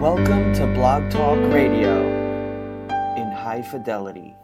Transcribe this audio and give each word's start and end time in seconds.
Welcome 0.00 0.52
to 0.52 0.66
Blog 0.74 1.10
Talk 1.10 1.38
Radio 1.50 2.06
in 3.16 3.32
high 3.32 3.62
fidelity. 3.62 4.34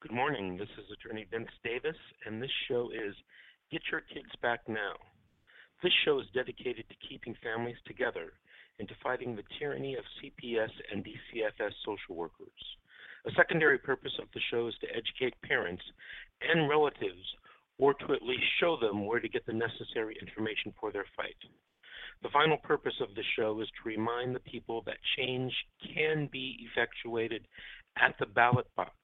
Good 0.00 0.12
morning. 0.12 0.56
This 0.56 0.68
is 0.78 0.84
Attorney 0.92 1.26
Vince 1.32 1.50
Davis, 1.64 1.96
and 2.24 2.40
this 2.40 2.50
show 2.68 2.90
is 2.94 3.16
Get 3.72 3.82
Your 3.90 4.02
Kids 4.02 4.30
Back 4.40 4.60
Now. 4.68 4.94
This 5.82 5.92
show 6.04 6.20
is 6.20 6.26
dedicated 6.32 6.84
to 6.88 7.08
keeping 7.08 7.34
families 7.42 7.78
together 7.84 8.34
and 8.78 8.86
to 8.86 8.94
fighting 9.02 9.34
the 9.34 9.42
tyranny 9.58 9.96
of 9.96 10.04
CPS 10.22 10.70
and 10.92 11.04
DCFS 11.04 11.72
social 11.84 12.14
workers. 12.14 12.60
A 13.26 13.32
secondary 13.32 13.78
purpose 13.78 14.14
of 14.22 14.28
the 14.32 14.40
show 14.48 14.68
is 14.68 14.74
to 14.80 14.86
educate 14.94 15.34
parents 15.42 15.82
and 16.40 16.68
relatives 16.68 17.34
or 17.78 17.94
to 17.94 18.12
at 18.14 18.22
least 18.22 18.44
show 18.60 18.76
them 18.80 19.06
where 19.06 19.18
to 19.18 19.28
get 19.28 19.44
the 19.46 19.52
necessary 19.52 20.16
information 20.22 20.72
for 20.78 20.92
their 20.92 21.06
fight. 21.16 21.34
The 22.22 22.28
final 22.30 22.58
purpose 22.58 22.94
of 23.00 23.14
the 23.14 23.22
show 23.36 23.60
is 23.60 23.68
to 23.68 23.88
remind 23.88 24.34
the 24.34 24.40
people 24.40 24.82
that 24.86 24.98
change 25.16 25.52
can 25.94 26.28
be 26.30 26.58
effectuated 26.70 27.46
at 27.96 28.14
the 28.18 28.26
ballot 28.26 28.66
box, 28.76 28.94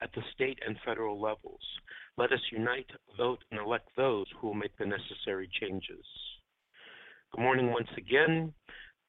at 0.00 0.10
the 0.14 0.22
state 0.34 0.58
and 0.66 0.76
federal 0.84 1.20
levels. 1.20 1.60
Let 2.16 2.32
us 2.32 2.40
unite, 2.50 2.90
vote, 3.16 3.44
and 3.50 3.60
elect 3.60 3.90
those 3.96 4.26
who 4.36 4.48
will 4.48 4.54
make 4.54 4.76
the 4.78 4.86
necessary 4.86 5.48
changes. 5.60 6.04
Good 7.32 7.42
morning 7.42 7.70
once 7.70 7.90
again. 7.98 8.54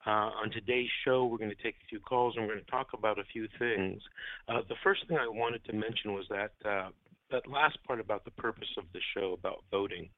Uh, 0.05 0.31
on 0.41 0.51
today's 0.51 0.89
show, 1.05 1.25
we're 1.25 1.37
going 1.37 1.49
to 1.49 1.63
take 1.63 1.75
a 1.75 1.87
few 1.89 1.99
calls 1.99 2.35
and 2.35 2.45
we're 2.45 2.53
going 2.53 2.65
to 2.65 2.71
talk 2.71 2.87
about 2.93 3.19
a 3.19 3.23
few 3.31 3.47
things. 3.57 4.01
Uh, 4.47 4.61
the 4.67 4.75
first 4.83 5.07
thing 5.07 5.17
I 5.17 5.27
wanted 5.27 5.63
to 5.65 5.73
mention 5.73 6.13
was 6.13 6.25
that 6.29 6.51
uh, 6.65 6.89
that 7.31 7.47
last 7.47 7.77
part 7.85 7.99
about 7.99 8.25
the 8.25 8.31
purpose 8.31 8.69
of 8.77 8.85
the 8.93 8.99
show 9.13 9.33
about 9.33 9.63
voting. 9.71 10.09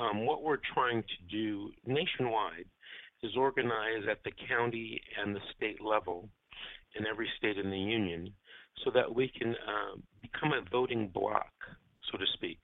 Um, 0.00 0.26
what 0.26 0.42
we're 0.42 0.58
trying 0.74 1.02
to 1.02 1.36
do 1.36 1.70
nationwide 1.86 2.66
is 3.22 3.32
organize 3.36 4.04
at 4.08 4.22
the 4.24 4.30
county 4.48 5.00
and 5.20 5.34
the 5.34 5.40
state 5.56 5.82
level 5.82 6.28
in 6.94 7.06
every 7.06 7.28
state 7.36 7.58
in 7.58 7.70
the 7.70 7.78
union 7.78 8.32
so 8.84 8.90
that 8.92 9.12
we 9.12 9.28
can 9.36 9.50
uh, 9.50 9.96
become 10.22 10.52
a 10.52 10.70
voting 10.70 11.10
bloc, 11.12 11.50
so 12.10 12.18
to 12.18 12.24
speak. 12.34 12.58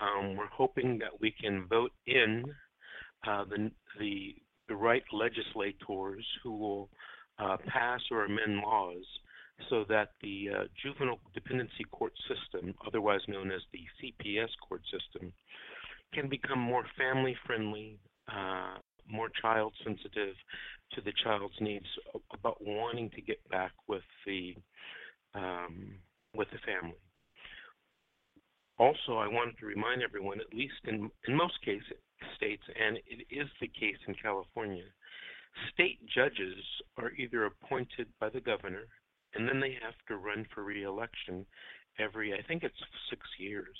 Um, 0.00 0.36
we're 0.36 0.46
hoping 0.46 0.98
that 0.98 1.20
we 1.20 1.32
can 1.40 1.66
vote 1.68 1.92
in 2.06 2.44
uh, 3.26 3.44
the, 3.44 3.70
the, 3.98 4.34
the 4.68 4.76
right 4.76 5.02
legislators 5.12 6.26
who 6.42 6.56
will 6.56 6.88
uh, 7.38 7.56
pass 7.68 8.00
or 8.10 8.24
amend 8.24 8.60
laws 8.60 9.04
so 9.70 9.84
that 9.88 10.10
the 10.22 10.48
uh, 10.54 10.64
juvenile 10.82 11.20
dependency 11.34 11.84
court 11.90 12.12
system, 12.28 12.74
otherwise 12.86 13.20
known 13.28 13.50
as 13.50 13.60
the 13.72 13.80
CPS 13.98 14.48
court 14.66 14.82
system, 14.84 15.32
can 16.14 16.28
become 16.28 16.58
more 16.58 16.84
family 16.96 17.36
friendly, 17.46 17.98
uh, 18.28 18.78
more 19.08 19.28
child 19.40 19.72
sensitive 19.84 20.34
to 20.92 21.00
the 21.00 21.12
child's 21.22 21.54
needs 21.60 21.86
about 22.32 22.56
wanting 22.60 23.10
to 23.10 23.20
get 23.20 23.46
back 23.48 23.72
with 23.86 24.02
the 24.26 24.54
um, 25.34 25.94
with 26.34 26.48
the 26.50 26.58
family. 26.66 26.98
Also, 28.78 29.16
I 29.18 29.26
wanted 29.26 29.58
to 29.58 29.66
remind 29.66 30.02
everyone, 30.02 30.40
at 30.40 30.54
least 30.54 30.80
in, 30.84 31.10
in 31.26 31.36
most 31.36 31.60
cases, 31.64 31.98
states, 32.36 32.62
and 32.80 32.96
it 33.06 33.26
is 33.30 33.48
the 33.60 33.66
case 33.68 33.98
in 34.06 34.14
California, 34.14 34.84
state 35.72 35.98
judges 36.06 36.54
are 36.96 37.10
either 37.12 37.46
appointed 37.46 38.06
by 38.20 38.28
the 38.28 38.40
governor 38.40 38.84
and 39.34 39.48
then 39.48 39.60
they 39.60 39.76
have 39.82 39.94
to 40.08 40.16
run 40.16 40.46
for 40.54 40.64
reelection 40.64 41.44
every, 41.98 42.32
I 42.32 42.42
think 42.46 42.62
it's 42.62 42.78
six 43.10 43.22
years. 43.38 43.76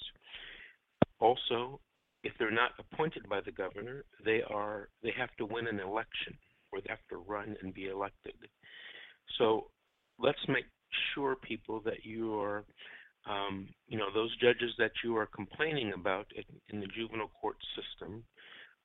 Also, 1.20 1.80
if 2.22 2.32
they're 2.38 2.50
not 2.50 2.72
appointed 2.78 3.28
by 3.28 3.40
the 3.40 3.52
governor, 3.52 4.04
they 4.24 4.42
are 4.42 4.88
they 5.02 5.12
have 5.16 5.34
to 5.38 5.46
win 5.46 5.66
an 5.66 5.80
election 5.80 6.36
or 6.72 6.80
they 6.80 6.90
have 6.90 7.06
to 7.10 7.16
run 7.16 7.56
and 7.62 7.72
be 7.72 7.86
elected. 7.86 8.34
So 9.38 9.66
let's 10.18 10.38
make 10.48 10.66
sure 11.14 11.36
people 11.36 11.80
that 11.84 12.04
you 12.04 12.38
are 12.40 12.64
um, 13.28 13.68
you 13.86 13.98
know 13.98 14.08
those 14.12 14.36
judges 14.38 14.72
that 14.78 14.92
you 15.04 15.16
are 15.16 15.26
complaining 15.26 15.92
about 15.94 16.26
in, 16.34 16.44
in 16.74 16.80
the 16.80 16.86
juvenile 16.86 17.30
court 17.40 17.56
system 17.76 18.24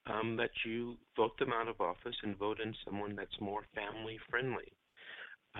um, 0.06 0.36
that 0.38 0.52
you 0.66 0.98
vote 1.16 1.38
them 1.40 1.54
out 1.54 1.70
of 1.70 1.80
office 1.80 2.16
and 2.24 2.38
vote 2.38 2.60
in 2.60 2.76
someone 2.86 3.16
that's 3.16 3.40
more 3.40 3.62
family 3.74 4.18
friendly 4.30 4.74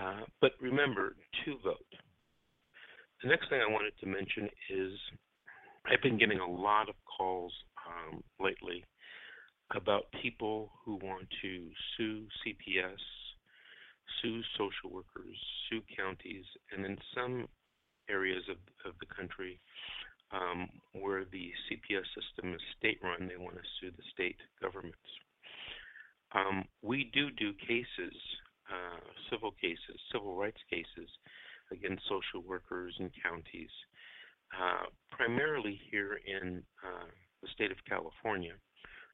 uh, 0.00 0.22
but 0.40 0.52
remember 0.60 1.14
to 1.44 1.56
vote. 1.62 1.86
The 3.22 3.28
next 3.28 3.48
thing 3.48 3.60
I 3.60 3.70
wanted 3.70 3.92
to 4.00 4.06
mention 4.06 4.48
is 4.68 4.92
I've 5.86 6.02
been 6.02 6.18
getting 6.18 6.40
a 6.40 6.50
lot 6.50 6.88
of 6.88 6.94
calls 7.16 7.52
um, 7.86 8.22
lately 8.40 8.84
about 9.74 10.04
people 10.22 10.70
who 10.84 10.96
want 10.96 11.26
to 11.42 11.68
sue 11.96 12.26
CPS, 12.44 13.00
sue 14.20 14.40
social 14.58 14.90
workers, 14.90 15.36
sue 15.68 15.80
counties, 15.96 16.44
and 16.72 16.84
in 16.84 16.96
some 17.14 17.46
areas 18.08 18.42
of, 18.50 18.56
of 18.88 18.94
the 19.00 19.14
country 19.14 19.58
um, 20.32 20.68
where 20.92 21.24
the 21.32 21.50
CPS 21.66 22.04
system 22.14 22.54
is 22.54 22.60
state 22.78 22.98
run, 23.02 23.28
they 23.28 23.36
want 23.36 23.56
to 23.56 23.62
sue 23.80 23.90
the 23.96 24.02
state 24.12 24.36
governments. 24.60 24.98
Um, 26.34 26.64
we 26.82 27.10
do 27.14 27.30
do 27.30 27.52
cases 27.66 28.16
uh, 28.70 29.00
civil 29.30 29.52
cases, 29.60 30.00
civil 30.12 30.36
rights 30.36 30.60
cases 30.70 31.08
against 31.72 32.02
social 32.08 32.46
workers 32.46 32.94
and 32.98 33.10
counties, 33.22 33.70
uh, 34.60 34.86
primarily 35.10 35.80
here 35.90 36.20
in 36.26 36.62
uh, 36.82 37.06
the 37.42 37.48
state 37.54 37.70
of 37.70 37.78
California. 37.88 38.52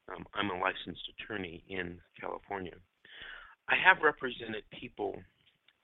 Um, 0.08 0.24
I'm 0.34 0.50
a 0.50 0.58
licensed 0.58 1.02
attorney 1.14 1.62
in 1.68 1.98
California. 2.20 2.74
I 3.68 3.76
have 3.76 4.02
represented 4.02 4.64
people 4.78 5.14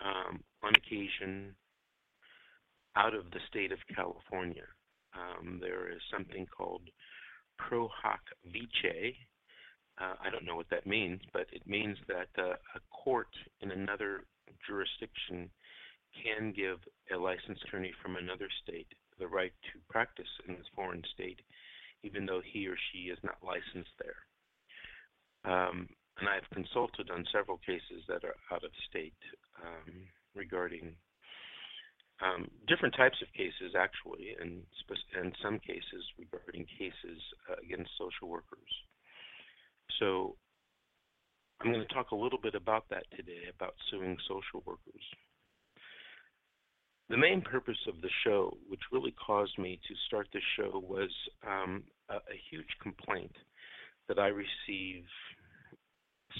um, 0.00 0.43
on 0.62 0.72
occasion 0.75 1.55
out 2.97 3.15
of 3.15 3.31
the 3.31 3.41
state 3.49 3.72
of 3.72 3.78
California. 3.94 4.67
Um, 5.15 5.59
there 5.61 5.91
is 5.91 6.00
something 6.11 6.47
called 6.47 6.83
pro 7.59 7.88
hoc 7.88 8.21
vice, 8.44 9.15
uh, 9.99 10.15
I 10.23 10.31
don't 10.31 10.44
know 10.44 10.56
what 10.56 10.69
that 10.71 10.87
means, 10.87 11.21
but 11.33 11.47
it 11.53 11.67
means 11.67 11.97
that 12.09 12.28
uh, 12.38 12.56
a 12.75 12.81
court 12.91 13.28
in 13.61 13.71
another 13.71 14.25
jurisdiction 14.67 15.49
can 16.23 16.53
give 16.53 16.78
a 17.15 17.17
licensed 17.17 17.62
attorney 17.65 17.93
from 18.03 18.17
another 18.17 18.49
state 18.62 18.88
the 19.19 19.27
right 19.27 19.53
to 19.72 19.78
practice 19.88 20.28
in 20.49 20.54
this 20.54 20.66
foreign 20.75 21.03
state, 21.15 21.41
even 22.03 22.27
though 22.27 22.41
he 22.44 22.66
or 22.66 22.77
she 22.93 23.09
is 23.09 23.19
not 23.22 23.37
licensed 23.43 23.94
there. 23.99 24.21
Um, 25.44 25.88
and 26.19 26.28
I've 26.28 26.49
consulted 26.53 27.10
on 27.10 27.25
several 27.32 27.59
cases 27.59 28.03
that 28.09 28.25
are 28.25 28.37
out 28.50 28.65
of 28.65 28.71
state 28.88 29.21
um, 29.62 30.09
regarding 30.34 30.97
um, 32.25 32.49
different 32.66 32.97
types 32.97 33.21
of 33.21 33.32
cases, 33.37 33.76
actually, 33.76 34.34
and, 34.41 34.62
in 35.21 35.32
some 35.43 35.59
cases 35.60 36.03
regarding 36.19 36.65
cases 36.78 37.21
uh, 37.50 37.56
against 37.62 37.91
social 37.99 38.28
workers. 38.28 38.72
So 40.00 40.37
I'm 41.60 41.72
going 41.72 41.87
to 41.87 41.94
talk 41.94 42.10
a 42.12 42.16
little 42.16 42.41
bit 42.41 42.55
about 42.55 42.88
that 42.91 43.05
today, 43.16 43.53
about 43.55 43.75
suing 43.91 44.16
social 44.28 44.62
workers. 44.65 45.05
The 47.09 47.17
main 47.17 47.41
purpose 47.41 47.78
of 47.87 48.00
the 48.00 48.11
show, 48.25 48.56
which 48.69 48.81
really 48.91 49.12
caused 49.12 49.56
me 49.59 49.78
to 49.87 49.94
start 50.06 50.28
the 50.33 50.41
show, 50.56 50.83
was 50.84 51.11
um, 51.47 51.84
a, 52.09 52.15
a 52.15 52.41
huge 52.50 52.67
complaint 52.83 53.34
that 54.09 54.19
I 54.19 54.27
receive 54.27 55.05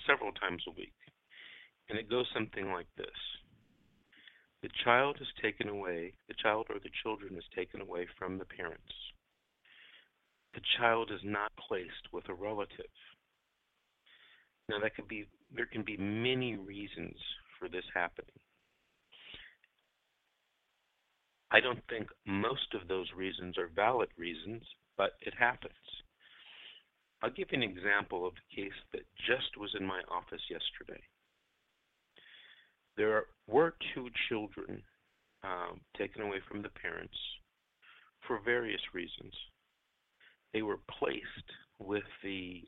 several 0.06 0.32
times 0.32 0.62
a 0.66 0.72
week. 0.72 0.94
And 1.88 1.99
it 1.99 2.10
goes 2.10 2.27
something 2.34 2.72
like 2.72 2.88
this 2.97 3.06
The 4.62 4.71
child 4.84 5.19
is 5.21 5.28
taken 5.41 5.69
away, 5.69 6.15
the 6.27 6.34
child 6.43 6.66
or 6.69 6.81
the 6.81 6.91
children 7.03 7.37
is 7.37 7.44
taken 7.54 7.81
away 7.81 8.06
from 8.19 8.38
the 8.38 8.44
parents. 8.44 8.83
The 10.54 10.62
child 10.78 11.12
is 11.12 11.21
not 11.22 11.53
placed 11.69 12.10
with 12.12 12.28
a 12.28 12.34
relative. 12.34 12.91
Now 14.69 14.80
that 14.83 14.97
could 14.97 15.07
be 15.07 15.27
there 15.54 15.66
can 15.66 15.84
be 15.84 15.97
many 15.97 16.57
reasons 16.57 17.15
for 17.59 17.69
this 17.69 17.84
happening. 17.95 18.41
I 21.51 21.60
don't 21.60 21.83
think 21.89 22.09
most 22.27 22.75
of 22.75 22.89
those 22.89 23.07
reasons 23.16 23.57
are 23.57 23.71
valid 23.75 24.09
reasons, 24.19 24.63
but 24.97 25.13
it 25.21 25.34
happens. 25.39 25.72
I'll 27.22 27.31
give 27.31 27.48
you 27.51 27.59
an 27.59 27.63
example 27.63 28.27
of 28.27 28.34
a 28.34 28.54
case 28.54 28.78
that 28.93 29.03
just 29.27 29.57
was 29.59 29.75
in 29.78 29.87
my 29.87 30.01
office 30.10 30.43
yesterday. 30.51 31.03
There 32.97 33.25
were 33.47 33.75
two 33.95 34.09
children 34.28 34.83
um, 35.45 35.81
taken 35.97 36.22
away 36.22 36.39
from 36.48 36.63
the 36.63 36.69
parents 36.69 37.16
for 38.27 38.41
various 38.45 38.81
reasons. 38.93 39.33
They 40.53 40.63
were 40.63 40.81
placed 40.98 41.51
with 41.78 42.04
the 42.22 42.63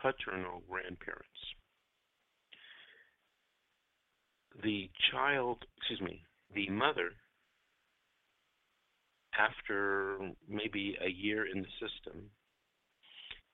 paternal 0.00 0.62
grandparents. 0.68 1.28
The 4.62 4.88
child, 5.10 5.64
excuse 5.78 6.00
me, 6.00 6.22
the 6.54 6.68
mother, 6.70 7.10
after 9.38 10.18
maybe 10.48 10.96
a 11.04 11.10
year 11.10 11.46
in 11.46 11.62
the 11.62 11.68
system, 11.80 12.30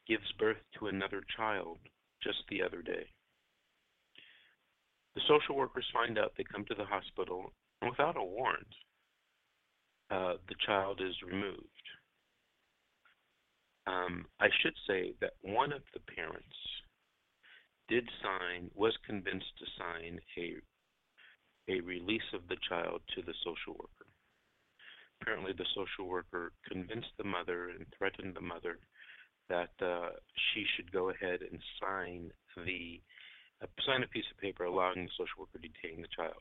gives 0.06 0.30
birth 0.38 0.62
to 0.78 0.86
another 0.86 1.22
child 1.36 1.78
just 2.22 2.38
the 2.48 2.62
other 2.62 2.82
day. 2.82 3.06
The 5.14 5.22
social 5.28 5.56
workers 5.56 5.86
find 5.92 6.18
out 6.18 6.32
they 6.36 6.44
come 6.44 6.64
to 6.66 6.74
the 6.74 6.84
hospital 6.84 7.52
and 7.80 7.90
without 7.90 8.16
a 8.16 8.22
warrant. 8.22 8.74
Uh, 10.10 10.34
the 10.48 10.56
child 10.66 11.00
is 11.00 11.14
removed. 11.26 11.66
Um, 13.86 14.26
I 14.40 14.48
should 14.60 14.74
say 14.86 15.14
that 15.20 15.34
one 15.42 15.72
of 15.72 15.82
the 15.94 16.00
parents 16.14 16.56
did 17.88 18.08
sign, 18.22 18.70
was 18.74 18.96
convinced 19.06 19.52
to 19.58 19.66
sign 19.78 20.20
a 20.38 20.56
a 21.68 21.80
release 21.82 22.26
of 22.34 22.40
the 22.48 22.56
child 22.68 23.00
to 23.14 23.22
the 23.22 23.34
social 23.44 23.74
worker. 23.74 23.99
Apparently, 25.20 25.52
the 25.52 25.66
social 25.74 26.08
worker 26.08 26.52
convinced 26.70 27.12
the 27.18 27.24
mother 27.24 27.70
and 27.70 27.86
threatened 27.96 28.34
the 28.34 28.40
mother 28.40 28.78
that 29.48 29.70
uh, 29.82 30.10
she 30.34 30.64
should 30.74 30.90
go 30.92 31.10
ahead 31.10 31.40
and 31.42 31.60
sign 31.80 32.30
the 32.64 33.00
uh, 33.62 33.66
sign 33.84 34.02
a 34.02 34.08
piece 34.08 34.24
of 34.30 34.38
paper 34.38 34.64
allowing 34.64 35.04
the 35.04 35.10
social 35.18 35.40
worker 35.40 35.58
to 35.58 35.68
detain 35.68 36.00
the 36.00 36.14
child. 36.16 36.40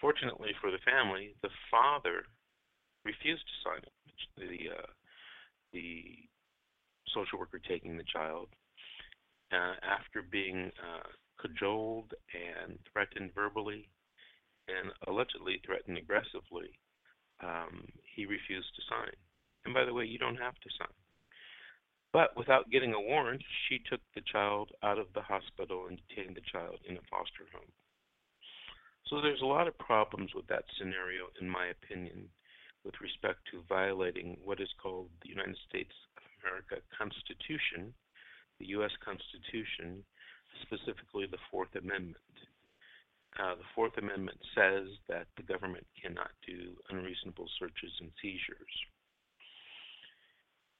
Fortunately 0.00 0.50
for 0.60 0.70
the 0.70 0.82
family, 0.84 1.34
the 1.42 1.50
father 1.70 2.24
refused 3.04 3.44
to 3.46 3.62
sign 3.62 3.82
it. 3.82 3.92
The 4.36 4.74
uh, 4.74 4.90
the 5.72 6.28
social 7.14 7.38
worker 7.38 7.60
taking 7.60 7.96
the 7.96 8.10
child 8.12 8.48
uh, 9.52 9.74
after 9.82 10.22
being 10.22 10.70
uh, 10.80 11.08
cajoled 11.40 12.14
and 12.34 12.78
threatened 12.92 13.30
verbally 13.34 13.88
and 14.68 14.92
allegedly 15.06 15.60
threatened 15.64 15.96
aggressively, 15.96 16.70
um, 17.42 17.88
he 18.02 18.26
refused 18.26 18.74
to 18.74 18.82
sign. 18.88 19.14
And 19.64 19.74
by 19.74 19.84
the 19.84 19.94
way, 19.94 20.04
you 20.04 20.18
don't 20.18 20.36
have 20.40 20.54
to 20.54 20.70
sign. 20.78 20.94
But 22.12 22.36
without 22.36 22.70
getting 22.70 22.94
a 22.94 23.00
warrant, 23.00 23.42
she 23.68 23.78
took 23.78 24.00
the 24.14 24.24
child 24.32 24.72
out 24.82 24.98
of 24.98 25.12
the 25.14 25.20
hospital 25.20 25.86
and 25.88 26.00
detained 26.08 26.36
the 26.36 26.50
child 26.50 26.80
in 26.88 26.96
a 26.96 27.08
foster 27.10 27.44
home. 27.52 27.70
So 29.06 29.20
there's 29.20 29.42
a 29.42 29.46
lot 29.46 29.68
of 29.68 29.78
problems 29.78 30.34
with 30.34 30.46
that 30.48 30.64
scenario, 30.78 31.28
in 31.40 31.48
my 31.48 31.68
opinion, 31.68 32.28
with 32.84 33.00
respect 33.00 33.40
to 33.50 33.64
violating 33.68 34.36
what 34.44 34.60
is 34.60 34.72
called 34.80 35.08
the 35.22 35.28
United 35.28 35.56
States 35.68 35.92
of 36.16 36.24
America 36.40 36.76
Constitution, 36.96 37.92
the 38.58 38.68
U.S. 38.80 38.92
Constitution, 39.04 40.04
specifically 40.62 41.26
the 41.26 41.40
Fourth 41.50 41.74
Amendment. 41.74 42.16
Uh, 43.36 43.54
the 43.54 43.68
Fourth 43.74 43.96
Amendment 43.98 44.38
says 44.54 44.88
that 45.08 45.26
the 45.36 45.42
government 45.42 45.86
cannot 46.00 46.30
do 46.46 46.74
unreasonable 46.90 47.48
searches 47.58 47.92
and 48.00 48.10
seizures. 48.20 48.74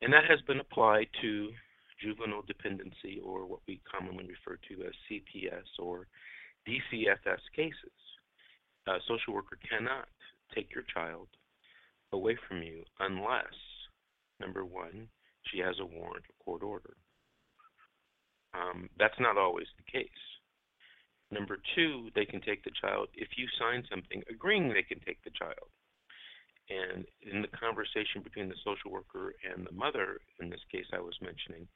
And 0.00 0.12
that 0.12 0.24
has 0.24 0.40
been 0.42 0.60
applied 0.60 1.08
to 1.22 1.50
juvenile 2.00 2.42
dependency, 2.46 3.20
or 3.24 3.46
what 3.46 3.60
we 3.66 3.80
commonly 3.90 4.24
refer 4.24 4.58
to 4.68 4.86
as 4.86 4.94
CPS 5.10 5.66
or 5.78 6.06
DCFS 6.66 7.42
cases. 7.54 7.98
A 8.86 8.98
social 9.06 9.34
worker 9.34 9.58
cannot 9.68 10.08
take 10.54 10.72
your 10.74 10.84
child 10.94 11.28
away 12.12 12.36
from 12.48 12.62
you 12.62 12.84
unless, 13.00 13.54
number 14.40 14.64
one, 14.64 15.08
she 15.50 15.58
has 15.58 15.76
a 15.80 15.86
warrant 15.86 16.24
or 16.28 16.44
court 16.44 16.62
order. 16.62 16.94
Um, 18.54 18.88
that's 18.98 19.18
not 19.20 19.36
always 19.36 19.66
the 19.76 19.90
case. 19.90 20.08
Number 21.30 21.58
two, 21.74 22.08
they 22.14 22.24
can 22.24 22.40
take 22.40 22.64
the 22.64 22.72
child 22.80 23.08
if 23.14 23.28
you 23.36 23.46
sign 23.58 23.84
something 23.90 24.22
agreeing 24.30 24.68
they 24.68 24.82
can 24.82 25.00
take 25.00 25.22
the 25.24 25.30
child. 25.38 25.68
And 26.70 27.06
in 27.22 27.42
the 27.42 27.48
conversation 27.48 28.22
between 28.22 28.48
the 28.48 28.62
social 28.64 28.90
worker 28.90 29.34
and 29.44 29.66
the 29.66 29.72
mother, 29.72 30.20
in 30.40 30.50
this 30.50 30.64
case 30.70 30.86
I 30.92 31.00
was 31.00 31.16
mentioning, 31.20 31.66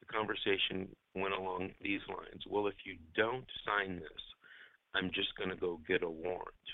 the 0.00 0.06
conversation 0.06 0.88
went 1.14 1.34
along 1.34 1.74
these 1.80 2.00
lines 2.08 2.44
Well, 2.46 2.66
if 2.66 2.76
you 2.84 2.96
don't 3.16 3.48
sign 3.64 3.96
this, 3.96 4.22
I'm 4.94 5.10
just 5.12 5.34
going 5.36 5.50
to 5.50 5.56
go 5.56 5.80
get 5.86 6.02
a 6.02 6.10
warrant. 6.10 6.68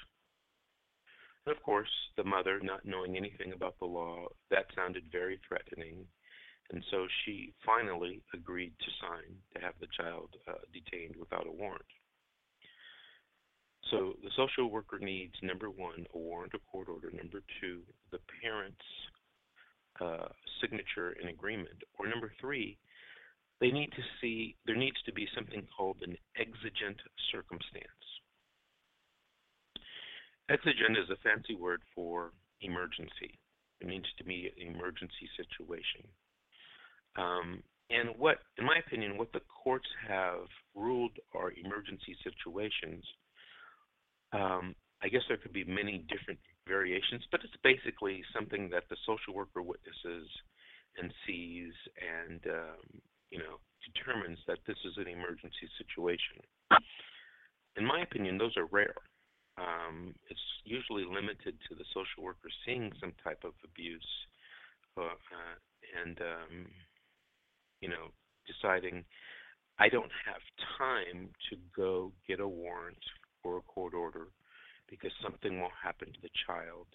And 1.47 1.55
of 1.55 1.63
course, 1.63 1.91
the 2.17 2.25
mother, 2.25 2.61
not 2.63 2.85
knowing 2.85 3.17
anything 3.17 3.53
about 3.53 3.79
the 3.79 3.87
law, 3.87 4.27
that 4.51 4.67
sounded 4.75 5.05
very 5.11 5.41
threatening. 5.47 6.07
And 6.71 6.83
so 6.91 7.07
she 7.25 7.53
finally 7.67 8.23
agreed 8.33 8.73
to 8.81 8.91
sign 9.01 9.37
to 9.55 9.61
have 9.61 9.75
the 9.81 9.89
child 9.99 10.31
uh, 10.49 10.65
detained 10.73 11.17
without 11.17 11.47
a 11.47 11.53
warrant. 11.53 11.85
So 13.91 14.15
the 14.23 14.31
social 14.37 14.71
worker 14.71 14.99
needs 14.99 15.35
number 15.43 15.71
one, 15.71 16.07
a 16.15 16.19
warrant 16.19 16.55
or 16.55 16.61
court 16.71 16.89
order. 16.89 17.11
Number 17.11 17.41
two, 17.61 17.83
the 18.11 18.19
parent's 18.43 18.77
uh, 20.01 20.29
signature 20.61 21.17
and 21.21 21.29
agreement. 21.29 21.83
Or 21.99 22.09
number 22.09 22.33
three, 22.41 22.79
they 23.61 23.71
need 23.71 23.91
to 23.93 24.03
see 24.21 24.57
there 24.67 24.77
needs 24.77 25.01
to 25.07 25.13
be 25.13 25.29
something 25.35 25.67
called 25.77 25.99
an 26.03 26.17
exigent 26.37 27.01
circumstance. 27.31 28.05
Exigent 30.51 30.99
is 30.99 31.09
a 31.11 31.21
fancy 31.23 31.55
word 31.55 31.81
for 31.95 32.33
emergency. 32.61 33.39
It 33.81 33.87
means 33.87 34.07
to 34.19 34.25
be 34.25 34.51
an 34.61 34.75
emergency 34.75 35.29
situation. 35.37 36.09
Um, 37.17 37.63
and 37.91 38.11
what, 38.19 38.39
in 38.59 38.65
my 38.65 38.79
opinion, 38.85 39.17
what 39.17 39.33
the 39.33 39.41
courts 39.63 39.89
have 40.09 40.49
ruled 40.75 41.13
are 41.35 41.53
emergency 41.53 42.17
situations. 42.25 43.05
Um, 44.35 44.75
I 45.03 45.09
guess 45.09 45.23
there 45.29 45.37
could 45.37 45.53
be 45.53 45.65
many 45.65 46.05
different 46.09 46.41
variations, 46.67 47.23
but 47.31 47.41
it's 47.45 47.57
basically 47.63 48.23
something 48.35 48.69
that 48.71 48.85
the 48.91 48.97
social 49.07 49.35
worker 49.35 49.63
witnesses 49.63 50.29
and 50.99 51.13
sees 51.27 51.73
and 52.01 52.41
um, 52.47 52.85
you 53.31 53.39
know 53.39 53.61
determines 53.95 54.39
that 54.47 54.59
this 54.67 54.79
is 54.85 54.97
an 54.97 55.09
emergency 55.09 55.69
situation. 55.79 56.41
In 57.77 57.85
my 57.85 58.03
opinion, 58.03 58.39
those 58.39 58.57
are 58.57 58.67
rare. 58.67 58.95
Um, 59.59 60.15
it's 60.31 60.49
usually 60.65 61.05
limited 61.05 61.55
to 61.69 61.75
the 61.75 61.85
social 61.95 62.25
worker 62.25 62.49
seeing 62.67 62.91
some 63.01 63.13
type 63.23 63.43
of 63.45 63.53
abuse 63.63 64.09
uh, 64.97 65.03
uh, 65.03 65.57
and 66.03 66.19
um, 66.19 66.67
you 67.81 67.89
know, 67.89 68.11
deciding 68.49 69.05
I 69.79 69.89
don't 69.89 70.11
have 70.25 70.43
time 70.79 71.29
to 71.51 71.57
go 71.77 72.13
get 72.27 72.41
a 72.41 72.49
warrant 72.49 73.05
or 73.45 73.59
a 73.59 73.63
court 73.63 73.95
order 73.95 74.29
because 74.89 75.13
something 75.23 75.61
will 75.61 75.73
happen 75.83 76.09
to 76.13 76.21
the 76.23 76.31
child 76.47 76.87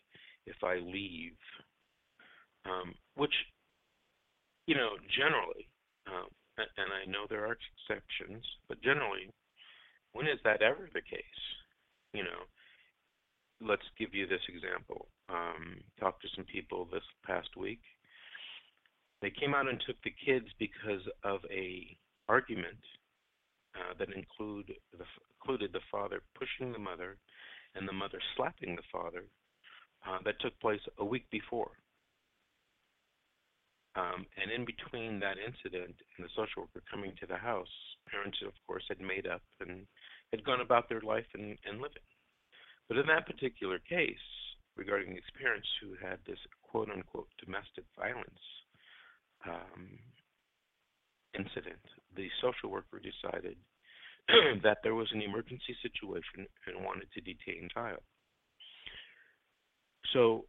if 0.45 0.55
I 0.63 0.75
leave. 0.75 1.37
Um, 2.65 2.93
which, 3.15 3.33
you 4.67 4.75
know, 4.75 4.91
generally, 5.15 5.67
um, 6.07 6.27
and 6.57 6.91
I 6.91 7.09
know 7.09 7.25
there 7.29 7.45
are 7.45 7.55
exceptions, 7.55 8.43
but 8.67 8.81
generally, 8.81 9.31
when 10.11 10.27
is 10.27 10.39
that 10.43 10.61
ever 10.61 10.89
the 10.93 11.01
case? 11.01 11.41
You 12.13 12.23
know, 12.23 12.43
let's 13.61 13.87
give 13.97 14.13
you 14.13 14.27
this 14.27 14.41
example. 14.49 15.07
Um, 15.29 15.77
talked 15.99 16.21
to 16.23 16.27
some 16.35 16.45
people 16.45 16.87
this 16.91 17.03
past 17.25 17.55
week 17.55 17.79
they 19.21 19.29
came 19.29 19.53
out 19.53 19.67
and 19.67 19.81
took 19.85 19.97
the 20.03 20.13
kids 20.25 20.47
because 20.59 21.01
of 21.23 21.41
a 21.51 21.97
argument 22.27 22.79
uh, 23.75 23.93
that 23.97 24.09
include 24.13 24.71
the, 24.97 25.03
included 25.39 25.71
the 25.73 25.85
father 25.91 26.21
pushing 26.35 26.71
the 26.71 26.79
mother 26.79 27.17
and 27.75 27.87
the 27.87 27.93
mother 27.93 28.19
slapping 28.35 28.75
the 28.75 28.89
father 28.91 29.23
uh, 30.07 30.17
that 30.25 30.39
took 30.39 30.57
place 30.59 30.81
a 30.97 31.05
week 31.05 31.25
before. 31.31 31.71
Um, 33.95 34.25
and 34.41 34.51
in 34.51 34.65
between 34.65 35.19
that 35.19 35.37
incident 35.37 35.95
and 36.17 36.25
the 36.25 36.29
social 36.35 36.63
worker 36.63 36.83
coming 36.89 37.13
to 37.19 37.25
the 37.25 37.35
house, 37.35 37.71
parents, 38.09 38.37
of 38.45 38.53
course, 38.65 38.83
had 38.87 39.01
made 39.01 39.27
up 39.27 39.41
and 39.59 39.85
had 40.31 40.45
gone 40.45 40.61
about 40.61 40.87
their 40.87 41.01
life 41.01 41.25
and, 41.33 41.57
and 41.65 41.81
living. 41.81 42.05
But 42.87 42.97
in 42.97 43.07
that 43.07 43.25
particular 43.25 43.79
case, 43.79 44.23
regarding 44.77 45.13
these 45.13 45.33
parents 45.41 45.67
who 45.81 45.95
had 45.99 46.19
this 46.25 46.39
quote 46.63 46.89
unquote 46.89 47.27
domestic 47.43 47.83
violence 47.97 48.45
um, 49.47 49.99
incident, 51.33 51.81
the 52.15 52.29
social 52.41 52.69
worker 52.69 53.01
decided 53.01 53.57
that 54.63 54.79
there 54.83 54.95
was 54.95 55.07
an 55.13 55.21
emergency 55.21 55.75
situation 55.81 56.45
and 56.67 56.85
wanted 56.85 57.07
to 57.13 57.21
detain 57.21 57.69
child. 57.73 58.01
So, 60.13 60.45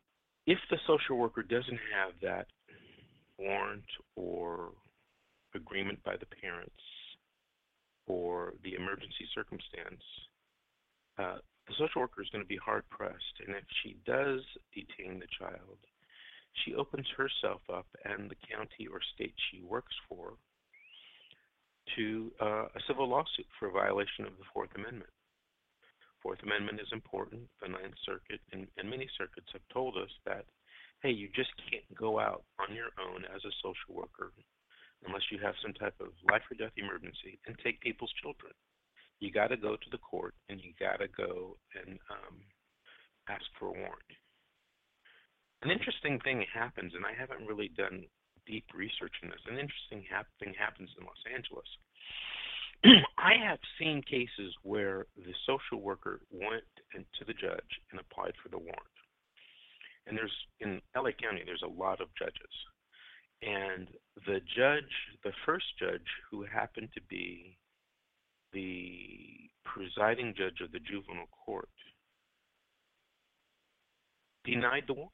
if 0.47 0.59
the 0.71 0.79
social 0.87 1.17
worker 1.17 1.43
doesn't 1.43 1.81
have 1.95 2.13
that 2.23 2.47
warrant 3.39 3.85
or 4.17 4.71
agreement 5.55 6.03
by 6.05 6.17
the 6.17 6.27
parents 6.41 6.83
or 8.07 8.55
the 8.65 8.75
emergency 8.75 9.29
circumstance, 9.35 10.03
uh, 11.19 11.39
the 11.69 11.75
social 11.79 12.03
worker 12.03 12.23
is 12.23 12.29
going 12.31 12.43
to 12.43 12.49
be 12.49 12.57
hard 12.57 12.89
pressed. 12.91 13.37
And 13.47 13.55
if 13.55 13.65
she 13.83 13.97
does 14.07 14.41
detain 14.75 15.21
the 15.21 15.31
child, 15.39 15.79
she 16.65 16.75
opens 16.75 17.07
herself 17.17 17.61
up 17.73 17.87
and 18.05 18.31
the 18.31 18.41
county 18.51 18.89
or 18.91 19.01
state 19.15 19.35
she 19.51 19.63
works 19.63 19.95
for 20.09 20.35
to 21.97 22.31
uh, 22.41 22.67
a 22.75 22.81
civil 22.87 23.09
lawsuit 23.09 23.47
for 23.59 23.69
a 23.69 23.73
violation 23.73 24.27
of 24.27 24.37
the 24.39 24.49
Fourth 24.53 24.71
Amendment. 24.75 25.11
Fourth 26.23 26.43
Amendment 26.43 26.81
is 26.81 26.93
important. 26.93 27.43
The 27.63 27.69
Ninth 27.69 27.97
Circuit 28.05 28.41
and, 28.53 28.67
and 28.77 28.91
many 28.91 29.09
circuits 29.17 29.49
have 29.53 29.65
told 29.73 29.97
us 29.97 30.11
that, 30.27 30.45
hey, 31.03 31.11
you 31.11 31.29
just 31.35 31.51
can't 31.71 31.87
go 31.97 32.21
out 32.21 32.45
on 32.61 32.75
your 32.75 32.93
own 33.01 33.25
as 33.35 33.41
a 33.45 33.59
social 33.63 33.97
worker 33.97 34.33
unless 35.07 35.23
you 35.33 35.39
have 35.41 35.55
some 35.63 35.73
type 35.73 35.95
of 36.01 36.13
life 36.29 36.43
or 36.51 36.57
death 36.57 36.77
emergency, 36.77 37.41
and 37.47 37.57
take 37.65 37.81
people's 37.81 38.13
children. 38.21 38.53
You 39.19 39.33
got 39.33 39.49
to 39.49 39.57
go 39.57 39.77
to 39.77 39.91
the 39.91 39.99
court 39.99 40.35
and 40.49 40.61
you 40.61 40.73
got 40.79 41.01
to 41.01 41.09
go 41.09 41.57
and 41.73 41.99
um, 42.13 42.37
ask 43.29 43.45
for 43.59 43.69
a 43.69 43.73
warrant. 43.73 44.13
An 45.63 45.71
interesting 45.71 46.21
thing 46.21 46.45
happens, 46.53 46.93
and 46.95 47.05
I 47.05 47.13
haven't 47.19 47.47
really 47.47 47.71
done 47.77 48.05
deep 48.51 48.67
research 48.75 49.15
in 49.23 49.31
this. 49.31 49.41
An 49.47 49.59
interesting 49.59 50.03
hap- 50.11 50.27
thing 50.43 50.55
happens 50.59 50.91
in 50.99 51.07
Los 51.07 51.23
Angeles. 51.33 51.71
I 53.19 53.39
have 53.39 53.59
seen 53.79 54.03
cases 54.03 54.55
where 54.63 55.07
the 55.17 55.35
social 55.47 55.81
worker 55.81 56.21
went 56.31 56.65
to 56.93 57.25
the 57.25 57.35
judge 57.35 57.71
and 57.91 58.01
applied 58.01 58.35
for 58.43 58.49
the 58.49 58.59
warrant. 58.59 58.97
And 60.07 60.17
there's 60.17 60.35
in 60.61 60.81
LA 60.97 61.11
County, 61.23 61.43
there's 61.45 61.63
a 61.65 61.81
lot 61.81 62.01
of 62.01 62.09
judges. 62.19 62.55
And 63.43 63.89
the 64.27 64.41
judge, 64.57 64.91
the 65.25 65.33
first 65.47 65.67
judge 65.79 66.09
who 66.31 66.45
happened 66.45 66.89
to 66.95 67.01
be 67.09 67.57
the 68.53 69.49
presiding 69.65 70.35
judge 70.37 70.61
of 70.65 70.73
the 70.73 70.81
juvenile 70.81 71.29
court, 71.45 71.69
denied 74.45 74.85
the 74.87 74.95
warrant. 74.95 75.13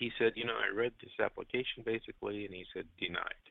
He 0.00 0.10
said, 0.18 0.32
you 0.34 0.46
know, 0.46 0.56
I 0.56 0.74
read 0.74 0.92
this 0.96 1.12
application 1.20 1.84
basically, 1.84 2.46
and 2.46 2.54
he 2.54 2.64
said 2.72 2.86
denied. 2.98 3.44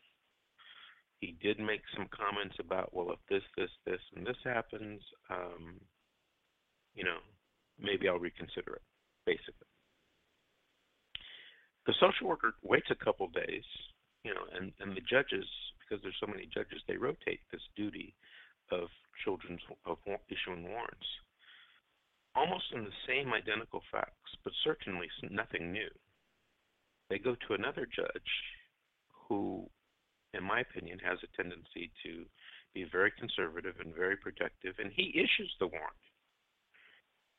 He 1.22 1.38
did 1.40 1.60
make 1.60 1.86
some 1.96 2.10
comments 2.10 2.56
about, 2.60 2.90
well, 2.92 3.12
if 3.14 3.20
this, 3.30 3.46
this, 3.56 3.70
this, 3.86 4.02
and 4.16 4.26
this 4.26 4.42
happens, 4.44 5.00
um, 5.30 5.78
you 6.96 7.04
know, 7.04 7.22
maybe 7.78 8.10
I'll 8.10 8.18
reconsider 8.18 8.82
it, 8.82 8.88
basically. 9.28 9.70
The 11.86 11.94
social 12.02 12.28
worker 12.28 12.56
waits 12.64 12.90
a 12.90 13.04
couple 13.04 13.28
days, 13.28 13.68
you 14.24 14.34
know, 14.34 14.50
and, 14.58 14.74
and 14.80 14.98
the 14.98 15.06
judges, 15.06 15.46
because 15.78 16.02
there's 16.02 16.18
so 16.20 16.26
many 16.26 16.50
judges, 16.52 16.82
they 16.88 16.98
rotate 16.98 17.42
this 17.52 17.62
duty 17.76 18.16
of 18.72 18.90
children's 19.24 19.62
of 19.86 19.98
issuing 20.34 20.64
warrants, 20.64 21.10
almost 22.34 22.74
in 22.74 22.86
the 22.86 23.00
same 23.06 23.34
identical 23.34 23.84
facts, 23.92 24.34
but 24.44 24.54
certainly 24.64 25.10
nothing 25.30 25.72
new. 25.72 25.90
They 27.10 27.18
go 27.20 27.36
to 27.48 27.54
another 27.54 27.86
judge 27.86 28.32
who 29.28 29.70
in 30.34 30.44
my 30.44 30.62
opinion, 30.62 31.00
has 31.00 31.20
a 31.24 31.42
tendency 31.42 31.92
to 32.04 32.26
be 32.74 32.86
very 32.92 33.12
conservative 33.18 33.76
and 33.84 33.96
very 33.96 34.16
protective, 34.16 34.76
and 34.78 34.92
he 34.94 35.10
issues 35.16 35.54
the 35.60 35.68
warrant. 35.68 36.06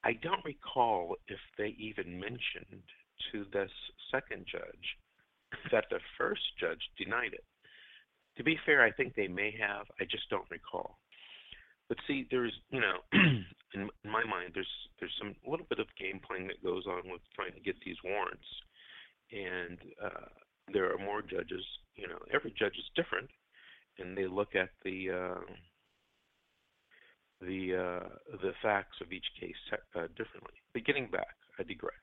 I 0.02 0.14
don't 0.14 0.44
recall 0.44 1.16
if 1.28 1.38
they 1.58 1.76
even 1.78 2.18
mentioned 2.18 2.82
to 3.32 3.44
this 3.52 3.70
second 4.10 4.46
judge 4.50 4.96
that 5.70 5.84
the 5.90 6.00
first 6.16 6.42
judge 6.58 6.80
denied 6.98 7.34
it. 7.34 7.44
To 8.38 8.44
be 8.44 8.58
fair, 8.64 8.82
I 8.82 8.90
think 8.90 9.14
they 9.14 9.28
may 9.28 9.54
have. 9.60 9.86
I 10.00 10.04
just 10.04 10.28
don't 10.30 10.50
recall. 10.50 10.98
But 11.88 11.98
see, 12.06 12.26
there's 12.30 12.54
you 12.70 12.80
know, 12.80 12.98
in, 13.74 13.90
my 14.04 14.24
mind, 14.24 14.52
there's 14.54 14.70
there's 14.98 15.14
some 15.18 15.34
little 15.44 15.66
bit 15.68 15.80
of 15.80 15.86
game 15.98 16.20
playing 16.26 16.46
that 16.46 16.64
goes 16.64 16.86
on 16.86 17.10
with 17.10 17.20
trying 17.34 17.52
to 17.52 17.60
get 17.60 17.76
these 17.84 17.96
warrants, 18.02 18.46
and 19.32 19.78
uh, 20.02 20.28
there 20.72 20.92
are 20.92 20.98
more 20.98 21.22
judges. 21.22 21.64
You 21.96 22.08
know, 22.08 22.18
every 22.32 22.54
judge 22.58 22.76
is 22.78 22.90
different, 22.96 23.30
and 23.98 24.16
they 24.16 24.26
look 24.26 24.54
at 24.54 24.70
the 24.84 25.10
uh, 25.10 25.52
the 27.40 27.76
uh, 27.76 28.08
the 28.42 28.52
facts 28.62 28.96
of 29.00 29.12
each 29.12 29.26
case 29.38 29.56
uh, 29.72 30.06
differently. 30.16 30.56
But 30.72 30.84
getting 30.84 31.10
back, 31.10 31.36
I 31.58 31.62
digress. 31.62 31.94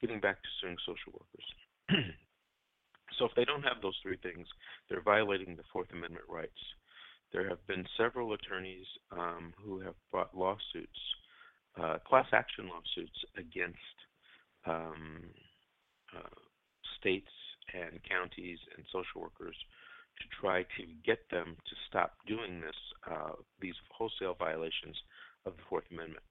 Getting 0.00 0.20
back 0.20 0.42
to 0.42 0.48
suing 0.60 0.76
social 0.84 1.12
workers. 1.12 1.48
so 3.18 3.24
if 3.24 3.32
they 3.36 3.44
don't 3.44 3.62
have 3.62 3.80
those 3.80 3.96
three 4.02 4.18
things, 4.22 4.46
they're 4.88 5.02
violating 5.02 5.56
the 5.56 5.62
Fourth 5.72 5.90
Amendment 5.92 6.24
rights. 6.28 6.58
There 7.32 7.48
have 7.48 7.64
been 7.66 7.86
several 7.96 8.34
attorneys 8.34 8.86
um, 9.10 9.54
who 9.64 9.80
have 9.80 9.94
brought 10.10 10.36
lawsuits, 10.36 11.00
uh, 11.80 11.98
class 12.06 12.26
action 12.32 12.68
lawsuits 12.68 13.18
against 13.38 13.96
um, 14.66 15.22
states 16.98 17.30
and 17.74 18.00
counties 18.08 18.58
and 18.76 18.84
social 18.92 19.22
workers 19.22 19.56
to 20.18 20.24
try 20.40 20.62
to 20.62 20.84
get 21.04 21.18
them 21.30 21.56
to 21.56 21.74
stop 21.88 22.14
doing 22.26 22.60
this, 22.60 22.76
uh, 23.10 23.32
these 23.60 23.74
wholesale 23.90 24.36
violations 24.38 24.96
of 25.46 25.56
the 25.56 25.62
Fourth 25.68 25.84
Amendment. 25.90 26.24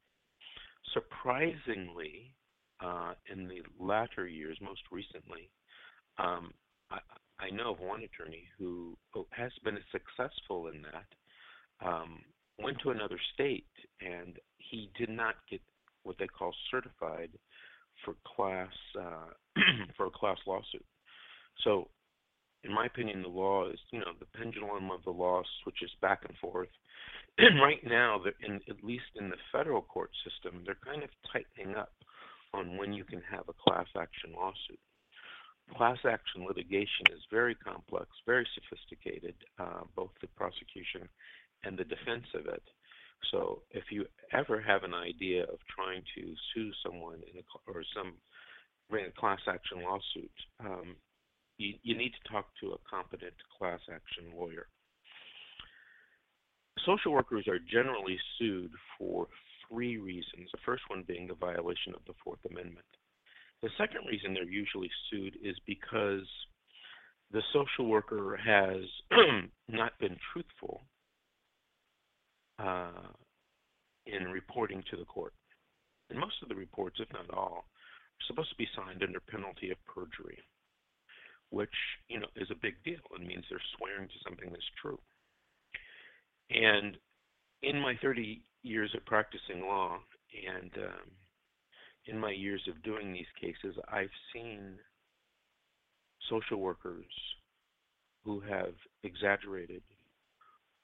Surprisingly, 0.94 2.34
uh, 2.80 3.14
in 3.32 3.48
the 3.48 3.62
latter 3.80 4.28
years, 4.28 4.58
most 4.62 4.82
recently, 4.92 5.50
um, 6.18 6.52
I, 6.90 7.00
I, 7.40 7.50
know 7.52 7.72
of 7.72 7.80
one 7.80 8.02
attorney 8.04 8.44
who 8.58 8.98
has 9.32 9.52
been 9.64 9.78
successful 9.92 10.68
in 10.68 10.82
that. 10.82 11.88
Um, 11.88 12.22
went 12.60 12.78
to 12.84 12.92
another 12.92 13.20
state 13.34 13.66
and 14.02 14.38
he 14.58 14.90
did 14.98 15.10
not 15.10 15.36
get 15.50 15.62
what 16.04 16.18
they 16.20 16.28
call 16.28 16.54
certified 16.70 17.30
for 18.04 18.16
class 18.36 18.74
uh, 19.00 19.34
for 19.98 20.08
a 20.08 20.12
class 20.12 20.38
lawsuit. 20.48 20.86
So, 21.64 21.90
in 22.64 22.74
my 22.74 22.86
opinion, 22.86 23.22
the 23.24 23.28
law 23.28 23.70
is, 23.70 23.80
you 23.92 24.00
know, 24.00 24.14
the 24.20 24.38
pendulum 24.38 24.92
of 24.92 25.04
the 25.04 25.12
law 25.12 25.42
switches 25.64 25.92
back 26.02 26.22
and 26.28 26.38
forth. 26.38 26.70
And 27.38 27.60
right 27.62 27.82
now, 27.86 28.22
in, 28.46 28.56
at 28.70 28.84
least 28.84 29.12
in 29.16 29.30
the 29.30 29.38
federal 29.52 29.82
court 29.82 30.12
system, 30.24 30.64
they're 30.66 30.78
kind 30.86 31.04
of 31.04 31.10
tightening 31.32 31.76
up 31.76 31.94
on 32.54 32.78
when 32.78 32.94
you 32.94 33.04
can 33.04 33.22
have 33.32 33.46
a 33.50 33.70
class 33.70 33.88
action 33.98 34.34
lawsuit. 34.36 34.80
Class 35.78 35.98
action 36.06 36.46
litigation 36.46 37.08
is 37.14 37.22
very 37.32 37.56
complex, 37.56 38.08
very 38.26 38.46
sophisticated, 38.54 39.36
uh, 39.58 39.82
both 39.96 40.12
the 40.20 40.28
prosecution 40.36 41.08
and 41.64 41.78
the 41.78 41.86
defense 41.86 42.26
of 42.36 42.46
it. 42.48 42.64
So 43.32 43.62
if 43.72 43.86
you 43.92 44.06
ever 44.34 44.60
have 44.62 44.84
an 44.84 44.94
idea 44.94 45.44
of 45.44 45.60
trying 45.74 46.04
to 46.18 46.34
sue 46.54 46.72
someone 46.84 47.22
in 47.32 47.40
a, 47.40 47.72
or 47.72 47.84
some 47.96 48.14
bring 48.92 49.06
a 49.06 49.20
class 49.20 49.40
action 49.48 49.82
lawsuit, 49.82 50.32
um, 50.60 50.96
you, 51.58 51.74
you 51.82 51.98
need 51.98 52.12
to 52.12 52.32
talk 52.32 52.46
to 52.62 52.74
a 52.74 52.78
competent 52.88 53.34
class 53.58 53.80
action 53.92 54.38
lawyer. 54.38 54.68
Social 56.86 57.14
workers 57.14 57.48
are 57.48 57.60
generally 57.72 58.18
sued 58.38 58.72
for 58.98 59.28
three 59.68 59.98
reasons. 59.98 60.50
The 60.52 60.60
first 60.66 60.84
one 60.90 61.04
being 61.08 61.28
the 61.28 61.36
violation 61.36 61.94
of 61.96 62.02
the 62.06 62.14
Fourth 62.24 62.40
Amendment. 62.50 62.86
The 63.62 63.70
second 63.78 64.02
reason 64.08 64.34
they're 64.34 64.44
usually 64.44 64.90
sued 65.10 65.38
is 65.44 65.56
because 65.66 66.28
the 67.32 67.42
social 67.54 67.86
worker 67.90 68.38
has 68.44 68.84
not 69.70 69.98
been 70.00 70.18
truthful 70.34 70.82
uh, 72.60 73.08
in 74.08 74.26
reporting 74.26 74.84
to 74.90 74.98
the 74.98 75.06
court. 75.06 75.34
And 76.10 76.20
most 76.20 76.36
of 76.42 76.50
the 76.50 76.56
reports, 76.56 76.98
if 77.00 77.08
not 77.14 77.30
all, 77.34 77.66
supposed 78.28 78.50
to 78.50 78.56
be 78.56 78.68
signed 78.76 79.04
under 79.04 79.20
penalty 79.20 79.72
of 79.72 79.78
perjury 79.86 80.40
which 81.52 81.70
you 82.08 82.20
know 82.20 82.28
is 82.36 82.50
a 82.50 82.62
big 82.62 82.76
deal. 82.84 83.00
It 83.14 83.28
means 83.28 83.46
they're 83.50 83.62
swearing 83.78 84.08
to 84.08 84.14
something 84.24 84.50
that's 84.50 84.72
true. 84.82 85.00
And 86.50 86.98
in 87.62 87.80
my 87.80 87.96
30 88.02 88.42
years 88.64 88.92
of 88.96 89.06
practicing 89.06 89.62
law, 89.62 90.00
and 90.50 90.72
um, 90.78 91.12
in 92.08 92.18
my 92.18 92.32
years 92.32 92.62
of 92.68 92.82
doing 92.84 93.14
these 93.14 93.32
cases, 93.40 93.78
I've 93.90 94.10
seen 94.34 94.80
social 96.30 96.58
workers 96.58 97.06
who 98.24 98.40
have 98.42 98.74
exaggerated 99.04 99.84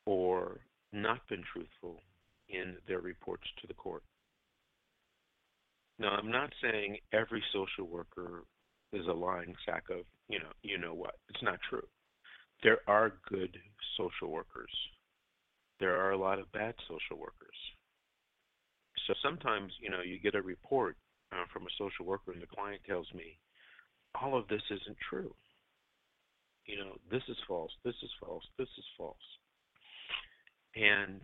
or 0.05 0.59
not 0.91 1.27
been 1.29 1.43
truthful 1.53 2.01
in 2.49 2.75
their 2.87 2.99
reports 2.99 3.43
to 3.61 3.67
the 3.67 3.73
court. 3.73 4.03
Now, 5.99 6.09
I'm 6.09 6.31
not 6.31 6.51
saying 6.61 6.97
every 7.11 7.43
social 7.51 7.87
worker 7.87 8.43
is 8.93 9.05
a 9.07 9.13
lying 9.13 9.55
sack 9.65 9.83
of 9.89 10.05
you 10.29 10.39
know 10.39 10.51
you 10.61 10.77
know 10.77 10.93
what. 10.93 11.15
It's 11.29 11.43
not 11.43 11.59
true. 11.69 11.85
There 12.63 12.79
are 12.87 13.13
good 13.29 13.57
social 13.97 14.31
workers. 14.31 14.71
There 15.79 15.95
are 15.97 16.11
a 16.11 16.17
lot 16.17 16.39
of 16.39 16.51
bad 16.51 16.75
social 16.87 17.17
workers. 17.19 17.57
So 19.07 19.13
sometimes 19.23 19.71
you 19.81 19.89
know 19.89 20.01
you 20.01 20.19
get 20.19 20.35
a 20.35 20.41
report 20.41 20.97
uh, 21.31 21.45
from 21.51 21.63
a 21.63 21.77
social 21.77 22.05
worker 22.05 22.31
and 22.31 22.41
the 22.41 22.47
client 22.47 22.81
tells 22.87 23.07
me 23.13 23.37
all 24.19 24.37
of 24.37 24.47
this 24.47 24.63
isn't 24.69 24.97
true. 25.09 25.33
You 26.65 26.77
know 26.77 26.95
this 27.11 27.23
is 27.27 27.37
false. 27.47 27.71
This 27.83 27.95
is 28.03 28.09
false. 28.19 28.43
This 28.57 28.69
is 28.77 28.85
false. 28.97 29.15
And 30.75 31.21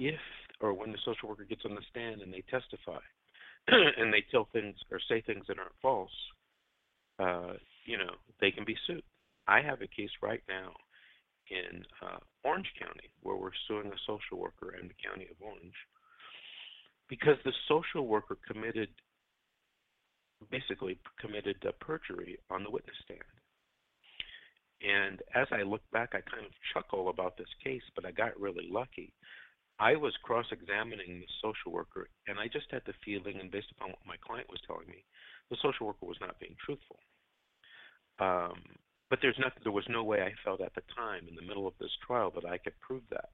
if 0.00 0.20
or 0.60 0.74
when 0.74 0.90
the 0.92 0.98
social 1.04 1.28
worker 1.28 1.44
gets 1.44 1.64
on 1.64 1.74
the 1.74 1.82
stand 1.90 2.20
and 2.20 2.32
they 2.32 2.42
testify 2.50 3.00
and 3.98 4.12
they 4.12 4.24
tell 4.30 4.48
things 4.52 4.76
or 4.90 4.98
say 5.08 5.20
things 5.20 5.44
that 5.48 5.58
aren't 5.58 5.72
false, 5.82 6.10
uh, 7.18 7.54
you 7.84 7.98
know, 7.98 8.14
they 8.40 8.50
can 8.50 8.64
be 8.64 8.76
sued. 8.86 9.02
I 9.46 9.60
have 9.60 9.82
a 9.82 9.86
case 9.86 10.10
right 10.22 10.42
now 10.48 10.72
in 11.50 11.84
uh, 12.02 12.18
Orange 12.44 12.70
County 12.78 13.10
where 13.22 13.36
we're 13.36 13.56
suing 13.66 13.88
a 13.88 14.04
social 14.06 14.38
worker 14.38 14.76
in 14.80 14.88
the 14.88 14.94
county 15.02 15.26
of 15.30 15.36
Orange 15.40 15.74
because 17.08 17.36
the 17.44 17.52
social 17.66 18.06
worker 18.06 18.36
committed, 18.46 18.88
basically 20.50 20.98
committed 21.20 21.56
perjury 21.80 22.38
on 22.50 22.62
the 22.62 22.70
witness 22.70 22.96
stand. 23.04 23.20
And 24.80 25.20
as 25.34 25.48
I 25.50 25.62
look 25.62 25.82
back, 25.92 26.10
I 26.12 26.20
kind 26.20 26.46
of 26.46 26.52
chuckle 26.72 27.08
about 27.08 27.36
this 27.36 27.48
case, 27.64 27.82
but 27.96 28.04
I 28.04 28.12
got 28.12 28.38
really 28.38 28.68
lucky. 28.70 29.12
I 29.80 29.94
was 29.94 30.14
cross 30.22 30.46
examining 30.50 31.20
the 31.20 31.26
social 31.40 31.72
worker, 31.72 32.08
and 32.26 32.38
I 32.38 32.48
just 32.48 32.66
had 32.70 32.82
the 32.86 32.94
feeling, 33.04 33.38
and 33.40 33.50
based 33.50 33.70
upon 33.70 33.90
what 33.90 34.06
my 34.06 34.16
client 34.26 34.48
was 34.50 34.60
telling 34.66 34.88
me, 34.88 35.04
the 35.50 35.56
social 35.62 35.86
worker 35.86 36.06
was 36.06 36.18
not 36.20 36.38
being 36.40 36.56
truthful. 36.64 36.98
Um, 38.18 38.62
but 39.08 39.20
there's 39.22 39.38
nothing, 39.38 39.62
there 39.62 39.72
was 39.72 39.86
no 39.88 40.02
way 40.04 40.20
I 40.20 40.32
felt 40.44 40.60
at 40.60 40.74
the 40.74 40.82
time 40.94 41.28
in 41.28 41.36
the 41.36 41.46
middle 41.46 41.66
of 41.66 41.74
this 41.80 41.94
trial 42.06 42.32
that 42.34 42.44
I 42.44 42.58
could 42.58 42.78
prove 42.80 43.02
that. 43.10 43.30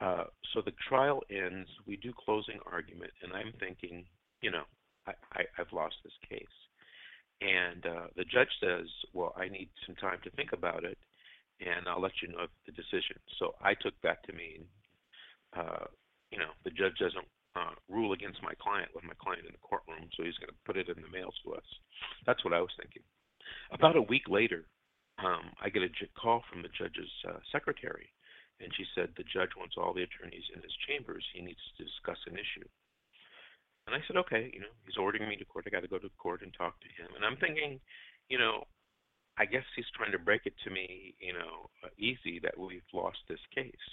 Uh, 0.00 0.24
so 0.52 0.62
the 0.64 0.72
trial 0.88 1.22
ends, 1.30 1.68
we 1.86 1.96
do 1.96 2.12
closing 2.24 2.58
argument, 2.70 3.12
and 3.22 3.32
I'm 3.32 3.52
thinking, 3.60 4.04
you 4.40 4.50
know, 4.50 4.64
I, 5.06 5.12
I, 5.34 5.40
I've 5.58 5.72
lost 5.72 5.96
this 6.02 6.16
case. 6.28 6.56
And 7.40 7.86
uh, 7.86 8.06
the 8.16 8.24
judge 8.24 8.50
says, 8.60 8.86
well, 9.12 9.34
I 9.36 9.48
need 9.48 9.68
some 9.86 9.94
time 9.96 10.18
to 10.24 10.30
think 10.30 10.52
about 10.52 10.84
it, 10.84 10.98
and 11.60 11.86
I'll 11.86 12.00
let 12.00 12.22
you 12.22 12.28
know 12.28 12.46
the 12.66 12.72
decision. 12.72 13.18
So 13.38 13.54
I 13.62 13.74
took 13.74 13.94
that 14.02 14.24
to 14.26 14.32
mean, 14.32 14.64
uh, 15.56 15.86
you 16.30 16.38
know, 16.38 16.52
the 16.64 16.70
judge 16.70 16.98
doesn't 16.98 17.28
uh, 17.56 17.74
rule 17.88 18.12
against 18.12 18.42
my 18.42 18.52
client 18.60 18.90
with 18.94 19.04
my 19.04 19.16
client 19.16 19.46
in 19.46 19.52
the 19.52 19.64
courtroom, 19.64 20.08
so 20.16 20.22
he's 20.22 20.38
going 20.38 20.52
to 20.52 20.66
put 20.66 20.76
it 20.76 20.88
in 20.88 21.00
the 21.00 21.12
mail 21.12 21.32
to 21.44 21.54
us. 21.54 21.64
That's 22.26 22.44
what 22.44 22.52
I 22.54 22.60
was 22.60 22.72
thinking. 22.76 23.02
About 23.72 23.96
a 23.96 24.02
week 24.02 24.28
later, 24.28 24.68
um, 25.18 25.50
I 25.60 25.68
get 25.68 25.82
a 25.82 25.90
call 26.14 26.44
from 26.50 26.62
the 26.62 26.72
judge's 26.76 27.10
uh, 27.26 27.40
secretary, 27.50 28.12
and 28.60 28.70
she 28.76 28.84
said 28.94 29.10
the 29.16 29.26
judge 29.26 29.50
wants 29.56 29.74
all 29.76 29.94
the 29.94 30.04
attorneys 30.06 30.46
in 30.54 30.62
his 30.62 30.74
chambers. 30.86 31.24
He 31.34 31.42
needs 31.42 31.62
to 31.76 31.84
discuss 31.84 32.18
an 32.26 32.34
issue. 32.34 32.68
And 33.88 33.96
I 33.96 34.04
said, 34.06 34.20
okay, 34.20 34.50
you 34.52 34.60
know, 34.60 34.70
he's 34.84 35.00
ordering 35.00 35.26
me 35.26 35.36
to 35.36 35.48
court. 35.48 35.64
I 35.66 35.70
got 35.70 35.80
to 35.80 35.88
go 35.88 35.98
to 35.98 36.10
court 36.20 36.42
and 36.42 36.52
talk 36.52 36.76
to 36.80 36.90
him. 36.92 37.08
And 37.16 37.24
I'm 37.24 37.40
thinking, 37.40 37.80
you 38.28 38.36
know, 38.36 38.68
I 39.38 39.46
guess 39.46 39.64
he's 39.74 39.88
trying 39.96 40.12
to 40.12 40.18
break 40.18 40.42
it 40.44 40.54
to 40.64 40.70
me, 40.70 41.14
you 41.18 41.32
know, 41.32 41.70
uh, 41.82 41.88
easy 41.96 42.38
that 42.42 42.58
we've 42.58 42.82
lost 42.92 43.18
this 43.28 43.40
case. 43.54 43.88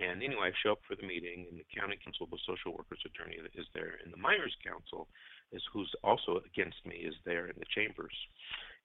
And 0.00 0.22
anyway, 0.22 0.50
I 0.50 0.62
show 0.62 0.72
up 0.72 0.82
for 0.88 0.96
the 0.96 1.06
meeting, 1.06 1.46
and 1.48 1.58
the 1.58 1.66
county 1.70 1.94
counsel, 2.02 2.26
the 2.26 2.42
social 2.42 2.74
workers 2.74 2.98
attorney 3.06 3.38
is 3.54 3.66
there, 3.74 4.02
and 4.02 4.12
the 4.12 4.18
minor's 4.18 4.56
counsel 4.66 5.06
is 5.52 5.62
who's 5.72 5.90
also 6.02 6.42
against 6.42 6.82
me 6.84 7.06
is 7.06 7.14
there 7.24 7.46
in 7.46 7.54
the 7.58 7.70
chambers. 7.70 8.14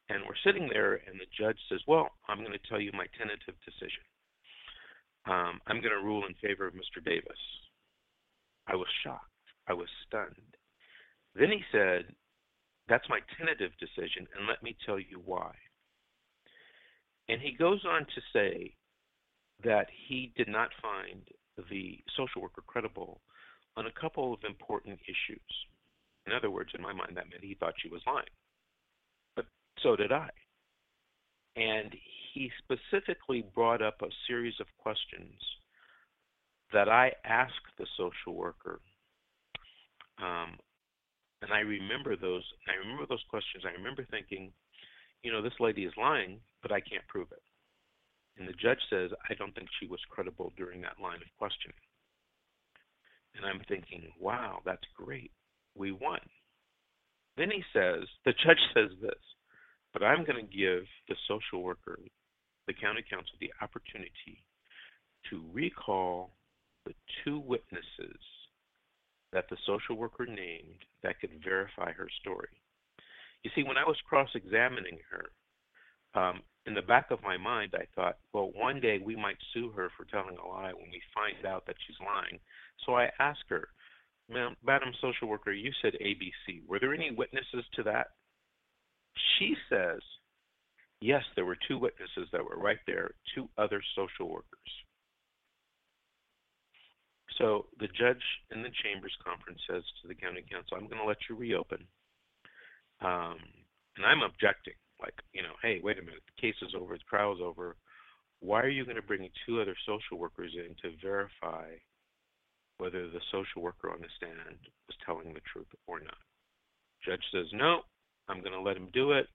And 0.09 0.21
we're 0.25 0.37
sitting 0.45 0.69
there, 0.69 1.01
and 1.09 1.17
the 1.19 1.29
judge 1.33 1.57
says, 1.67 1.81
"Well, 1.87 2.09
I'm 2.27 2.39
going 2.39 2.53
to 2.53 2.69
tell 2.69 2.79
you 2.79 2.91
my 2.93 3.07
tentative 3.17 3.57
decision. 3.65 4.05
Um, 5.25 5.61
I'm 5.65 5.81
going 5.81 5.97
to 5.97 6.05
rule 6.05 6.25
in 6.25 6.35
favor 6.35 6.67
of 6.67 6.73
Mr. 6.73 7.03
Davis." 7.03 7.41
I 8.67 8.75
was 8.75 8.89
shocked. 9.03 9.25
I 9.67 9.73
was 9.73 9.89
stunned. 10.05 10.57
Then 11.33 11.49
he 11.49 11.63
said, 11.71 12.13
"That's 12.87 13.09
my 13.09 13.19
tentative 13.37 13.71
decision, 13.79 14.27
and 14.37 14.47
let 14.47 14.61
me 14.61 14.77
tell 14.85 14.99
you 14.99 15.21
why." 15.25 15.55
And 17.29 17.41
he 17.41 17.51
goes 17.51 17.83
on 17.85 18.05
to 18.05 18.21
say 18.33 18.75
that 19.63 19.87
he 20.07 20.31
did 20.35 20.47
not 20.47 20.69
find 20.81 21.21
the 21.69 21.99
social 22.15 22.41
worker 22.41 22.63
credible 22.65 23.21
on 23.75 23.85
a 23.85 23.99
couple 23.99 24.33
of 24.33 24.39
important 24.47 24.99
issues. 25.05 25.41
In 26.25 26.33
other 26.33 26.51
words, 26.51 26.71
in 26.75 26.81
my 26.81 26.93
mind, 26.93 27.17
that 27.17 27.29
meant 27.29 27.43
he 27.43 27.55
thought 27.55 27.73
she 27.81 27.89
was 27.89 28.01
lying. 28.05 28.25
But 29.35 29.45
so 29.81 29.95
did 29.95 30.11
I. 30.11 30.29
And 31.55 31.93
he 32.33 32.51
specifically 32.63 33.43
brought 33.53 33.81
up 33.81 34.01
a 34.01 34.09
series 34.27 34.53
of 34.59 34.67
questions 34.77 35.33
that 36.71 36.87
I 36.87 37.11
asked 37.25 37.53
the 37.77 37.87
social 37.97 38.35
worker. 38.37 38.79
Um, 40.21 40.57
and 41.41 41.51
I 41.51 41.59
remember 41.59 42.15
those. 42.15 42.43
I 42.67 42.77
remember 42.79 43.05
those 43.07 43.23
questions. 43.29 43.63
I 43.65 43.71
remember 43.71 44.05
thinking, 44.11 44.51
you 45.23 45.31
know, 45.31 45.41
this 45.41 45.53
lady 45.59 45.85
is 45.85 45.93
lying, 45.97 46.39
but 46.61 46.71
I 46.71 46.81
can't 46.81 47.07
prove 47.07 47.27
it. 47.31 47.41
And 48.39 48.48
the 48.48 48.53
judge 48.53 48.79
says, 48.89 49.12
I 49.29 49.34
don't 49.36 49.53
think 49.53 49.67
she 49.79 49.88
was 49.88 50.00
credible 50.10 50.53
during 50.58 50.81
that 50.81 51.00
line 51.01 51.22
of 51.22 51.38
questioning. 51.38 51.75
And 53.36 53.46
I'm 53.46 53.62
thinking, 53.67 54.09
wow, 54.20 54.59
that's 54.66 54.87
great. 54.96 55.31
We 55.75 55.92
won. 55.92 56.20
Then 57.37 57.51
he 57.51 57.63
says, 57.74 58.07
the 58.25 58.33
judge 58.33 58.59
says 58.74 58.90
this 59.01 59.20
but 59.94 60.03
I'm 60.03 60.24
going 60.25 60.46
to 60.46 60.57
give 60.57 60.83
the 61.07 61.16
social 61.27 61.63
worker, 61.63 62.00
the 62.68 62.74
county 62.74 63.03
counsel, 63.09 63.33
the 63.40 63.53
opportunity 63.61 64.44
to 65.29 65.44
recall 65.51 66.31
the 66.85 66.94
two 67.24 67.40
witnesses 67.40 68.22
that 69.33 69.46
the 69.50 69.57
social 69.66 69.96
worker 69.96 70.25
named 70.25 70.85
that 71.03 71.20
could 71.20 71.31
verify 71.44 71.92
her 71.92 72.07
story. 72.22 72.50
You 73.44 73.51
see, 73.55 73.63
when 73.63 73.77
I 73.77 73.83
was 73.83 73.98
cross 74.07 74.29
examining 74.35 75.00
her, 75.09 76.20
um, 76.20 76.42
in 76.65 76.74
the 76.74 76.81
back 76.81 77.11
of 77.11 77.24
my 77.24 77.37
mind, 77.37 77.74
I 77.74 77.85
thought, 77.95 78.17
well, 78.33 78.51
one 78.53 78.79
day 78.79 79.00
we 79.03 79.15
might 79.15 79.37
sue 79.53 79.72
her 79.72 79.89
for 79.98 80.05
telling 80.05 80.37
a 80.37 80.48
lie 80.48 80.74
when 80.74 80.91
we 80.91 81.01
find 81.13 81.45
out 81.45 81.65
that 81.65 81.75
she's 81.85 81.95
lying. 82.05 82.39
So 82.85 82.95
I 82.95 83.09
asked 83.19 83.45
her, 83.50 83.69
Madam 84.29 84.93
Social 85.01 85.27
Worker, 85.27 85.51
you 85.51 85.72
said 85.81 85.93
ABC. 85.93 86.67
Were 86.67 86.79
there 86.79 86.93
any 86.93 87.11
witnesses 87.11 87.65
to 87.75 87.83
that? 87.83 88.07
She 89.37 89.55
says, 89.69 90.00
yes, 91.01 91.24
there 91.35 91.45
were 91.45 91.57
two 91.67 91.79
witnesses 91.79 92.27
that 92.31 92.43
were 92.43 92.57
right 92.57 92.77
there, 92.85 93.11
two 93.33 93.50
other 93.57 93.81
social 93.95 94.29
workers. 94.29 94.45
So 97.37 97.65
the 97.79 97.87
judge 97.87 98.22
in 98.51 98.61
the 98.61 98.69
chambers 98.83 99.15
conference 99.24 99.59
says 99.69 99.83
to 100.01 100.07
the 100.07 100.15
county 100.15 100.43
counsel, 100.51 100.77
I'm 100.77 100.87
going 100.87 101.01
to 101.01 101.07
let 101.07 101.17
you 101.29 101.35
reopen. 101.35 101.87
Um, 103.01 103.39
and 103.95 104.05
I'm 104.05 104.22
objecting, 104.22 104.75
like, 105.01 105.16
you 105.33 105.42
know, 105.42 105.55
hey, 105.62 105.79
wait 105.83 105.98
a 105.98 106.01
minute, 106.01 106.24
the 106.35 106.42
case 106.42 106.55
is 106.62 106.75
over, 106.77 106.94
the 106.94 107.03
trial 107.09 107.33
is 107.33 107.42
over. 107.42 107.75
Why 108.42 108.62
are 108.62 108.70
you 108.70 108.85
going 108.85 108.96
to 108.96 109.01
bring 109.01 109.29
two 109.46 109.62
other 109.62 109.75
social 109.85 110.18
workers 110.18 110.53
in 110.55 110.75
to 110.81 110.96
verify 111.01 111.75
whether 112.77 113.09
the 113.09 113.20
social 113.31 113.62
worker 113.62 113.92
on 113.92 114.00
the 114.00 114.07
stand 114.16 114.59
was 114.88 114.98
telling 115.05 115.33
the 115.33 115.42
truth 115.51 115.68
or 115.88 116.00
not? 116.00 116.18
Judge 117.05 117.24
says, 117.33 117.48
no, 117.53 117.81
I'm 118.27 118.40
going 118.40 118.53
to 118.53 118.62
let 118.62 118.77
him 118.77 118.90
do 118.94 119.12
it, 119.12 119.27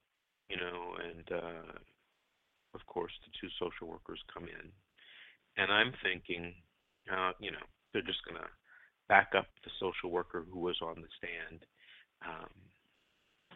you 0.48 0.56
know, 0.56 0.96
and 1.02 1.26
uh, 1.32 1.72
of 2.74 2.86
course 2.86 3.12
the 3.24 3.32
two 3.40 3.48
social 3.58 3.88
workers 3.88 4.20
come 4.32 4.44
in, 4.44 4.68
and 5.56 5.72
I'm 5.72 5.92
thinking, 6.02 6.54
uh, 7.12 7.32
you 7.40 7.50
know, 7.50 7.64
they're 7.92 8.02
just 8.02 8.24
going 8.24 8.40
to 8.40 8.48
back 9.08 9.32
up 9.36 9.46
the 9.64 9.70
social 9.80 10.10
worker 10.10 10.44
who 10.50 10.60
was 10.60 10.76
on 10.82 10.96
the 10.96 11.08
stand, 11.18 11.64
um, 12.26 12.50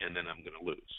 and 0.00 0.14
then 0.14 0.24
I'm 0.28 0.44
going 0.44 0.58
to 0.58 0.66
lose. 0.66 0.94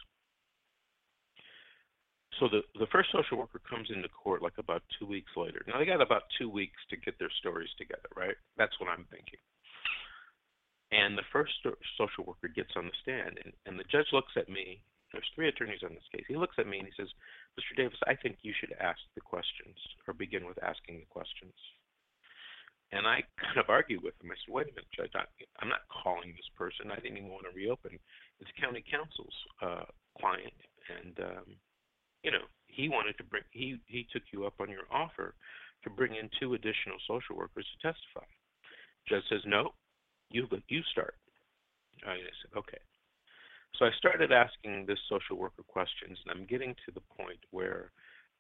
So 2.40 2.48
the 2.48 2.64
the 2.80 2.88
first 2.88 3.12
social 3.12 3.38
worker 3.38 3.60
comes 3.70 3.90
into 3.92 4.08
court 4.08 4.42
like 4.42 4.58
about 4.58 4.84
two 4.98 5.06
weeks 5.06 5.32
later. 5.36 5.62
Now 5.68 5.78
they 5.78 5.86
got 5.86 6.02
about 6.02 6.24
two 6.40 6.50
weeks 6.50 6.80
to 6.90 6.98
get 6.98 7.20
their 7.20 7.32
stories 7.40 7.70
together, 7.78 8.08
right? 8.16 8.36
That's 8.58 8.80
what 8.80 8.90
I'm 8.90 9.06
thinking. 9.12 9.40
And 10.92 11.18
the 11.18 11.28
first 11.32 11.54
social 11.98 12.26
worker 12.26 12.48
gets 12.48 12.74
on 12.76 12.86
the 12.90 12.98
stand, 13.04 13.38
and, 13.44 13.54
and 13.68 13.78
the 13.78 13.86
judge 13.92 14.10
looks 14.12 14.34
at 14.38 14.50
me. 14.50 14.82
There's 15.12 15.28
three 15.36 15.50
attorneys 15.50 15.84
on 15.84 15.94
this 15.94 16.10
case. 16.14 16.26
He 16.28 16.38
looks 16.38 16.58
at 16.58 16.68
me 16.70 16.80
and 16.80 16.88
he 16.88 16.94
says, 16.98 17.10
Mr. 17.58 17.78
Davis, 17.78 17.98
I 18.06 18.14
think 18.14 18.38
you 18.42 18.54
should 18.54 18.74
ask 18.80 19.02
the 19.16 19.26
questions 19.26 19.78
or 20.08 20.14
begin 20.14 20.46
with 20.46 20.62
asking 20.62 21.02
the 21.02 21.10
questions. 21.10 21.54
And 22.94 23.06
I 23.06 23.26
kind 23.42 23.58
of 23.58 23.70
argued 23.70 24.06
with 24.06 24.14
him. 24.22 24.30
I 24.30 24.38
said, 24.38 24.54
wait 24.54 24.70
a 24.70 24.74
minute, 24.74 24.94
Judge, 24.94 25.14
I, 25.18 25.26
I'm 25.62 25.70
not 25.70 25.90
calling 25.90 26.30
this 26.38 26.50
person. 26.54 26.94
I 26.94 27.02
didn't 27.02 27.18
even 27.18 27.34
want 27.34 27.50
to 27.50 27.58
reopen. 27.58 27.98
It's 28.38 28.54
county 28.62 28.86
counsel's 28.86 29.38
uh, 29.62 29.90
client. 30.18 30.54
And, 30.94 31.18
um, 31.26 31.48
you 32.24 32.32
know, 32.32 32.46
he 32.68 32.90
wanted 32.90 33.18
to 33.18 33.24
bring, 33.24 33.44
he, 33.52 33.78
he 33.86 34.08
took 34.12 34.24
you 34.32 34.46
up 34.46 34.54
on 34.60 34.70
your 34.70 34.88
offer 34.92 35.34
to 35.84 35.90
bring 35.90 36.16
in 36.16 36.30
two 36.40 36.54
additional 36.54 36.98
social 37.08 37.36
workers 37.36 37.66
to 37.66 37.88
testify. 37.88 38.28
Judge 39.08 39.24
says, 39.30 39.42
no, 39.46 39.72
you 40.30 40.48
you 40.68 40.82
start. 40.92 41.16
I 42.06 42.16
said, 42.16 42.58
okay. 42.58 42.78
So 43.78 43.86
I 43.86 43.92
started 43.98 44.32
asking 44.32 44.86
this 44.86 45.00
social 45.10 45.38
worker 45.38 45.64
questions, 45.68 46.18
and 46.26 46.32
I'm 46.32 46.46
getting 46.46 46.76
to 46.86 46.92
the 46.94 47.02
point 47.18 47.40
where 47.52 47.92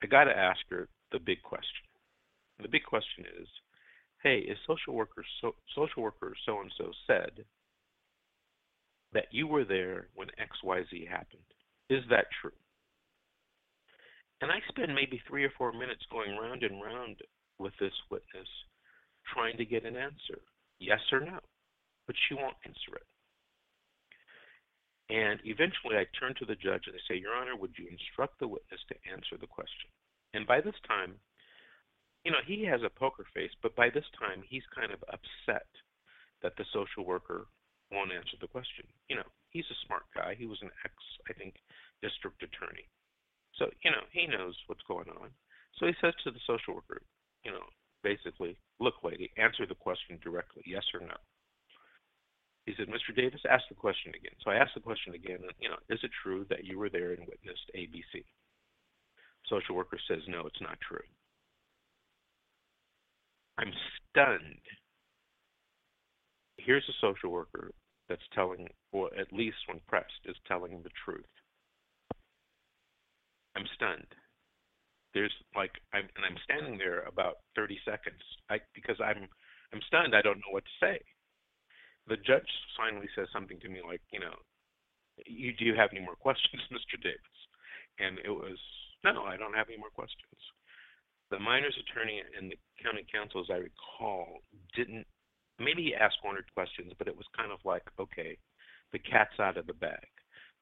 I 0.04 0.08
got 0.08 0.26
to 0.26 0.38
ask 0.38 0.60
her 0.70 0.88
the 1.12 1.20
big 1.20 1.42
question. 1.42 1.88
The 2.62 2.68
big 2.68 2.84
question 2.84 3.26
is, 3.42 3.48
hey, 4.22 4.40
is 4.40 4.58
social 4.68 4.94
worker 4.94 5.24
so, 5.42 5.56
social 5.76 6.04
worker 6.04 6.34
so 6.46 6.60
and 6.62 6.72
so 6.78 6.92
said 7.08 7.46
that 9.14 9.28
you 9.32 9.48
were 9.48 9.64
there 9.64 10.08
when 10.16 10.28
X 10.38 10.52
Y 10.64 10.84
Z 10.92 11.08
happened? 11.10 11.42
Is 11.90 12.04
that 12.10 12.26
true? 12.42 12.52
And 14.42 14.52
I 14.52 14.60
spend 14.70 14.96
maybe 14.96 15.22
three 15.28 15.44
or 15.44 15.52
four 15.58 15.74
minutes 15.74 16.04
going 16.12 16.38
round 16.38 16.64
and 16.64 16.82
round 16.82 17.18
with 17.58 17.74
this 17.80 17.94
witness, 18.10 18.48
trying 19.34 19.58
to 19.58 19.66
get 19.66 19.86
an 19.86 19.98
answer, 19.98 20.40
yes 20.80 21.00
or 21.12 21.20
no 21.20 21.40
but 22.10 22.18
she 22.26 22.34
won't 22.34 22.58
answer 22.66 22.98
it. 22.98 23.06
And 25.14 25.38
eventually 25.46 25.94
I 25.94 26.10
turn 26.18 26.34
to 26.42 26.46
the 26.50 26.58
judge 26.58 26.90
and 26.90 26.98
I 26.98 27.02
say, 27.06 27.22
Your 27.22 27.38
Honor, 27.38 27.54
would 27.54 27.78
you 27.78 27.86
instruct 27.86 28.42
the 28.42 28.50
witness 28.50 28.82
to 28.90 28.98
answer 29.06 29.38
the 29.38 29.46
question? 29.46 29.94
And 30.34 30.50
by 30.50 30.58
this 30.58 30.74
time, 30.90 31.22
you 32.26 32.34
know, 32.34 32.42
he 32.42 32.66
has 32.66 32.82
a 32.82 32.90
poker 32.90 33.30
face, 33.30 33.54
but 33.62 33.78
by 33.78 33.94
this 33.94 34.10
time 34.18 34.42
he's 34.42 34.66
kind 34.74 34.90
of 34.90 35.06
upset 35.06 35.70
that 36.42 36.58
the 36.58 36.66
social 36.74 37.06
worker 37.06 37.46
won't 37.94 38.10
answer 38.10 38.42
the 38.42 38.50
question. 38.50 38.90
You 39.06 39.22
know, 39.22 39.30
he's 39.54 39.70
a 39.70 39.82
smart 39.86 40.10
guy. 40.18 40.34
He 40.34 40.50
was 40.50 40.66
an 40.66 40.74
ex, 40.82 40.98
I 41.30 41.38
think, 41.38 41.62
district 42.02 42.42
attorney. 42.42 42.90
So, 43.60 43.68
you 43.84 43.92
know, 43.92 44.08
he 44.12 44.26
knows 44.26 44.56
what's 44.68 44.82
going 44.88 45.10
on. 45.10 45.30
So 45.78 45.86
he 45.86 45.94
says 46.02 46.14
to 46.24 46.32
the 46.32 46.40
social 46.48 46.74
worker, 46.74 47.02
you 47.44 47.52
know, 47.52 47.68
basically, 48.04 48.58
look, 48.80 48.96
lady, 49.04 49.30
answer 49.38 49.68
the 49.68 49.76
question 49.76 50.18
directly, 50.24 50.64
yes 50.66 50.84
or 50.94 51.02
no. 51.02 51.16
He 52.66 52.74
said, 52.78 52.88
Mr. 52.88 53.16
Davis, 53.16 53.42
ask 53.50 53.64
the 53.68 53.76
question 53.76 54.14
again. 54.16 54.36
So 54.44 54.52
I 54.52 54.56
asked 54.56 54.76
the 54.76 54.82
question 54.82 55.14
again, 55.14 55.40
you 55.60 55.70
know, 55.70 55.78
is 55.90 56.00
it 56.04 56.12
true 56.24 56.46
that 56.50 56.66
you 56.66 56.80
were 56.80 56.90
there 56.90 57.14
and 57.14 57.28
witnessed 57.28 57.72
ABC? 57.76 58.24
Social 59.50 59.76
worker 59.76 59.98
says, 60.08 60.22
no, 60.28 60.46
it's 60.46 60.62
not 60.62 60.78
true. 60.88 61.00
I'm 63.58 63.74
stunned. 64.12 64.62
Here's 66.58 66.88
a 66.88 67.00
social 67.02 67.32
worker 67.32 67.72
that's 68.08 68.22
telling, 68.34 68.68
or 68.92 69.10
at 69.20 69.34
least 69.34 69.58
when 69.68 69.80
pressed, 69.88 70.26
is 70.26 70.36
telling 70.48 70.82
the 70.84 70.90
truth. 71.04 71.26
I'm 73.56 73.66
stunned. 73.76 74.08
There's 75.14 75.34
like, 75.56 75.74
I'm, 75.94 76.06
and 76.16 76.26
I'm 76.26 76.38
standing 76.46 76.78
there 76.78 77.02
about 77.10 77.42
30 77.56 77.80
seconds 77.84 78.22
I, 78.50 78.60
because 78.76 78.98
I'm, 79.02 79.26
I'm 79.74 79.82
stunned. 79.88 80.16
I 80.16 80.22
don't 80.22 80.38
know 80.38 80.54
what 80.54 80.66
to 80.66 80.76
say. 80.82 81.02
The 82.08 82.18
judge 82.18 82.50
finally 82.78 83.10
says 83.16 83.28
something 83.34 83.60
to 83.62 83.70
me 83.70 83.82
like, 83.86 84.02
you 84.12 84.20
know, 84.20 84.38
you 85.26 85.52
do 85.54 85.66
you 85.66 85.76
have 85.76 85.90
any 85.92 86.02
more 86.02 86.16
questions, 86.16 86.62
Mr. 86.74 87.02
Davis? 87.02 87.40
And 88.00 88.20
it 88.24 88.32
was, 88.32 88.58
no, 89.04 89.24
I 89.24 89.36
don't 89.36 89.56
have 89.56 89.68
any 89.68 89.78
more 89.78 89.94
questions. 89.94 90.40
The 91.30 91.40
minor's 91.40 91.78
attorney 91.78 92.22
and 92.38 92.50
the 92.52 92.58
county 92.82 93.06
counsel, 93.12 93.42
as 93.42 93.52
I 93.52 93.62
recall, 93.62 94.42
didn't. 94.76 95.06
Maybe 95.60 95.94
asked 95.94 96.24
one 96.24 96.36
or 96.36 96.42
two 96.42 96.56
questions, 96.56 96.94
but 96.98 97.08
it 97.08 97.18
was 97.18 97.28
kind 97.36 97.52
of 97.52 97.60
like, 97.66 97.84
okay, 98.00 98.38
the 98.94 99.00
cat's 99.00 99.38
out 99.40 99.58
of 99.58 99.68
the 99.68 99.74
bag. 99.74 100.08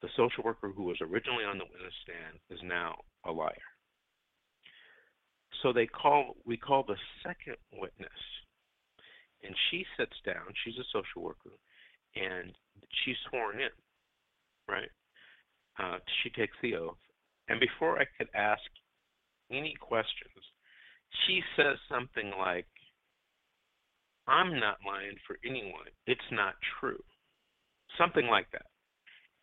The 0.02 0.10
social 0.16 0.44
worker 0.44 0.70
who 0.70 0.84
was 0.84 0.98
originally 1.02 1.44
on 1.44 1.58
the 1.58 1.66
witness 1.66 1.94
stand 2.04 2.40
is 2.50 2.60
now 2.64 2.96
a 3.26 3.32
liar. 3.32 3.54
So 5.64 5.74
they 5.74 5.88
call 5.88 6.36
we 6.46 6.56
call 6.56 6.84
the 6.84 6.98
second 7.24 7.58
witness, 7.74 8.22
and 9.44 9.56
she 9.70 9.86
sits 9.98 10.16
down. 10.24 10.54
She's 10.64 10.78
a 10.78 10.86
social 10.94 11.24
worker, 11.24 11.58
and 12.16 12.54
she's 13.04 13.18
sworn 13.30 13.60
in, 13.60 13.74
right? 14.68 14.92
Uh, 15.80 15.98
she 16.22 16.30
takes 16.30 16.56
the 16.62 16.76
oath, 16.76 16.98
and 17.48 17.60
before 17.60 18.00
I 18.00 18.06
could 18.18 18.30
ask 18.36 18.62
any 19.50 19.74
questions, 19.80 20.44
she 21.26 21.42
says 21.56 21.78
something 21.90 22.32
like, 22.38 22.68
"I'm 24.28 24.60
not 24.60 24.78
lying 24.86 25.18
for 25.26 25.40
anyone. 25.44 25.90
It's 26.06 26.32
not 26.32 26.56
true," 26.80 27.04
something 27.98 28.28
like 28.28 28.50
that. 28.52 28.68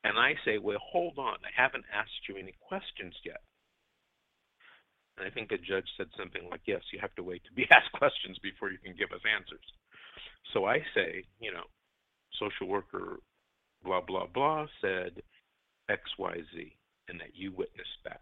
And 0.05 0.19
I 0.19 0.35
say, 0.45 0.59
well, 0.59 0.79
hold 0.79 1.19
on, 1.19 1.41
I 1.41 1.53
haven't 1.57 1.85
asked 1.93 2.29
you 2.29 2.37
any 2.37 2.55
questions 2.61 3.15
yet. 3.25 3.41
And 5.17 5.27
I 5.27 5.31
think 5.31 5.49
the 5.49 5.57
judge 5.57 5.89
said 5.97 6.09
something 6.19 6.43
like, 6.51 6.61
yes, 6.67 6.83
you 6.93 6.99
have 7.01 7.15
to 7.15 7.23
wait 7.23 7.43
to 7.45 7.53
be 7.53 7.67
asked 7.73 7.93
questions 7.93 8.39
before 8.43 8.71
you 8.71 8.79
can 8.79 8.95
give 8.97 9.13
us 9.13 9.25
answers. 9.25 9.65
So 10.53 10.67
I 10.67 10.85
say, 10.95 11.25
you 11.41 11.53
know, 11.53 11.65
social 12.39 12.69
worker 12.69 13.19
blah, 13.83 14.01
blah, 14.01 14.27
blah 14.27 14.67
said 14.81 15.23
XYZ 15.91 16.73
and 17.09 17.21
that 17.21 17.35
you 17.35 17.53
witnessed 17.53 18.01
that. 18.05 18.21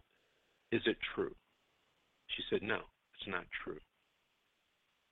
Is 0.71 0.83
it 0.87 0.97
true? 1.15 1.35
She 2.37 2.43
said, 2.49 2.63
no, 2.63 2.81
it's 3.15 3.29
not 3.29 3.45
true. 3.65 3.79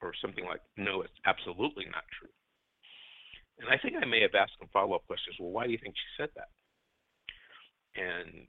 Or 0.01 0.13
something 0.21 0.45
like, 0.45 0.61
no, 0.77 1.01
it's 1.01 1.19
absolutely 1.25 1.85
not 1.85 2.03
true. 2.17 2.33
And 3.59 3.69
I 3.69 3.77
think 3.77 3.95
I 4.01 4.05
may 4.05 4.21
have 4.21 4.35
asked 4.35 4.57
some 4.57 4.69
follow 4.73 4.95
up 4.95 5.05
questions. 5.05 5.35
Well, 5.39 5.51
why 5.51 5.65
do 5.65 5.71
you 5.71 5.77
think 5.77 5.95
she 5.95 6.21
said 6.21 6.29
that? 6.35 6.49
And 7.95 8.47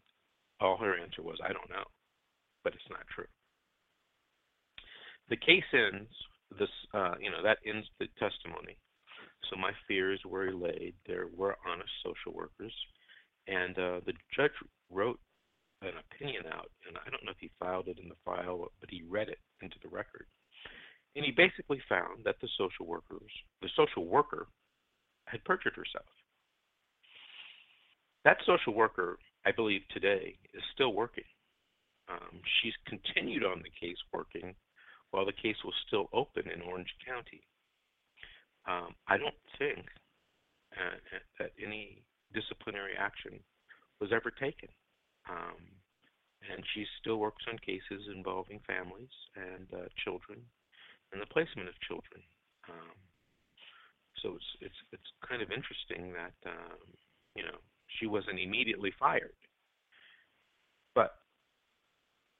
all 0.61 0.77
her 0.77 0.99
answer 0.99 1.23
was, 1.23 1.39
I 1.43 1.53
don't 1.53 1.71
know, 1.71 1.85
but 2.63 2.75
it's 2.75 2.91
not 2.91 3.07
true. 3.15 3.27
The 5.29 5.37
case 5.37 5.65
ends. 5.73 6.11
This, 6.59 6.69
uh, 6.93 7.15
you 7.21 7.31
know, 7.31 7.43
that 7.43 7.59
ends 7.67 7.87
the 7.99 8.07
testimony. 8.19 8.77
So 9.51 9.57
my 9.57 9.73
fears 9.89 10.21
were 10.25 10.49
allayed. 10.49 10.95
There 11.07 11.27
were 11.35 11.57
honest 11.67 11.91
social 12.05 12.37
workers, 12.37 12.75
and 13.49 13.77
uh, 13.79 14.01
the 14.07 14.13
judge 14.37 14.53
wrote 14.91 15.19
an 15.81 15.95
opinion 15.99 16.45
out, 16.47 16.71
and 16.87 16.97
I 16.97 17.11
don't 17.11 17.25
know 17.25 17.33
if 17.33 17.41
he 17.41 17.51
filed 17.59 17.89
it 17.89 17.99
in 18.01 18.09
the 18.09 18.21
file, 18.25 18.69
but 18.81 18.91
he 18.91 19.03
read 19.09 19.29
it 19.29 19.39
into 19.63 19.77
the 19.83 19.89
record. 19.89 20.27
And 21.17 21.25
he 21.25 21.33
basically 21.33 21.81
found 21.89 22.25
that 22.25 22.37
the 22.41 22.49
social 22.57 22.87
workers, 22.87 23.31
the 23.61 23.69
social 23.77 24.07
worker, 24.07 24.47
had 25.27 25.45
perjured 25.45 25.75
herself. 25.75 26.07
That 28.25 28.39
social 28.47 28.75
worker 28.75 29.19
I 29.45 29.53
believe 29.53 29.83
today 29.93 30.37
is 30.55 30.63
still 30.75 30.93
working. 30.95 31.25
Um, 32.09 32.41
she's 32.61 32.75
continued 32.87 33.45
on 33.45 33.63
the 33.63 33.71
case 33.71 33.97
working 34.13 34.55
while 35.11 35.27
the 35.27 35.33
case 35.33 35.57
was 35.65 35.75
still 35.87 36.09
open 36.13 36.49
in 36.51 36.63
Orange 36.63 36.95
County. 37.07 37.43
Um, 38.67 38.95
I 39.09 39.19
don't 39.19 39.35
think 39.59 39.87
uh, 40.73 40.99
that 41.39 41.53
any 41.63 42.03
disciplinary 42.33 42.93
action 42.99 43.41
was 44.01 44.11
ever 44.13 44.31
taken. 44.31 44.69
Um, 45.29 45.61
and 46.51 46.65
she 46.75 46.87
still 47.01 47.19
works 47.19 47.45
on 47.47 47.59
cases 47.59 48.11
involving 48.15 48.61
families 48.67 49.13
and 49.37 49.67
uh, 49.71 49.87
children 50.03 50.43
and 51.13 51.21
the 51.21 51.31
placement 51.31 51.69
of 51.69 51.79
children. 51.87 52.23
Um, 52.69 52.99
so 54.23 54.35
it's 54.35 54.51
it's 54.61 54.81
it's 54.93 55.11
kind 55.27 55.43
of 55.43 55.51
interesting 55.51 56.13
that 56.15 56.35
um, 56.47 56.83
you 57.35 57.43
know 57.43 57.59
she 57.99 58.07
wasn't 58.07 58.39
immediately 58.41 58.93
fired. 58.99 59.35
But 60.95 61.13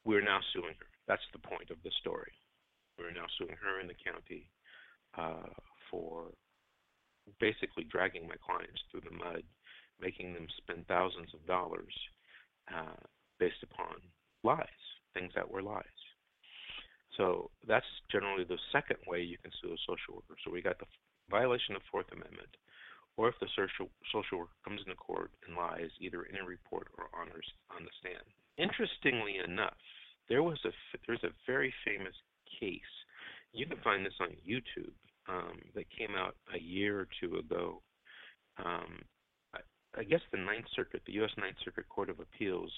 we're 0.05 0.23
now 0.25 0.41
suing 0.53 0.75
her. 0.79 0.91
That's 1.07 1.23
the 1.33 1.39
point 1.39 1.71
of 1.71 1.77
the 1.85 1.91
story. 2.01 2.33
We're 2.99 3.13
now 3.13 3.27
suing 3.39 3.57
her 3.63 3.81
in 3.81 3.89
the 3.89 3.95
county 4.05 4.51
uh, 5.19 5.51
for 5.91 6.33
basically 7.41 7.85
dragging 7.85 8.27
my 8.27 8.37
clients 8.45 8.81
through 8.91 9.03
the 9.03 9.17
mud, 9.17 9.43
making 10.01 10.35
them 10.35 10.47
spend 10.59 10.87
thousands 10.87 11.33
of 11.35 11.47
dollars 11.47 11.95
uh, 12.73 13.01
based 13.39 13.63
upon 13.63 13.97
lies, 14.45 14.83
things 15.15 15.33
that 15.35 15.51
were 15.51 15.63
lies. 15.63 15.85
So 17.17 17.51
that's 17.69 17.87
generally 18.11 18.45
the 18.45 18.59
second 18.73 18.99
way 19.07 19.23
you 19.23 19.37
can 19.39 19.53
sue 19.61 19.73
a 19.73 19.87
social 19.87 20.15
worker. 20.15 20.39
So 20.45 20.51
we 20.51 20.63
got 20.63 20.79
the 20.79 20.87
violation 21.31 21.77
of 21.77 21.83
Fourth 21.91 22.11
Amendment, 22.13 22.49
or 23.17 23.29
if 23.29 23.35
the 23.41 23.49
social, 23.57 23.91
social 24.13 24.39
worker 24.39 24.57
comes 24.65 24.81
into 24.85 24.97
court 24.97 25.31
and 25.47 25.57
lies 25.57 25.91
either 26.01 26.25
in 26.25 26.37
a 26.37 26.45
report 26.45 26.89
or 26.97 27.09
on, 27.19 27.29
on 27.29 27.85
the 27.85 27.91
stand. 28.01 28.25
Interestingly 28.57 29.37
enough, 29.45 29.77
there 30.29 30.43
was 30.43 30.59
a 30.65 30.71
there's 31.07 31.25
a 31.25 31.35
very 31.47 31.73
famous 31.85 32.15
case. 32.61 32.81
You 33.53 33.67
can 33.67 33.79
find 33.85 34.05
this 34.05 34.15
on 34.21 34.29
YouTube 34.49 34.95
um, 35.29 35.59
that 35.75 35.85
came 35.91 36.17
out 36.17 36.37
a 36.55 36.59
year 36.59 37.01
or 37.01 37.09
two 37.21 37.37
ago. 37.37 37.83
Um, 38.59 39.03
I, 39.55 39.61
I, 39.99 40.05
guess 40.05 40.21
the 40.31 40.39
Ninth 40.39 40.67
Circuit, 40.75 41.03
the 41.07 41.13
U.S. 41.15 41.31
Ninth 41.39 41.57
Circuit 41.65 41.89
Court 41.89 42.11
of 42.11 42.21
Appeals, 42.21 42.73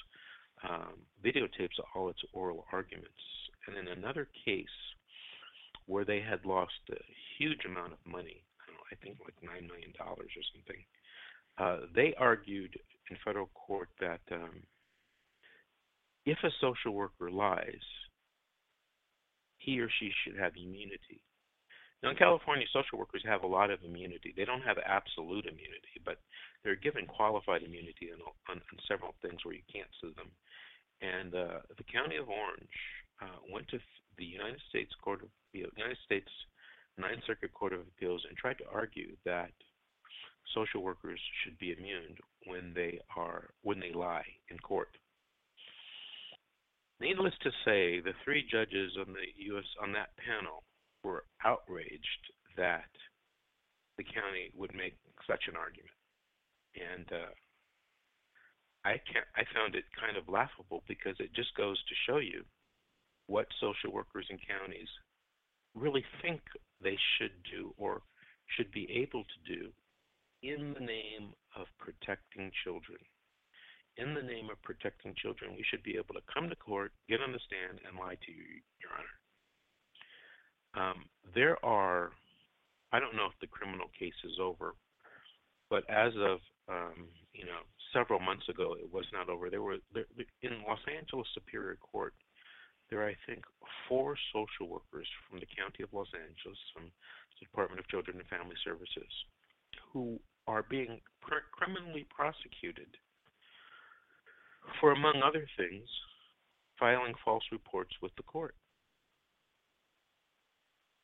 um, 0.69 0.95
videotapes 1.25 1.79
all 1.95 2.09
its 2.09 2.21
oral 2.33 2.65
arguments. 2.73 3.11
And 3.67 3.77
in 3.77 3.89
another 3.89 4.29
case 4.45 4.67
where 5.87 6.05
they 6.05 6.21
had 6.21 6.45
lost 6.45 6.73
a 6.91 6.97
huge 7.39 7.65
amount 7.67 7.93
of 7.93 7.99
money, 8.07 8.45
I 8.95 9.05
think 9.05 9.19
like 9.27 9.35
nine 9.43 9.67
million 9.67 9.91
dollars 9.99 10.31
or 10.31 10.45
something. 10.55 10.81
Uh, 11.59 11.87
they 11.95 12.15
argued 12.19 12.79
in 13.11 13.17
federal 13.25 13.51
court 13.55 13.89
that 14.01 14.23
um, 14.31 14.63
if 16.27 16.39
a 16.43 16.51
social 16.61 16.95
worker 16.95 17.31
lies, 17.31 17.85
he 19.59 19.81
or 19.81 19.89
she 19.99 20.11
should 20.23 20.39
have 20.39 20.53
immunity. 20.57 21.21
Now, 22.03 22.11
in 22.11 22.17
California, 22.17 22.67
social 22.73 22.99
workers 22.99 23.25
have 23.25 23.45
a 23.45 23.47
lot 23.47 23.71
of 23.71 23.81
immunity. 23.83 24.35
They 24.37 24.45
don't 24.45 24.61
have 24.61 24.77
absolute 24.85 25.47
immunity, 25.47 25.97
but 26.05 26.19
they're 26.63 26.77
given 26.77 27.07
qualified 27.07 27.63
immunity 27.63 28.13
on, 28.13 28.21
on, 28.51 28.61
on 28.61 28.79
several 28.87 29.15
things 29.23 29.41
where 29.43 29.55
you 29.55 29.65
can't 29.73 29.89
sue 30.01 30.13
them. 30.13 30.29
And 31.01 31.35
uh, 31.35 31.65
the 31.77 31.89
County 31.89 32.17
of 32.17 32.29
Orange 32.29 32.77
uh, 33.23 33.41
went 33.49 33.69
to 33.69 33.79
the 34.19 34.25
United 34.25 34.61
States 34.69 34.93
Court 35.01 35.23
of 35.23 35.29
the 35.53 35.65
United 35.77 35.99
States 36.05 36.29
Ninth 36.99 37.23
Circuit 37.27 37.53
Court 37.53 37.73
of 37.73 37.81
Appeals 37.81 38.25
and 38.29 38.37
tried 38.37 38.59
to 38.59 38.65
argue 38.73 39.17
that 39.25 39.51
social 40.55 40.83
workers 40.83 41.21
should 41.43 41.59
be 41.59 41.73
immune 41.73 42.17
when 42.47 42.73
they 42.75 43.01
are 43.17 43.51
when 43.63 43.81
they 43.81 43.93
lie 43.93 44.25
in 44.49 44.59
court. 44.59 44.97
Needless 47.01 47.35
to 47.43 47.51
say, 47.65 48.01
the 48.01 48.15
three 48.25 48.47
judges 48.49 48.93
on 48.99 49.13
the 49.13 49.27
U.S. 49.53 49.65
on 49.83 49.93
that 49.93 50.17
panel 50.17 50.63
were 51.03 51.25
outraged 51.45 52.33
that 52.57 52.89
the 53.99 54.05
county 54.05 54.51
would 54.55 54.75
make 54.75 54.95
such 55.27 55.45
an 55.49 55.57
argument, 55.57 55.95
and 56.75 57.07
uh, 57.13 57.33
I 58.85 59.01
can't. 59.11 59.27
I 59.35 59.43
found 59.53 59.75
it 59.75 59.85
kind 59.99 60.17
of 60.17 60.29
laughable 60.29 60.83
because 60.87 61.17
it 61.19 61.35
just 61.35 61.55
goes 61.57 61.79
to 61.83 62.03
show 62.07 62.19
you 62.19 62.45
what 63.27 63.47
social 63.61 63.91
workers 63.93 64.27
in 64.31 64.39
counties 64.39 64.89
really 65.75 66.05
think 66.23 66.41
they 66.83 66.97
should 67.17 67.33
do 67.51 67.75
or 67.77 68.03
should 68.57 68.71
be 68.73 68.89
able 68.91 69.25
to 69.25 69.55
do 69.55 69.71
in 70.43 70.75
the 70.75 70.81
name 70.85 71.33
of 71.57 71.67
protecting 71.79 72.53
children, 72.63 72.99
in 73.97 74.13
the 74.15 74.23
name 74.23 74.51
of 74.51 74.61
protecting 74.63 75.15
children, 75.17 75.53
we 75.57 75.65
should 75.69 75.83
be 75.83 75.97
able 75.97 76.15
to 76.15 76.21
come 76.33 76.49
to 76.51 76.57
court, 76.57 76.93
get 77.09 77.21
on 77.21 77.33
the 77.33 77.41
stand, 77.47 77.81
and 77.87 77.99
lie 77.99 78.17
to 78.27 78.33
you, 78.33 78.61
Your 78.83 78.93
Honor. 78.93 79.17
Um, 80.75 81.05
there 81.35 81.65
are, 81.65 82.11
I 82.93 83.01
don't 83.01 83.17
know 83.17 83.27
if 83.27 83.39
the 83.41 83.47
criminal 83.47 83.87
case 83.99 84.19
is 84.25 84.39
over, 84.41 84.75
but 85.71 85.89
as 85.89 86.13
of 86.19 86.39
um, 86.69 87.09
you 87.33 87.45
know 87.45 87.63
several 87.93 88.19
months 88.19 88.49
ago, 88.49 88.75
it 88.79 88.93
was 88.93 89.07
not 89.13 89.29
over. 89.29 89.49
There 89.49 89.63
were 89.63 89.77
there, 89.93 90.05
in 90.43 90.63
Los 90.67 90.81
Angeles 90.91 91.29
Superior 91.33 91.77
Court. 91.77 92.13
There 92.95 93.03
are, 93.03 93.11
I 93.11 93.17
think, 93.27 93.43
four 93.89 94.15
social 94.33 94.71
workers 94.71 95.09
from 95.27 95.41
the 95.41 95.51
County 95.51 95.83
of 95.83 95.93
Los 95.93 96.07
Angeles, 96.15 96.59
from 96.73 96.85
the 96.87 97.45
Department 97.45 97.81
of 97.81 97.89
Children 97.89 98.23
and 98.23 98.29
Family 98.29 98.55
Services, 98.63 99.11
who 99.91 100.21
are 100.47 100.63
being 100.63 101.01
criminally 101.51 102.07
prosecuted 102.15 102.87
for, 104.79 104.93
among 104.93 105.23
other 105.27 105.45
things, 105.57 105.89
filing 106.79 107.15
false 107.25 107.43
reports 107.51 107.91
with 108.01 108.15
the 108.15 108.23
court. 108.23 108.55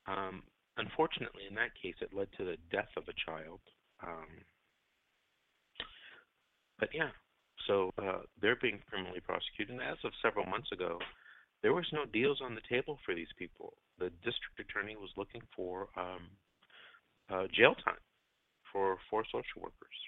Um, 0.07 0.44
unfortunately, 0.76 1.42
in 1.48 1.57
that 1.57 1.74
case, 1.74 1.98
it 2.00 2.14
led 2.14 2.29
to 2.38 2.44
the 2.44 2.57
death 2.70 2.94
of 2.96 3.03
a 3.09 3.18
child. 3.26 3.59
Um, 4.00 4.46
but 6.79 6.90
yeah, 6.94 7.11
so 7.66 7.90
uh, 7.98 8.22
they're 8.40 8.62
being 8.62 8.79
criminally 8.88 9.18
prosecuted. 9.26 9.74
And 9.74 9.83
as 9.83 9.98
of 10.05 10.12
several 10.22 10.46
months 10.46 10.70
ago, 10.70 11.00
there 11.62 11.75
was 11.75 11.87
no 11.92 12.05
deals 12.05 12.40
on 12.42 12.55
the 12.55 12.64
table 12.68 12.99
for 13.05 13.14
these 13.14 13.33
people. 13.38 13.75
The 13.99 14.11
district 14.25 14.59
attorney 14.59 14.96
was 14.96 15.11
looking 15.16 15.42
for 15.55 15.88
um, 15.96 16.25
uh, 17.29 17.46
jail 17.53 17.75
time 17.85 18.01
for 18.73 18.99
four 19.11 19.25
social 19.27 19.61
workers. 19.61 19.99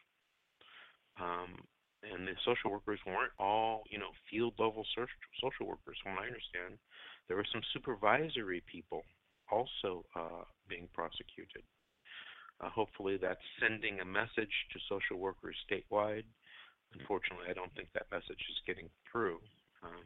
Um, 1.20 1.60
and 2.02 2.26
the 2.26 2.34
social 2.44 2.70
workers 2.70 2.98
weren't 3.06 3.32
all, 3.38 3.84
you 3.90 3.98
know, 3.98 4.10
field 4.30 4.54
level 4.58 4.84
social 4.96 5.66
workers. 5.66 5.98
From 6.02 6.14
what 6.14 6.24
I 6.24 6.32
understand, 6.32 6.78
there 7.28 7.36
were 7.36 7.46
some 7.52 7.62
supervisory 7.72 8.62
people 8.66 9.04
also 9.50 10.04
uh, 10.16 10.42
being 10.68 10.88
prosecuted. 10.92 11.62
Uh, 12.60 12.70
hopefully, 12.70 13.18
that's 13.20 13.42
sending 13.60 14.00
a 14.00 14.04
message 14.04 14.54
to 14.72 14.78
social 14.88 15.18
workers 15.18 15.56
statewide. 15.70 16.24
Unfortunately, 16.98 17.46
I 17.48 17.54
don't 17.54 17.72
think 17.74 17.88
that 17.94 18.10
message 18.10 18.42
is 18.50 18.66
getting 18.66 18.88
through. 19.10 19.38
Um, 19.82 20.04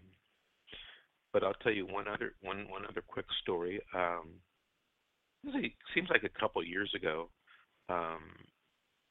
but 1.36 1.44
I'll 1.44 1.60
tell 1.60 1.76
you 1.76 1.84
one 1.84 2.08
other 2.08 2.32
one 2.40 2.64
one 2.72 2.88
other 2.88 3.04
quick 3.04 3.28
story. 3.44 3.76
Um, 3.92 4.40
it 5.44 5.76
seems 5.92 6.08
like 6.08 6.24
a 6.24 6.40
couple 6.40 6.64
years 6.64 6.88
ago. 6.96 7.28
Um, 7.92 8.24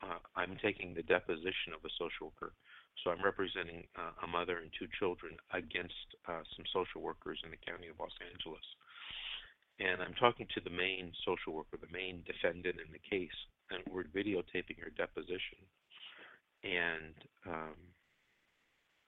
uh, 0.01 0.17
I'm 0.35 0.57
taking 0.57 0.97
the 0.97 1.05
deposition 1.05 1.77
of 1.77 1.85
a 1.85 1.93
social 2.01 2.33
worker, 2.33 2.57
so 3.03 3.13
I'm 3.13 3.21
representing 3.21 3.85
uh, 3.93 4.25
a 4.25 4.27
mother 4.27 4.57
and 4.57 4.73
two 4.73 4.89
children 4.97 5.37
against 5.53 6.17
uh, 6.25 6.41
some 6.57 6.65
social 6.73 7.05
workers 7.05 7.37
in 7.45 7.53
the 7.53 7.61
county 7.61 7.93
of 7.93 8.01
Los 8.01 8.17
Angeles 8.17 8.65
and 9.79 10.01
I'm 10.01 10.15
talking 10.15 10.47
to 10.55 10.61
the 10.63 10.69
main 10.71 11.11
social 11.27 11.51
worker, 11.51 11.75
the 11.75 11.91
main 11.91 12.23
defendant 12.23 12.79
in 12.79 12.87
the 12.95 13.03
case, 13.03 13.35
and 13.71 13.83
we're 13.91 14.07
videotaping 14.07 14.79
her 14.79 14.91
deposition. 14.95 15.59
And 16.63 17.13
um, 17.45 17.75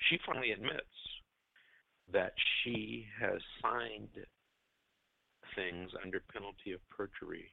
she 0.09 0.19
finally 0.25 0.51
admits 0.51 0.91
that 2.11 2.33
she 2.63 3.05
has 3.19 3.39
signed 3.61 4.09
things 5.55 5.91
under 6.03 6.21
penalty 6.31 6.71
of 6.73 6.79
perjury, 6.89 7.51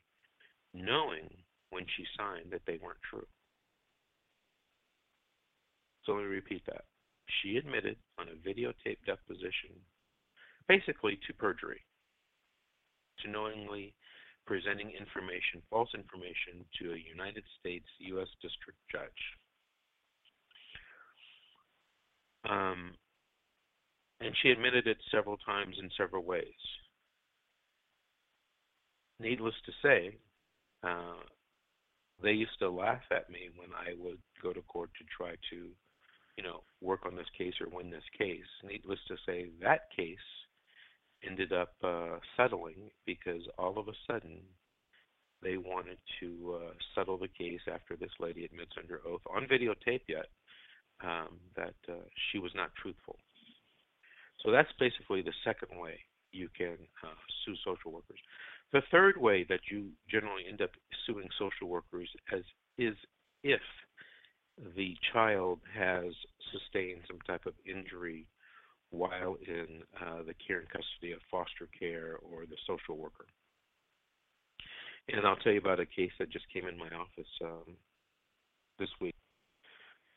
knowing 0.73 1.29
when 1.71 1.85
she 1.97 2.05
signed 2.17 2.51
that 2.53 2.62
they 2.67 2.79
weren't 2.83 3.03
true. 3.09 3.27
So 6.05 6.12
let 6.12 6.23
me 6.23 6.29
repeat 6.29 6.62
that. 6.67 6.85
She 7.43 7.57
admitted 7.57 7.97
on 8.19 8.27
a 8.29 8.49
videotape 8.49 8.99
deposition, 9.07 9.73
basically 10.69 11.19
to 11.27 11.33
perjury 11.33 11.81
to 13.23 13.31
knowingly 13.31 13.95
presenting 14.47 14.90
information, 14.90 15.62
false 15.71 15.88
information, 15.95 16.64
to 16.81 16.93
a 16.93 17.09
United 17.09 17.45
States 17.61 17.87
U.S. 18.12 18.29
District 18.43 18.79
Judge. 18.93 19.23
Um, 22.49 22.93
and 24.25 24.35
she 24.43 24.51
admitted 24.51 24.87
it 24.87 24.97
several 25.11 25.37
times 25.39 25.77
in 25.79 25.91
several 25.97 26.25
ways. 26.25 26.45
Needless 29.21 29.55
to 29.67 29.73
say, 29.83 30.17
uh, 30.83 31.21
they 32.23 32.33
used 32.33 32.59
to 32.61 32.71
laugh 32.71 33.03
at 33.11 33.29
me 33.29 33.51
when 33.57 33.69
I 33.75 33.95
would 33.99 34.19
go 34.43 34.53
to 34.53 34.63
court 34.63 34.91
to 34.99 35.05
try 35.17 35.35
to, 35.51 35.69
you 36.37 36.43
know, 36.43 36.63
work 36.81 37.01
on 37.07 37.17
this 37.17 37.27
case 37.37 37.55
or 37.61 37.69
win 37.69 37.91
this 37.91 38.09
case. 38.17 38.49
Needless 38.67 38.99
to 39.09 39.17
say, 39.27 39.47
that 39.63 39.83
case 39.95 40.17
ended 41.29 41.53
up 41.53 41.75
uh, 41.83 42.19
settling 42.37 42.91
because 43.07 43.43
all 43.59 43.79
of 43.79 43.89
a 43.89 43.93
sudden 44.11 44.41
they 45.43 45.59
wanted 45.59 45.99
to 46.21 46.61
uh, 46.63 46.73
settle 46.95 47.19
the 47.19 47.29
case 47.29 47.61
after 47.73 47.97
this 47.97 48.13
lady 48.21 48.45
admits 48.45 48.73
under 48.79 49.01
oath 49.07 49.21
on 49.35 49.47
videotape 49.47 50.03
yet 50.09 50.27
um, 51.03 51.39
that 51.57 51.75
uh, 51.89 52.05
she 52.31 52.39
was 52.39 52.53
not 52.55 52.71
truthful. 52.81 53.17
So 54.45 54.51
that's 54.53 54.71
basically 54.79 55.23
the 55.23 55.33
second 55.45 55.79
way 55.79 56.01
you 56.33 56.49
can 56.57 56.77
uh, 57.03 57.15
sue 57.45 57.55
social 57.65 57.93
workers. 57.93 58.19
The 58.73 58.83
third 58.91 59.17
way 59.17 59.47
that 59.49 59.61
you 59.71 59.91
generally 60.11 60.43
end 60.49 60.61
up 60.61 60.71
suing 61.07 61.29
social 61.39 61.69
workers 61.69 62.09
as 62.33 62.43
is 62.77 62.97
if 63.43 63.61
the 64.77 64.97
child 65.13 65.61
has 65.75 66.13
sustained 66.53 67.01
some 67.07 67.19
type 67.27 67.47
of 67.47 67.55
injury 67.67 68.27
while 68.91 69.37
in 69.47 69.83
uh, 70.01 70.23
the 70.27 70.35
care 70.47 70.59
and 70.59 70.69
custody 70.69 71.13
of 71.13 71.19
foster 71.31 71.69
care 71.79 72.19
or 72.23 72.47
the 72.47 72.57
social 72.67 72.97
worker. 72.97 73.27
And 75.09 75.27
I'll 75.27 75.37
tell 75.37 75.53
you 75.53 75.59
about 75.59 75.81
a 75.81 75.87
case 75.87 76.13
that 76.19 76.31
just 76.31 76.47
came 76.53 76.67
in 76.67 76.79
my 76.79 76.89
office 76.89 77.31
um, 77.43 77.77
this 78.79 78.89
week. 79.01 79.15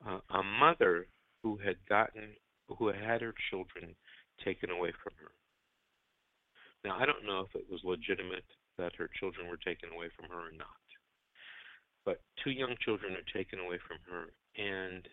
Uh, 0.07 0.19
a 0.29 0.43
mother 0.43 1.07
who 1.43 1.57
had 1.57 1.75
gotten, 1.89 2.35
who 2.77 2.87
had 2.87 2.97
had 2.97 3.21
her 3.21 3.33
children 3.49 3.95
taken 4.43 4.69
away 4.69 4.91
from 5.03 5.13
her. 5.19 5.31
Now, 6.83 6.97
I 6.99 7.05
don't 7.05 7.25
know 7.25 7.41
if 7.41 7.55
it 7.55 7.65
was 7.69 7.81
legitimate 7.83 8.45
that 8.77 8.95
her 8.97 9.09
children 9.19 9.47
were 9.47 9.57
taken 9.57 9.89
away 9.93 10.07
from 10.15 10.29
her 10.29 10.49
or 10.49 10.55
not, 10.55 10.85
but 12.05 12.21
two 12.43 12.51
young 12.51 12.75
children 12.83 13.13
are 13.13 13.33
taken 13.33 13.59
away 13.59 13.77
from 13.87 13.97
her, 14.09 14.31
and 14.55 15.07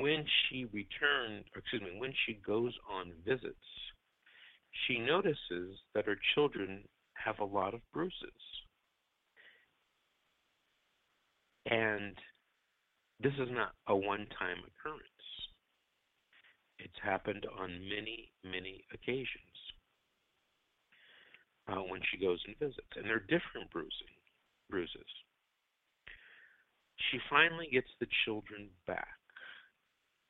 when 0.00 0.24
she 0.48 0.64
returns, 0.72 1.44
excuse 1.54 1.82
me, 1.82 1.98
when 1.98 2.14
she 2.24 2.40
goes 2.46 2.72
on 2.90 3.12
visits, 3.26 3.56
she 4.86 4.98
notices 4.98 5.78
that 5.94 6.06
her 6.06 6.16
children 6.34 6.84
have 7.14 7.38
a 7.40 7.44
lot 7.44 7.74
of 7.74 7.80
bruises. 7.92 8.14
And 11.66 12.16
this 13.20 13.34
is 13.34 13.48
not 13.50 13.72
a 13.86 13.94
one 13.94 14.26
time 14.38 14.56
occurrence. 14.66 15.11
It's 16.82 16.98
happened 17.02 17.46
on 17.58 17.78
many, 17.86 18.32
many 18.42 18.82
occasions 18.92 19.54
uh, 21.68 21.82
when 21.86 22.00
she 22.10 22.18
goes 22.18 22.42
and 22.46 22.58
visits. 22.58 22.90
And 22.96 23.06
they're 23.06 23.20
different 23.20 23.70
bruising, 23.70 24.18
bruises. 24.68 25.12
She 27.10 27.18
finally 27.30 27.68
gets 27.70 27.88
the 28.00 28.10
children 28.24 28.68
back. 28.86 29.18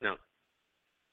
Now, 0.01 0.17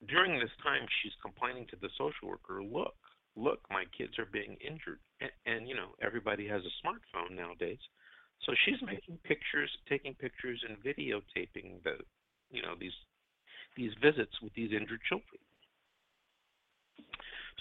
during 0.09 0.39
this 0.39 0.53
time, 0.63 0.85
she's 1.01 1.17
complaining 1.23 1.67
to 1.71 1.77
the 1.81 1.89
social 1.97 2.29
worker, 2.29 2.63
look, 2.63 2.97
look, 3.37 3.61
my 3.71 3.85
kids 3.97 4.19
are 4.19 4.29
being 4.29 4.57
injured. 4.61 5.01
And, 5.21 5.31
and, 5.47 5.69
you 5.69 5.75
know, 5.75 5.97
everybody 6.03 6.49
has 6.49 6.63
a 6.65 6.77
smartphone 6.85 7.37
nowadays. 7.37 7.81
So 8.45 8.53
she's 8.65 8.81
making 8.85 9.19
pictures, 9.25 9.71
taking 9.89 10.15
pictures 10.15 10.61
and 10.69 10.77
videotaping 10.81 11.83
the, 11.85 11.97
you 12.51 12.63
know, 12.63 12.75
these 12.79 12.97
these 13.77 13.93
visits 14.03 14.41
with 14.43 14.53
these 14.55 14.73
injured 14.73 15.01
children. 15.09 15.41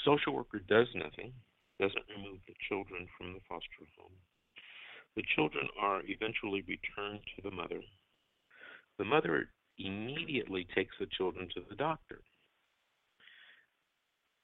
Social 0.06 0.34
worker 0.34 0.60
does 0.68 0.88
nothing, 0.96 1.34
doesn't 1.80 2.10
remove 2.16 2.40
the 2.48 2.56
children 2.68 3.08
from 3.18 3.34
the 3.34 3.40
foster 3.48 3.86
home. 3.98 4.12
The 5.16 5.24
children 5.36 5.68
are 5.80 6.02
eventually 6.06 6.64
returned 6.68 7.20
to 7.36 7.42
the 7.44 7.56
mother. 7.56 7.82
The 8.98 9.06
mother 9.06 9.50
immediately 9.78 10.68
takes 10.76 10.96
the 11.00 11.08
children 11.18 11.48
to 11.56 11.62
the 11.70 11.76
doctor. 11.76 12.22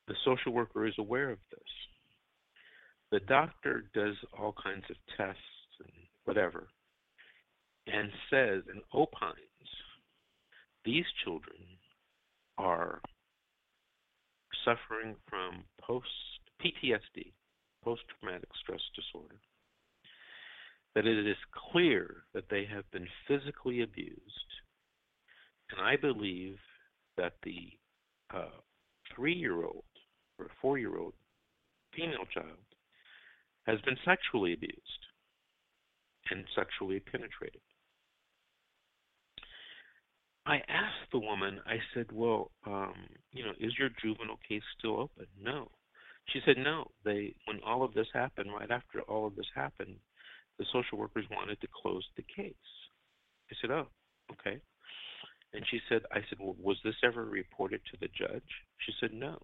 The 0.07 0.15
social 0.23 0.53
worker 0.53 0.85
is 0.85 0.93
aware 0.97 1.31
of 1.31 1.39
this. 1.51 1.59
The 3.11 3.19
doctor 3.21 3.85
does 3.93 4.15
all 4.37 4.53
kinds 4.61 4.85
of 4.89 4.95
tests 5.17 5.41
and 5.79 5.91
whatever 6.25 6.67
and 7.87 8.09
says 8.29 8.63
and 8.71 8.81
opines 8.93 9.54
these 10.85 11.05
children 11.23 11.57
are 12.57 13.01
suffering 14.63 15.15
from 15.29 15.63
post 15.81 16.07
PTSD, 16.63 17.33
post 17.83 18.01
traumatic 18.19 18.49
stress 18.61 18.81
disorder. 18.95 19.35
That 20.95 21.05
it 21.05 21.27
is 21.27 21.37
clear 21.71 22.23
that 22.33 22.49
they 22.49 22.65
have 22.65 22.89
been 22.91 23.07
physically 23.27 23.81
abused 23.81 24.21
and 25.71 25.81
I 25.81 25.95
believe 25.95 26.57
that 27.17 27.33
the 27.43 27.71
uh, 28.33 28.61
three-year-old 29.15 29.83
or 30.39 30.47
four-year-old 30.61 31.13
female 31.95 32.25
child 32.33 32.57
has 33.65 33.79
been 33.81 33.97
sexually 34.05 34.53
abused 34.53 34.81
and 36.29 36.43
sexually 36.55 36.99
penetrated. 36.99 37.61
I 40.45 40.57
asked 40.69 41.09
the 41.11 41.19
woman, 41.19 41.59
I 41.65 41.77
said, 41.93 42.11
Well, 42.11 42.51
um, 42.67 42.93
you 43.31 43.43
know, 43.43 43.53
is 43.59 43.73
your 43.79 43.89
juvenile 44.01 44.39
case 44.47 44.61
still 44.77 44.99
open? 44.99 45.25
No. 45.41 45.71
She 46.31 46.39
said, 46.45 46.57
No. 46.57 46.91
They 47.03 47.33
when 47.45 47.59
all 47.65 47.83
of 47.83 47.93
this 47.93 48.07
happened, 48.13 48.51
right 48.53 48.69
after 48.69 49.01
all 49.01 49.25
of 49.25 49.35
this 49.35 49.49
happened, 49.55 49.95
the 50.59 50.65
social 50.71 50.97
workers 50.97 51.25
wanted 51.31 51.59
to 51.61 51.67
close 51.81 52.05
the 52.15 52.23
case. 52.23 52.53
I 53.51 53.55
said, 53.59 53.71
Oh, 53.71 53.87
okay. 54.31 54.59
And 55.53 55.65
she 55.71 55.79
said, 55.89 56.01
I 56.11 56.19
said, 56.29 56.37
Well, 56.39 56.55
was 56.61 56.77
this 56.83 56.95
ever 57.03 57.25
reported 57.25 57.81
to 57.91 57.97
the 57.99 58.09
judge? 58.15 58.49
She 58.85 58.93
said, 58.99 59.13
No. 59.13 59.41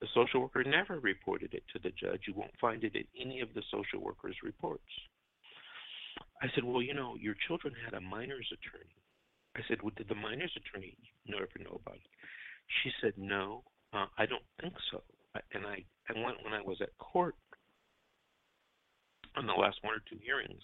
The 0.00 0.08
social 0.12 0.40
worker 0.40 0.64
never 0.64 0.98
reported 0.98 1.54
it 1.54 1.62
to 1.72 1.78
the 1.78 1.90
judge. 1.90 2.22
You 2.26 2.34
won't 2.34 2.58
find 2.60 2.82
it 2.82 2.96
in 2.96 3.04
any 3.20 3.40
of 3.40 3.54
the 3.54 3.62
social 3.70 4.02
workers' 4.02 4.42
reports. 4.42 4.82
I 6.42 6.48
said, 6.56 6.64
Well, 6.64 6.82
you 6.82 6.94
know, 6.94 7.14
your 7.20 7.36
children 7.46 7.74
had 7.84 7.94
a 7.94 8.00
minor's 8.00 8.50
attorney. 8.50 9.01
I 9.56 9.60
said, 9.68 9.82
Well, 9.82 9.92
did 9.96 10.08
the 10.08 10.14
minor's 10.14 10.56
attorney 10.56 10.96
ever 11.28 11.64
know 11.64 11.80
about 11.84 11.96
it? 11.96 12.10
She 12.82 12.90
said, 13.00 13.12
No, 13.16 13.64
uh, 13.92 14.06
I 14.18 14.26
don't 14.26 14.44
think 14.60 14.74
so. 14.90 15.02
And 15.52 15.66
I, 15.66 15.84
I 16.08 16.12
went 16.24 16.42
when 16.44 16.52
I 16.52 16.62
was 16.62 16.78
at 16.80 16.96
court 16.98 17.34
on 19.36 19.46
the 19.46 19.52
last 19.52 19.78
one 19.82 19.94
or 19.94 20.02
two 20.08 20.20
hearings. 20.22 20.62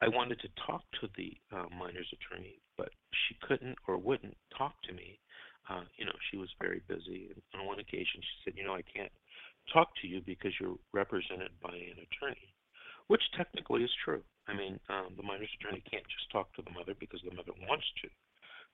I 0.00 0.08
wanted 0.08 0.40
to 0.40 0.48
talk 0.66 0.82
to 1.00 1.08
the 1.16 1.36
uh, 1.54 1.66
minor's 1.78 2.10
attorney, 2.12 2.58
but 2.76 2.90
she 3.12 3.36
couldn't 3.46 3.76
or 3.86 3.98
wouldn't 3.98 4.36
talk 4.56 4.74
to 4.88 4.92
me. 4.92 5.18
Uh, 5.70 5.84
you 5.96 6.04
know, 6.04 6.16
she 6.30 6.36
was 6.36 6.48
very 6.60 6.82
busy. 6.88 7.30
And 7.30 7.60
on 7.60 7.66
one 7.66 7.78
occasion, 7.78 8.18
she 8.20 8.36
said, 8.44 8.54
"You 8.56 8.64
know, 8.64 8.74
I 8.74 8.82
can't 8.82 9.12
talk 9.72 9.90
to 10.02 10.08
you 10.08 10.20
because 10.26 10.52
you're 10.58 10.76
represented 10.92 11.52
by 11.62 11.76
an 11.76 12.02
attorney," 12.02 12.52
which 13.06 13.22
technically 13.36 13.84
is 13.84 13.94
true. 14.04 14.24
I 14.48 14.54
mean, 14.54 14.78
um, 14.88 15.14
the 15.16 15.22
minor's 15.22 15.52
attorney 15.60 15.82
can't 15.88 16.06
just 16.06 16.30
talk 16.32 16.52
to 16.54 16.62
the 16.62 16.74
mother 16.74 16.94
because 16.98 17.20
the 17.22 17.34
mother 17.34 17.52
wants 17.68 17.86
to. 18.02 18.08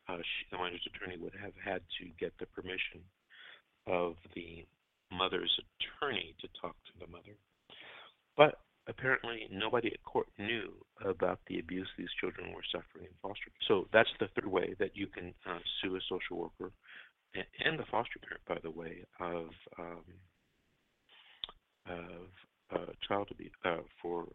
Uh, 0.08 0.22
she, 0.24 0.48
the 0.50 0.58
minor's 0.58 0.86
attorney 0.88 1.18
would 1.20 1.36
have 1.36 1.52
had 1.62 1.82
to 2.00 2.08
get 2.18 2.32
the 2.40 2.46
permission 2.46 3.04
of 3.86 4.16
the 4.34 4.64
mother's 5.12 5.52
attorney 5.60 6.34
to 6.40 6.48
talk 6.60 6.76
to 6.88 6.94
the 7.00 7.10
mother. 7.10 7.36
But 8.36 8.60
apparently, 8.88 9.48
nobody 9.52 9.92
at 9.92 10.02
court 10.04 10.28
knew 10.38 10.72
about 11.04 11.40
the 11.48 11.58
abuse 11.58 11.88
these 11.98 12.12
children 12.20 12.52
were 12.52 12.64
suffering 12.72 13.04
in 13.04 13.16
foster 13.20 13.52
care. 13.52 13.68
So 13.68 13.88
that's 13.92 14.12
the 14.20 14.28
third 14.34 14.48
way 14.48 14.74
that 14.78 14.96
you 14.96 15.06
can 15.06 15.34
uh, 15.44 15.60
sue 15.80 15.96
a 15.96 16.00
social 16.08 16.38
worker 16.38 16.72
and, 17.34 17.44
and 17.64 17.78
the 17.78 17.84
foster 17.90 18.18
parent, 18.20 18.42
by 18.48 18.58
the 18.62 18.70
way, 18.70 19.04
of 19.20 19.48
um, 19.78 20.04
of 21.86 22.28
uh, 22.74 22.92
child 23.06 23.28
abuse 23.30 23.50
uh, 23.64 23.78
for 24.00 24.26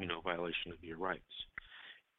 you 0.00 0.06
know, 0.06 0.20
violation 0.24 0.72
of 0.72 0.82
your 0.82 0.96
rights. 0.96 1.20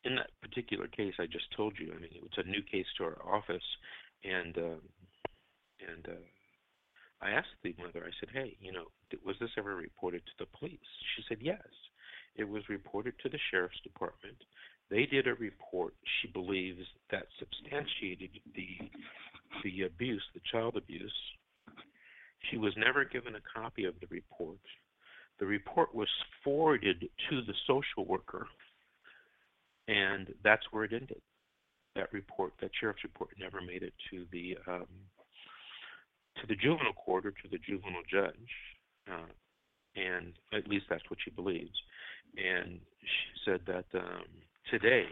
In 0.03 0.15
that 0.15 0.29
particular 0.41 0.87
case 0.87 1.15
I 1.19 1.25
just 1.25 1.51
told 1.57 1.73
you, 1.79 1.91
I 1.91 1.99
mean, 1.99 2.11
it 2.15 2.21
was 2.21 2.37
a 2.37 2.47
new 2.47 2.61
case 2.61 2.85
to 2.97 3.03
our 3.05 3.17
office, 3.25 3.65
and 4.23 4.55
um, 4.57 4.81
and 5.81 6.05
uh, 6.07 6.25
I 7.21 7.31
asked 7.31 7.57
the 7.63 7.75
mother. 7.77 8.05
I 8.05 8.13
said, 8.19 8.29
"Hey, 8.31 8.55
you 8.59 8.71
know, 8.71 8.85
was 9.25 9.35
this 9.39 9.49
ever 9.57 9.75
reported 9.75 10.21
to 10.25 10.31
the 10.39 10.57
police?" 10.57 10.91
She 11.15 11.23
said, 11.27 11.39
"Yes, 11.41 11.65
it 12.35 12.47
was 12.47 12.69
reported 12.69 13.13
to 13.19 13.29
the 13.29 13.39
sheriff's 13.49 13.81
department. 13.83 14.37
They 14.89 15.05
did 15.05 15.27
a 15.27 15.35
report. 15.35 15.93
She 16.21 16.27
believes 16.27 16.85
that 17.09 17.25
substantiated 17.39 18.31
the 18.55 18.89
the 19.63 19.83
abuse, 19.83 20.23
the 20.33 20.41
child 20.51 20.77
abuse. 20.77 21.13
She 22.49 22.57
was 22.57 22.73
never 22.77 23.05
given 23.05 23.35
a 23.35 23.59
copy 23.59 23.85
of 23.85 23.95
the 23.99 24.07
report. 24.09 24.59
The 25.41 25.47
report 25.47 25.93
was 25.95 26.07
forwarded 26.43 27.09
to 27.31 27.41
the 27.41 27.53
social 27.65 28.05
worker, 28.05 28.45
and 29.87 30.31
that's 30.43 30.61
where 30.69 30.83
it 30.83 30.93
ended. 30.93 31.19
That 31.95 32.13
report, 32.13 32.53
that 32.61 32.69
sheriff's 32.79 33.03
report, 33.03 33.31
never 33.39 33.59
made 33.59 33.81
it 33.81 33.93
to 34.11 34.25
the 34.31 34.55
um, 34.67 34.85
to 36.39 36.47
the 36.47 36.55
juvenile 36.55 36.93
court 36.93 37.25
or 37.25 37.31
to 37.31 37.47
the 37.49 37.57
juvenile 37.57 38.03
judge, 38.09 38.51
uh, 39.11 39.31
and 39.95 40.33
at 40.53 40.67
least 40.67 40.85
that's 40.91 41.09
what 41.09 41.17
she 41.25 41.31
believes. 41.31 41.75
And 42.37 42.79
she 43.01 43.41
said 43.43 43.61
that 43.65 43.85
um, 43.99 44.25
today 44.69 45.07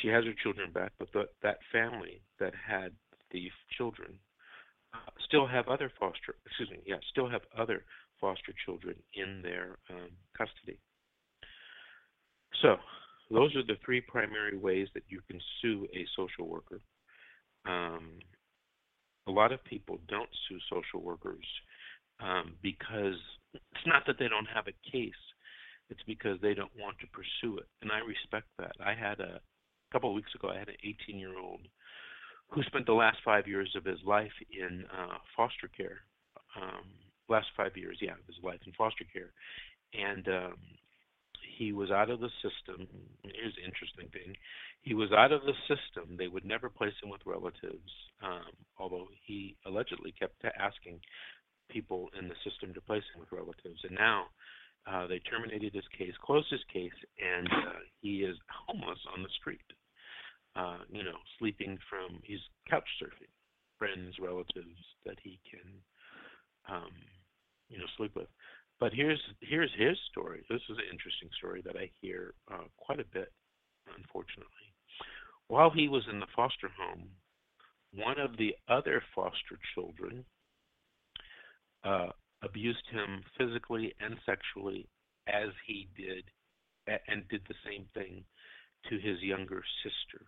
she 0.00 0.08
has 0.08 0.24
her 0.24 0.34
children 0.42 0.72
back, 0.72 0.92
but 0.98 1.12
the, 1.12 1.28
that 1.42 1.58
family 1.70 2.22
that 2.40 2.54
had 2.54 2.92
the 3.30 3.50
children 3.76 4.14
uh, 4.94 5.10
still 5.28 5.46
have 5.46 5.68
other 5.68 5.92
foster, 6.00 6.34
excuse 6.46 6.70
me, 6.70 6.78
yeah, 6.86 6.96
still 7.10 7.28
have 7.28 7.42
other 7.56 7.84
foster 8.24 8.54
children 8.64 8.96
in 9.12 9.42
their 9.42 9.76
um, 9.90 10.08
custody. 10.34 10.78
So, 12.62 12.76
those 13.30 13.54
are 13.54 13.62
the 13.62 13.76
three 13.84 14.00
primary 14.00 14.56
ways 14.56 14.88
that 14.94 15.02
you 15.08 15.20
can 15.28 15.38
sue 15.60 15.86
a 15.92 16.06
social 16.16 16.48
worker. 16.48 16.80
Um, 17.66 18.12
a 19.26 19.30
lot 19.30 19.52
of 19.52 19.62
people 19.64 19.98
don't 20.08 20.30
sue 20.48 20.58
social 20.70 21.04
workers 21.04 21.44
um, 22.20 22.54
because 22.62 23.20
it's 23.52 23.86
not 23.86 24.04
that 24.06 24.16
they 24.18 24.28
don't 24.28 24.48
have 24.54 24.68
a 24.68 24.90
case, 24.90 25.12
it's 25.90 26.02
because 26.06 26.40
they 26.40 26.54
don't 26.54 26.72
want 26.80 26.96
to 27.00 27.06
pursue 27.08 27.58
it. 27.58 27.66
And 27.82 27.92
I 27.92 27.98
respect 27.98 28.46
that. 28.58 28.72
I 28.82 28.94
had 28.94 29.20
a, 29.20 29.36
a 29.36 29.92
couple 29.92 30.08
of 30.08 30.16
weeks 30.16 30.34
ago, 30.34 30.48
I 30.48 30.58
had 30.58 30.68
an 30.68 30.80
18 30.82 31.18
year 31.18 31.38
old 31.38 31.60
who 32.48 32.62
spent 32.62 32.86
the 32.86 32.94
last 32.94 33.18
five 33.22 33.46
years 33.46 33.74
of 33.76 33.84
his 33.84 33.98
life 34.06 34.32
in 34.50 34.84
uh, 34.96 35.18
foster 35.36 35.68
care. 35.76 36.00
Um, 36.56 36.88
last 37.28 37.46
five 37.56 37.76
years, 37.76 37.98
yeah, 38.00 38.12
of 38.12 38.26
his 38.26 38.42
life 38.42 38.60
in 38.66 38.72
foster 38.72 39.04
care, 39.12 39.32
and 39.92 40.28
um, 40.28 40.56
he 41.56 41.72
was 41.72 41.90
out 41.90 42.10
of 42.10 42.20
the 42.20 42.30
system. 42.42 42.86
Here's 43.22 43.54
the 43.56 43.64
interesting 43.64 44.08
thing: 44.12 44.36
he 44.82 44.94
was 44.94 45.12
out 45.12 45.32
of 45.32 45.42
the 45.42 45.54
system. 45.68 46.16
They 46.16 46.28
would 46.28 46.44
never 46.44 46.68
place 46.68 46.94
him 47.02 47.10
with 47.10 47.22
relatives, 47.26 47.90
um, 48.22 48.52
although 48.78 49.08
he 49.26 49.56
allegedly 49.66 50.12
kept 50.18 50.44
asking 50.58 51.00
people 51.70 52.10
in 52.18 52.28
the 52.28 52.36
system 52.44 52.74
to 52.74 52.80
place 52.80 53.04
him 53.14 53.20
with 53.20 53.32
relatives. 53.32 53.80
And 53.84 53.96
now 53.96 54.26
uh, 54.86 55.06
they 55.06 55.18
terminated 55.20 55.74
his 55.74 55.88
case, 55.96 56.12
closed 56.22 56.50
his 56.50 56.64
case, 56.72 56.96
and 57.18 57.48
uh, 57.48 57.80
he 58.00 58.22
is 58.22 58.36
homeless 58.48 58.98
on 59.16 59.22
the 59.22 59.32
street. 59.40 59.64
Uh, 60.56 60.78
you 60.90 61.02
know, 61.02 61.18
sleeping 61.38 61.78
from 61.90 62.20
he's 62.22 62.44
couch 62.68 62.86
surfing, 63.02 63.32
friends, 63.78 64.14
relatives 64.20 64.78
that 65.04 65.18
he 65.22 65.40
can 65.50 65.66
um, 66.68 66.90
you 67.68 67.78
know, 67.78 67.84
sleep 67.96 68.14
with. 68.14 68.28
But 68.80 68.92
here's 68.92 69.20
here's 69.40 69.70
his 69.76 69.96
story. 70.10 70.44
This 70.50 70.62
is 70.68 70.76
an 70.76 70.90
interesting 70.90 71.28
story 71.38 71.62
that 71.64 71.76
I 71.76 71.90
hear 72.00 72.34
uh, 72.52 72.64
quite 72.76 73.00
a 73.00 73.04
bit, 73.12 73.32
unfortunately. 73.96 74.72
While 75.48 75.70
he 75.70 75.88
was 75.88 76.04
in 76.10 76.20
the 76.20 76.26
foster 76.34 76.70
home, 76.78 77.08
one 77.94 78.18
of 78.18 78.36
the 78.36 78.54
other 78.68 79.02
foster 79.14 79.58
children 79.74 80.24
uh, 81.84 82.08
abused 82.42 82.86
him 82.90 83.22
physically 83.38 83.94
and 84.00 84.16
sexually, 84.26 84.88
as 85.28 85.50
he 85.66 85.88
did, 85.96 86.24
and 87.08 87.28
did 87.28 87.42
the 87.48 87.54
same 87.64 87.86
thing 87.94 88.24
to 88.88 88.98
his 88.98 89.20
younger 89.22 89.62
sister. 89.82 90.26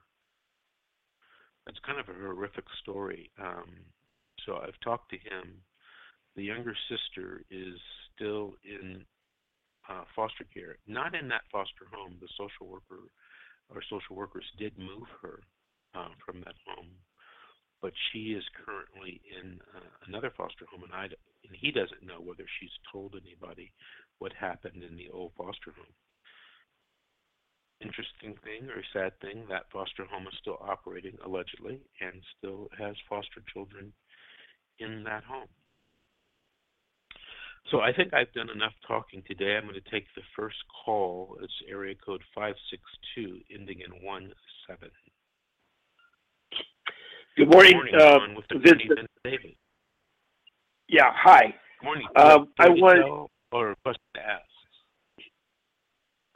That's 1.67 1.79
kind 1.85 1.99
of 1.99 2.09
a 2.09 2.19
horrific 2.19 2.65
story. 2.81 3.31
Um, 3.43 3.71
so 4.45 4.57
I've 4.57 4.79
talked 4.83 5.11
to 5.11 5.17
him 5.17 5.61
the 6.37 6.45
younger 6.45 6.77
sister 6.89 7.43
is 7.51 7.75
still 8.15 8.55
in 8.65 9.05
uh, 9.89 10.05
foster 10.15 10.45
care, 10.53 10.77
not 10.87 11.15
in 11.15 11.29
that 11.29 11.49
foster 11.51 11.87
home. 11.93 12.17
The 12.21 12.29
social 12.37 12.67
worker 12.71 13.09
or 13.73 13.83
social 13.89 14.15
workers 14.15 14.45
did 14.59 14.79
move 14.79 15.09
her 15.23 15.41
uh, 15.95 16.13
from 16.25 16.41
that 16.45 16.55
home, 16.67 16.89
but 17.81 17.93
she 18.13 18.37
is 18.37 18.45
currently 18.65 19.21
in 19.27 19.59
uh, 19.75 19.91
another 20.07 20.33
foster 20.37 20.67
home, 20.71 20.85
and 20.85 20.93
I 20.93 21.05
and 21.05 21.57
he 21.57 21.71
doesn't 21.71 22.05
know 22.05 22.21
whether 22.21 22.45
she's 22.59 22.75
told 22.93 23.15
anybody 23.15 23.73
what 24.19 24.33
happened 24.33 24.83
in 24.83 24.97
the 24.97 25.09
old 25.13 25.33
foster 25.37 25.73
home. 25.77 25.95
Interesting 27.81 28.35
thing 28.43 28.69
or 28.71 28.83
sad 28.93 29.13
thing, 29.21 29.45
that 29.49 29.71
foster 29.71 30.05
home 30.05 30.27
is 30.27 30.35
still 30.41 30.59
operating 30.61 31.17
allegedly 31.25 31.79
and 32.01 32.23
still 32.37 32.69
has 32.77 32.97
foster 33.09 33.43
children 33.53 33.93
in 34.79 35.05
that 35.05 35.23
home. 35.25 35.49
So 37.71 37.81
I 37.81 37.93
think 37.93 38.15
I've 38.15 38.33
done 38.33 38.49
enough 38.51 38.73
talking 38.87 39.23
today. 39.27 39.57
I'm 39.57 39.65
going 39.65 39.75
to 39.75 39.91
take 39.91 40.07
the 40.15 40.23
first 40.37 40.57
call. 40.85 41.37
It's 41.43 41.53
area 41.69 41.95
code 41.95 42.23
562, 42.35 43.41
ending 43.53 43.81
in 43.81 43.93
17. 44.69 44.91
Good 47.37 47.51
morning. 47.51 47.73
Good 47.73 47.99
morning 47.99 48.37
uh, 48.39 48.59
this, 48.63 48.73
David. 49.25 49.57
Yeah, 50.89 51.11
hi. 51.13 51.55
Good 51.81 51.85
morning. 51.85 52.07
Um, 52.15 52.49
I 52.59 52.69
want 52.69 53.31
or 53.53 53.73
a 53.73 53.77
question 53.83 54.03
to 54.15 54.21
ask. 54.21 54.43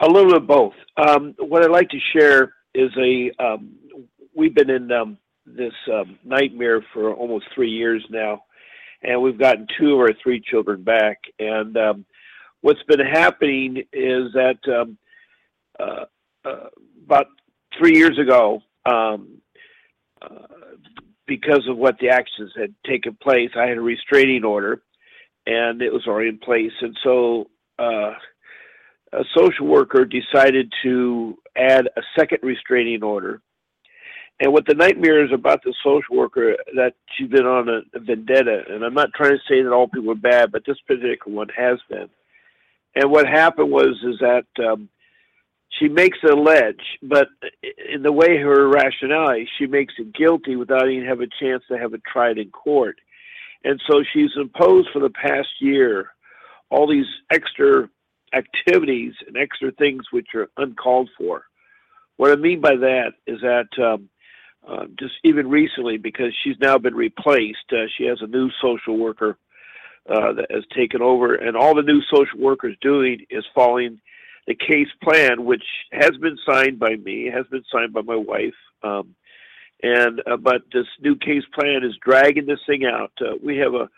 A 0.01 0.07
little 0.07 0.35
of 0.35 0.47
both. 0.47 0.75
Um, 0.97 1.35
what 1.39 1.63
I'd 1.63 1.71
like 1.71 1.89
to 1.91 1.99
share 2.13 2.55
is 2.75 2.91
a 2.99 3.31
um, 3.43 3.77
we've 4.35 4.55
been 4.55 4.71
in 4.71 4.91
um, 4.91 5.19
this 5.47 5.73
um, 5.93 6.19
nightmare 6.25 6.85
for 6.93 7.15
almost 7.15 7.47
three 7.55 7.71
years 7.71 8.05
now, 8.11 8.43
and 9.03 9.21
we've 9.23 9.39
gotten 9.39 9.67
two 9.79 9.95
of 9.95 10.01
our 10.01 10.13
three 10.23 10.41
children 10.41 10.83
back. 10.83 11.19
And 11.39 11.77
um, 11.77 12.05
what's 12.61 12.83
been 12.85 13.01
happening 13.01 13.79
is 13.93 14.33
that 14.35 14.59
um, 14.69 14.99
uh, 15.79 16.05
uh, 16.45 16.69
about 17.05 17.27
three 17.79 17.97
years 17.97 18.19
ago, 18.19 18.63
um, 18.87 19.41
uh, 20.23 20.47
because 21.27 21.67
of 21.69 21.77
what 21.77 21.97
the 22.01 22.09
actions 22.09 22.53
had 22.57 22.75
taken 22.87 23.17
place, 23.23 23.51
I 23.57 23.67
had 23.67 23.79
a 23.79 23.83
restraining 23.83 24.45
order, 24.45 24.83
and 25.47 25.81
it 25.81 25.93
was 25.93 26.07
already 26.07 26.29
in 26.31 26.39
place. 26.39 26.73
And 26.81 26.97
so 27.05 27.49
uh, 27.79 28.15
a 29.13 29.25
social 29.37 29.67
worker 29.67 30.05
decided 30.05 30.73
to 30.83 31.39
add 31.57 31.89
a 31.97 32.03
second 32.19 32.41
restraining 32.43 33.03
order. 33.03 33.41
And 34.41 34.53
what 34.55 34.67
the 34.67 34.75
nightmare 34.75 35.23
is 35.23 35.33
about 35.33 35.63
the 35.63 35.75
social 35.85 36.17
worker 36.17 36.57
that 36.75 36.95
she's 37.13 37.29
been 37.29 37.47
on 37.47 37.69
a, 37.69 37.81
a 37.95 38.01
vendetta, 38.01 38.63
and 38.71 38.83
I'm 38.83 38.95
not 38.95 39.13
trying 39.15 39.33
to 39.33 39.43
say 39.47 39.63
that 39.63 39.73
all 39.73 39.87
people 39.87 40.13
are 40.13 40.15
bad, 40.15 40.51
but 40.51 40.63
this 40.67 40.81
particular 40.87 41.37
one 41.37 41.49
has 41.55 41.79
been. 41.91 42.09
And 42.95 43.11
what 43.11 43.27
happened 43.27 43.71
was 43.71 43.97
is 44.03 44.19
that 44.21 44.47
um, 44.67 44.89
she 45.79 45.89
makes 45.89 46.19
a 46.25 46.35
ledge, 46.35 46.81
but 47.03 47.29
in 47.93 48.03
the 48.03 48.13
way 48.13 48.39
her 48.39 48.69
rationality, 48.69 49.49
she 49.59 49.67
makes 49.67 49.95
it 49.99 50.15
guilty 50.15 50.57
without 50.57 50.89
even 50.89 51.07
having 51.07 51.29
a 51.29 51.45
chance 51.45 51.63
to 51.69 51.79
have 51.79 51.93
it 51.93 52.03
tried 52.11 52.39
in 52.39 52.51
court. 52.51 52.97
And 53.63 53.81
so 53.89 54.03
she's 54.13 54.31
imposed 54.37 54.89
for 54.91 55.01
the 55.01 55.11
past 55.11 55.49
year 55.61 56.11
all 56.71 56.89
these 56.89 57.07
extra 57.31 57.89
activities 58.33 59.13
and 59.27 59.37
extra 59.37 59.71
things 59.73 60.05
which 60.13 60.29
are 60.35 60.49
uncalled 60.57 61.11
for. 61.19 61.45
What 62.17 62.31
I 62.33 62.37
mean 62.37 62.61
by 62.61 62.77
that 62.77 63.13
is 63.27 63.41
that 63.41 63.69
um, 63.83 64.09
uh, 64.69 64.85
just 64.99 65.15
even 65.25 65.49
recently, 65.49 65.97
because 65.97 66.33
she's 66.43 66.57
now 66.61 66.79
been 66.79 66.95
replaced, 66.95 67.73
uh, 67.73 67.87
she 67.97 68.05
has 68.05 68.19
a 68.21 68.27
new 68.27 68.51
social 68.63 68.99
worker 68.99 69.37
uh, 70.09 70.33
that 70.33 70.51
has 70.51 70.65
taken 70.77 71.03
over, 71.03 71.35
and 71.35 71.57
all 71.57 71.75
the 71.75 71.83
new 71.83 72.01
social 72.13 72.39
workers 72.39 72.77
doing 72.81 73.25
is 73.31 73.45
following 73.55 74.01
the 74.47 74.55
case 74.55 74.89
plan, 75.03 75.45
which 75.45 75.65
has 75.93 76.11
been 76.21 76.37
signed 76.49 76.79
by 76.79 76.97
me, 76.97 77.31
has 77.33 77.47
been 77.47 77.65
signed 77.73 77.93
by 77.93 78.03
my 78.03 78.17
wife. 78.17 78.55
Um, 78.83 79.15
and 79.83 80.21
uh, 80.27 80.37
but 80.37 80.63
this 80.73 80.87
new 81.01 81.17
case 81.17 81.45
plan 81.55 81.85
is 81.85 81.97
dragging 82.05 82.47
this 82.47 82.61
thing 82.67 82.85
out. 82.85 83.13
Uh, 83.21 83.37
we 83.43 83.57
have 83.59 83.75
a 83.75 83.89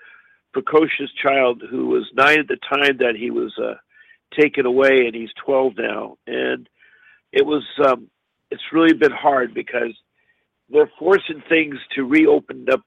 precocious 0.52 1.10
child 1.20 1.62
who 1.68 1.86
was 1.86 2.04
nine 2.14 2.40
at 2.40 2.48
the 2.48 2.58
time 2.68 2.98
that 2.98 3.14
he 3.16 3.30
was 3.30 3.52
uh, 3.58 3.74
taken 4.38 4.66
away, 4.66 5.06
and 5.06 5.14
he's 5.14 5.32
12 5.44 5.72
now. 5.78 6.16
And 6.26 6.68
it 7.32 7.44
was 7.46 7.64
um, 7.86 8.08
it's 8.50 8.62
really 8.72 8.92
been 8.92 9.12
hard 9.12 9.54
because 9.54 9.96
they're 10.72 10.90
forcing 10.98 11.42
things 11.48 11.76
to 11.94 12.04
reopen 12.04 12.66
up 12.72 12.80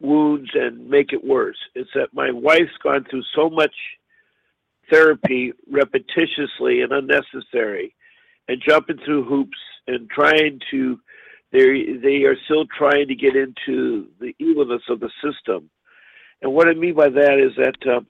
wounds 0.00 0.50
and 0.54 0.88
make 0.88 1.12
it 1.12 1.24
worse. 1.24 1.58
It's 1.74 1.90
that 1.94 2.08
my 2.12 2.30
wife's 2.30 2.76
gone 2.82 3.06
through 3.08 3.22
so 3.34 3.50
much 3.50 3.74
therapy 4.90 5.52
repetitiously 5.70 6.82
and 6.82 6.92
unnecessary 6.92 7.94
and 8.48 8.62
jumping 8.66 8.98
through 9.04 9.24
hoops 9.24 9.58
and 9.86 10.10
trying 10.10 10.60
to 10.70 10.98
they 11.52 11.94
they 12.02 12.24
are 12.24 12.36
still 12.44 12.64
trying 12.66 13.08
to 13.08 13.14
get 13.14 13.36
into 13.36 14.08
the 14.20 14.34
evilness 14.38 14.82
of 14.88 14.98
the 14.98 15.10
system 15.22 15.70
and 16.42 16.52
what 16.52 16.68
i 16.68 16.74
mean 16.74 16.94
by 16.94 17.08
that 17.08 17.38
is 17.38 17.52
that 17.56 17.92
uh, 17.92 18.00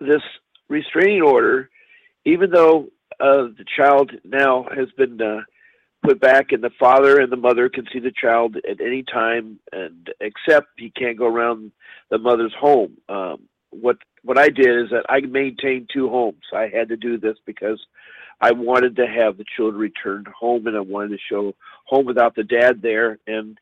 this 0.00 0.22
restraining 0.68 1.22
order 1.22 1.68
even 2.24 2.50
though 2.50 2.86
uh, 3.20 3.48
the 3.58 3.64
child 3.76 4.12
now 4.24 4.64
has 4.76 4.88
been 4.96 5.20
uh, 5.20 5.40
put 6.02 6.20
back 6.20 6.52
and 6.52 6.62
the 6.62 6.70
father 6.78 7.20
and 7.20 7.30
the 7.30 7.36
mother 7.36 7.68
can 7.68 7.84
see 7.92 7.98
the 7.98 8.12
child 8.12 8.56
at 8.56 8.80
any 8.80 9.02
time 9.02 9.58
and 9.72 10.10
except 10.20 10.68
he 10.76 10.90
can't 10.90 11.18
go 11.18 11.26
around 11.26 11.72
the 12.10 12.18
mother's 12.18 12.54
home 12.58 12.96
um, 13.08 13.40
what 13.70 13.98
what 14.22 14.38
I 14.38 14.48
did 14.48 14.84
is 14.84 14.90
that 14.90 15.06
I 15.08 15.20
maintained 15.20 15.90
two 15.92 16.08
homes. 16.08 16.42
I 16.54 16.68
had 16.68 16.88
to 16.88 16.96
do 16.96 17.18
this 17.18 17.36
because 17.46 17.80
I 18.40 18.52
wanted 18.52 18.96
to 18.96 19.06
have 19.06 19.36
the 19.36 19.44
children 19.56 19.80
returned 19.80 20.28
home, 20.28 20.66
and 20.66 20.76
I 20.76 20.80
wanted 20.80 21.10
to 21.10 21.18
show 21.30 21.54
home 21.86 22.06
without 22.06 22.34
the 22.34 22.44
dad 22.44 22.82
there. 22.82 23.18
And 23.26 23.58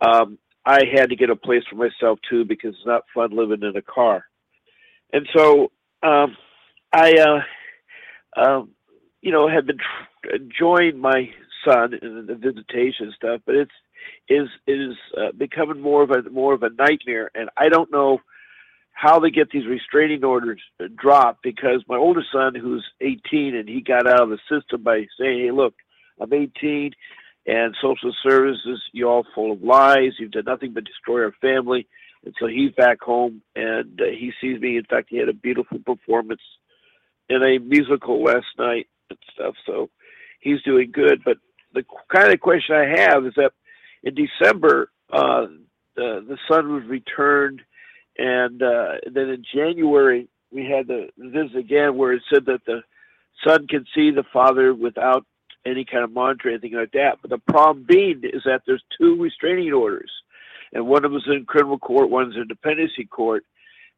um, 0.00 0.38
I 0.64 0.80
had 0.92 1.10
to 1.10 1.16
get 1.16 1.30
a 1.30 1.36
place 1.36 1.62
for 1.68 1.76
myself 1.76 2.18
too 2.28 2.44
because 2.44 2.74
it's 2.74 2.86
not 2.86 3.04
fun 3.14 3.30
living 3.30 3.62
in 3.62 3.76
a 3.76 3.82
car. 3.82 4.24
And 5.12 5.26
so 5.34 5.70
um, 6.02 6.36
I, 6.92 7.14
uh, 7.14 8.40
um, 8.40 8.70
you 9.22 9.32
know, 9.32 9.48
had 9.48 9.66
been 9.66 9.78
tr- 9.78 10.34
enjoying 10.34 10.98
my 10.98 11.30
son 11.66 11.98
and 12.00 12.28
the 12.28 12.34
visitation 12.34 13.12
stuff, 13.16 13.40
but 13.46 13.54
it's 13.54 13.72
is 14.28 14.48
is 14.66 14.94
uh, 15.16 15.32
becoming 15.36 15.80
more 15.80 16.02
of 16.02 16.10
a 16.10 16.28
more 16.30 16.54
of 16.54 16.62
a 16.62 16.70
nightmare, 16.70 17.30
and 17.34 17.50
I 17.56 17.68
don't 17.68 17.90
know 17.90 18.20
how 18.92 19.20
they 19.20 19.30
get 19.30 19.50
these 19.50 19.66
restraining 19.66 20.24
orders 20.24 20.60
dropped 20.96 21.42
because 21.42 21.84
my 21.88 21.96
oldest 21.96 22.28
son, 22.32 22.54
who's 22.54 22.84
18, 23.00 23.54
and 23.54 23.68
he 23.68 23.80
got 23.80 24.08
out 24.08 24.22
of 24.22 24.30
the 24.30 24.38
system 24.50 24.82
by 24.82 25.06
saying, 25.18 25.40
"Hey, 25.40 25.50
look, 25.52 25.74
I'm 26.20 26.32
18, 26.32 26.92
and 27.46 27.76
social 27.80 28.12
services, 28.22 28.82
you 28.92 29.08
all 29.08 29.24
full 29.34 29.52
of 29.52 29.62
lies. 29.62 30.12
You've 30.18 30.32
done 30.32 30.44
nothing 30.46 30.72
but 30.72 30.84
destroy 30.84 31.24
our 31.24 31.34
family." 31.40 31.86
And 32.24 32.34
so 32.40 32.46
he's 32.46 32.72
back 32.72 33.00
home, 33.00 33.42
and 33.54 34.00
uh, 34.00 34.06
he 34.06 34.32
sees 34.40 34.60
me. 34.60 34.76
In 34.76 34.84
fact, 34.84 35.08
he 35.10 35.18
had 35.18 35.28
a 35.28 35.34
beautiful 35.34 35.78
performance 35.78 36.42
in 37.28 37.42
a 37.42 37.58
musical 37.58 38.22
last 38.22 38.46
night 38.58 38.88
and 39.10 39.18
stuff. 39.32 39.54
So 39.66 39.90
he's 40.40 40.62
doing 40.62 40.90
good. 40.92 41.22
But 41.24 41.38
the 41.82 41.84
kind 42.14 42.32
of 42.32 42.40
question 42.40 42.74
I 42.76 43.00
have 43.00 43.26
is 43.26 43.34
that 43.36 43.52
in 44.02 44.14
December, 44.14 44.90
uh, 45.12 45.46
the 45.96 46.24
the 46.26 46.38
son 46.48 46.72
was 46.72 46.84
returned 46.84 47.62
and 48.18 48.62
uh, 48.62 48.94
then 49.10 49.28
in 49.30 49.44
January, 49.54 50.28
we 50.50 50.64
had 50.64 50.88
the 50.88 51.08
visit 51.16 51.56
again 51.56 51.96
where 51.96 52.12
it 52.12 52.22
said 52.32 52.46
that 52.46 52.64
the 52.66 52.82
son 53.46 53.66
can 53.68 53.84
see 53.94 54.10
the 54.10 54.24
father 54.32 54.74
without 54.74 55.24
any 55.64 55.84
kind 55.84 56.02
of 56.02 56.12
monitoring, 56.12 56.54
anything 56.54 56.78
like 56.78 56.92
that. 56.92 57.18
But 57.22 57.30
the 57.30 57.52
problem 57.52 57.84
being 57.88 58.22
is 58.24 58.42
that 58.44 58.62
there's 58.66 58.82
two 58.98 59.16
restraining 59.20 59.72
orders, 59.72 60.10
and 60.72 60.86
one 60.86 61.04
of 61.04 61.12
them 61.12 61.20
is 61.20 61.28
in 61.28 61.44
criminal 61.44 61.78
court, 61.78 62.10
one's 62.10 62.34
in 62.34 62.48
dependency 62.48 63.04
court. 63.04 63.44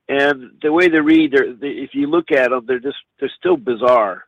And 0.09 0.51
the 0.61 0.73
way 0.73 0.89
they 0.89 1.01
read, 1.01 1.33
they, 1.61 1.69
if 1.69 1.91
you 1.95 2.09
look 2.09 2.31
at 2.33 2.51
them, 2.51 2.65
they're 2.67 2.81
just 2.81 2.99
they're 3.19 3.33
still 3.39 3.57
bizarre. 3.57 4.25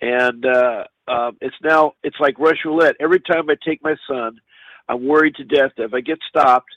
And 0.00 0.44
uh, 0.44 0.84
um, 1.08 1.36
it's 1.40 1.56
now 1.62 1.92
it's 2.02 2.16
like 2.20 2.38
Rush 2.38 2.58
roulette. 2.64 2.96
Every 3.00 3.20
time 3.20 3.48
I 3.50 3.54
take 3.66 3.82
my 3.82 3.94
son, 4.08 4.40
I'm 4.88 5.06
worried 5.06 5.34
to 5.36 5.44
death 5.44 5.72
that 5.76 5.84
if 5.84 5.94
I 5.94 6.00
get 6.00 6.18
stopped, 6.28 6.70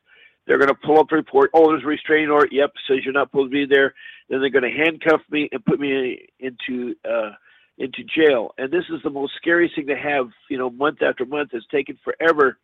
they're 0.45 0.57
going 0.57 0.69
to 0.69 0.75
pull 0.75 0.99
up 0.99 1.07
the 1.09 1.15
report. 1.17 1.51
Oh, 1.53 1.69
there's 1.69 1.83
a 1.83 1.87
restraining 1.87 2.29
order. 2.29 2.47
Yep, 2.51 2.71
says 2.87 2.97
you're 3.03 3.13
not 3.13 3.29
supposed 3.29 3.51
to 3.51 3.67
be 3.67 3.73
there. 3.73 3.93
Then 4.29 4.39
they're 4.39 4.49
going 4.49 4.63
to 4.63 4.83
handcuff 4.83 5.21
me 5.29 5.49
and 5.51 5.63
put 5.65 5.79
me 5.79 6.27
into 6.39 6.95
uh, 7.05 7.31
into 7.77 8.03
jail. 8.03 8.53
And 8.57 8.71
this 8.71 8.85
is 8.89 9.01
the 9.03 9.09
most 9.09 9.33
scary 9.37 9.71
thing 9.75 9.87
to 9.87 9.95
have. 9.95 10.27
You 10.49 10.57
know, 10.57 10.69
month 10.69 11.01
after 11.01 11.25
month, 11.25 11.51
it's 11.53 11.67
taken 11.67 11.97
forever 12.03 12.57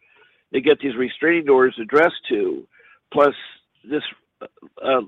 to 0.53 0.61
get 0.61 0.79
these 0.79 0.95
restraining 0.95 1.49
orders 1.49 1.77
addressed 1.81 2.27
to. 2.29 2.65
Plus, 3.11 3.33
this 3.89 4.03
uh, 4.41 5.01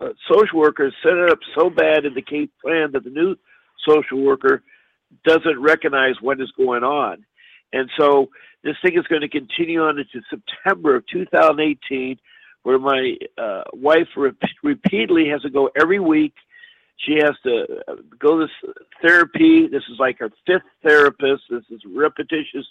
uh, 0.00 0.08
social 0.32 0.58
worker 0.58 0.92
set 1.02 1.12
it 1.12 1.30
up 1.30 1.38
so 1.56 1.68
bad 1.68 2.04
in 2.04 2.14
the 2.14 2.22
case 2.22 2.48
plan 2.62 2.90
that 2.92 3.04
the 3.04 3.10
new 3.10 3.36
social 3.86 4.22
worker 4.22 4.62
doesn't 5.24 5.60
recognize 5.60 6.14
what 6.20 6.40
is 6.40 6.50
going 6.56 6.84
on. 6.84 7.24
And 7.72 7.90
so 7.98 8.30
this 8.62 8.76
thing 8.82 8.98
is 8.98 9.06
going 9.06 9.22
to 9.22 9.28
continue 9.28 9.82
on 9.82 9.98
into 9.98 10.20
September 10.28 10.96
of 10.96 11.06
2018, 11.06 12.18
where 12.62 12.78
my 12.78 13.16
uh, 13.38 13.62
wife 13.72 14.08
re- 14.16 14.32
repeatedly 14.62 15.28
has 15.28 15.42
to 15.42 15.50
go 15.50 15.70
every 15.78 16.00
week. 16.00 16.34
She 16.98 17.14
has 17.14 17.32
to 17.44 17.64
uh, 17.88 17.94
go 18.18 18.40
to 18.40 18.46
therapy. 19.00 19.66
This 19.66 19.82
is 19.90 19.98
like 19.98 20.18
her 20.18 20.30
fifth 20.46 20.62
therapist. 20.82 21.44
This 21.48 21.64
is 21.70 21.80
repetitious 21.86 22.66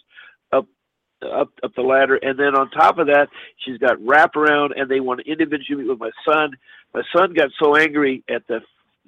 up 0.52 0.68
up 1.24 1.50
up 1.64 1.74
the 1.76 1.82
ladder, 1.82 2.16
and 2.22 2.38
then 2.40 2.56
on 2.56 2.70
top 2.70 3.00
of 3.00 3.08
that, 3.08 3.28
she's 3.66 3.78
got 3.78 3.98
wraparound, 3.98 4.70
and 4.80 4.90
they 4.90 5.00
want 5.00 5.20
to 5.20 5.30
individually 5.30 5.84
meet 5.84 5.90
with 5.90 6.00
my 6.00 6.12
son. 6.26 6.52
My 6.94 7.02
son 7.14 7.34
got 7.34 7.50
so 7.62 7.76
angry 7.76 8.24
at 8.30 8.48
the 8.48 8.60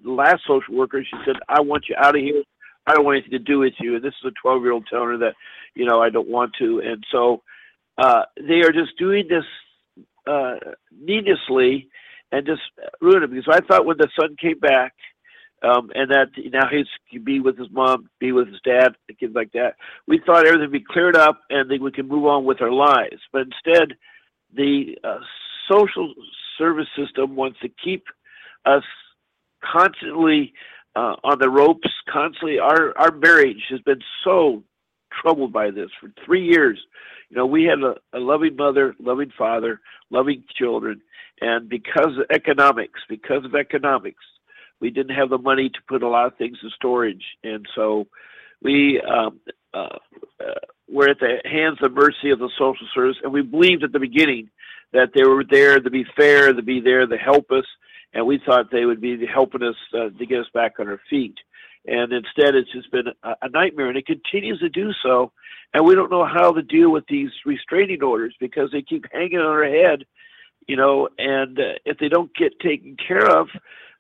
last 0.04 0.42
social 0.48 0.76
worker. 0.76 1.04
She 1.04 1.18
said, 1.24 1.36
"I 1.48 1.62
want 1.62 1.86
you 1.88 1.96
out 1.98 2.16
of 2.16 2.22
here. 2.22 2.44
I 2.88 2.94
don't 2.94 3.06
want 3.06 3.18
anything 3.18 3.32
to 3.32 3.40
do 3.40 3.60
with 3.60 3.74
you." 3.80 3.96
And 3.96 4.04
this 4.04 4.14
is 4.24 4.32
a 4.32 4.42
12 4.42 4.64
year 4.64 4.72
old 4.74 4.88
her 4.92 5.18
that 5.18 5.34
you 5.76 5.86
know, 5.86 6.02
I 6.02 6.10
don't 6.10 6.28
want 6.28 6.54
to. 6.60 6.80
And 6.80 7.04
so 7.12 7.42
uh, 7.98 8.24
they 8.38 8.62
are 8.62 8.72
just 8.72 8.98
doing 8.98 9.28
this 9.28 9.46
uh, 10.28 10.56
needlessly 10.92 11.90
and 12.32 12.46
just 12.46 12.62
ruin 13.02 13.24
it. 13.24 13.32
Because 13.32 13.48
I 13.50 13.66
thought 13.66 13.86
when 13.86 13.98
the 13.98 14.10
son 14.20 14.36
came 14.40 14.60
back, 14.60 14.94
um, 15.64 15.92
and 15.94 16.10
that 16.10 16.30
now 16.52 16.68
he's 16.72 16.88
be 17.24 17.40
with 17.40 17.56
his 17.56 17.68
mom, 17.70 18.10
be 18.20 18.32
with 18.32 18.48
his 18.48 18.60
dad, 18.66 18.96
and 19.08 19.20
kids 19.20 19.36
like 19.36 19.52
that. 19.52 19.76
We 20.08 20.20
thought 20.26 20.48
everything 20.48 20.62
would 20.62 20.72
be 20.72 20.84
cleared 20.84 21.16
up 21.16 21.40
and 21.52 21.70
that 21.70 21.80
we 21.80 21.92
can 21.92 22.08
move 22.08 22.26
on 22.26 22.46
with 22.46 22.64
our 22.64 22.72
lives. 22.72 23.22
But 23.32 23.44
instead, 23.44 23.96
the 24.56 24.98
uh, 25.04 25.20
social 25.72 26.16
service 26.58 26.88
system 26.98 27.36
wants 27.36 27.60
to 27.60 27.70
keep 27.70 28.06
us 28.66 28.84
constantly 29.64 30.54
uh, 30.96 31.16
on 31.24 31.40
the 31.40 31.50
ropes. 31.50 31.90
Constantly, 32.12 32.60
our 32.60 32.98
our 32.98 33.12
marriage 33.12 33.64
has 33.70 33.80
been 33.82 34.02
so 34.24 34.64
troubled 35.22 35.54
by 35.54 35.72
this 35.72 35.90
for 36.00 36.12
three 36.26 36.46
years. 36.46 36.80
You 37.30 37.38
know, 37.38 37.46
we 37.46 37.64
had 37.64 37.80
a, 37.80 37.96
a 38.18 38.20
loving 38.20 38.56
mother, 38.56 38.96
loving 39.00 39.32
father, 39.38 39.80
loving 40.10 40.44
children, 40.56 41.02
and 41.40 41.70
because 41.70 42.18
of 42.18 42.26
economics, 42.30 43.00
because 43.08 43.46
of 43.46 43.56
economics, 43.56 44.24
we 44.80 44.90
didn't 44.90 45.16
have 45.16 45.30
the 45.30 45.38
money 45.38 45.70
to 45.70 45.80
put 45.88 46.04
a 46.04 46.10
lot 46.10 46.28
of 46.28 46.38
things 46.38 46.58
in 46.62 46.70
storage, 46.76 47.24
and 47.44 47.66
so 47.76 48.08
we 48.62 49.02
um, 49.02 49.40
uh, 49.74 49.98
uh, 50.40 50.60
were 50.90 51.10
at 51.10 51.20
the 51.20 51.38
hands 51.46 51.78
of 51.82 51.94
mercy 51.94 52.32
of 52.32 52.40
the 52.40 52.50
social 52.58 52.88
service, 52.94 53.18
and 53.24 53.32
we 53.32 53.42
believed 53.42 53.84
at 53.84 53.92
the 53.92 54.00
beginning 54.00 54.50
that 54.94 55.12
they 55.16 55.24
were 55.24 55.46
there 55.50 55.80
to 55.80 55.90
be 55.90 56.06
fair, 56.18 56.54
to 56.54 56.62
be 56.62 56.82
there 56.82 57.06
to 57.06 57.18
help 57.18 57.50
us, 57.52 57.66
and 58.14 58.26
we 58.26 58.40
thought 58.46 58.72
they 58.72 58.86
would 58.86 59.02
be 59.02 59.26
helping 59.26 59.64
us 59.64 59.76
uh, 59.94 60.10
to 60.10 60.26
get 60.26 60.40
us 60.40 60.50
back 60.54 60.74
on 60.80 60.88
our 60.88 61.00
feet. 61.10 61.36
And 61.86 62.14
instead, 62.14 62.56
it's 62.56 62.72
just 62.72 62.92
been 62.92 63.08
a, 63.24 63.36
a 63.42 63.50
nightmare, 63.50 63.88
and 63.88 63.98
it 63.98 64.06
continues 64.06 64.60
to 64.60 64.70
do 64.70 64.92
so. 65.04 65.32
And 65.74 65.86
we 65.86 65.96
don't 65.96 66.12
know 66.12 66.26
how 66.26 66.52
to 66.52 66.62
deal 66.62 66.92
with 66.92 67.06
these 67.08 67.32
restraining 67.46 68.04
orders 68.04 68.36
because 68.40 68.70
they 68.72 68.82
keep 68.82 69.06
hanging 69.12 69.40
on 69.40 69.46
our 69.46 69.64
head, 69.64 70.06
you 70.68 70.76
know. 70.76 71.08
And 71.18 71.58
uh, 71.60 71.74
if 71.86 71.98
they 71.98 72.10
don't 72.10 72.34
get 72.36 72.60
taken 72.60 72.98
care 73.08 73.26
of, 73.26 73.48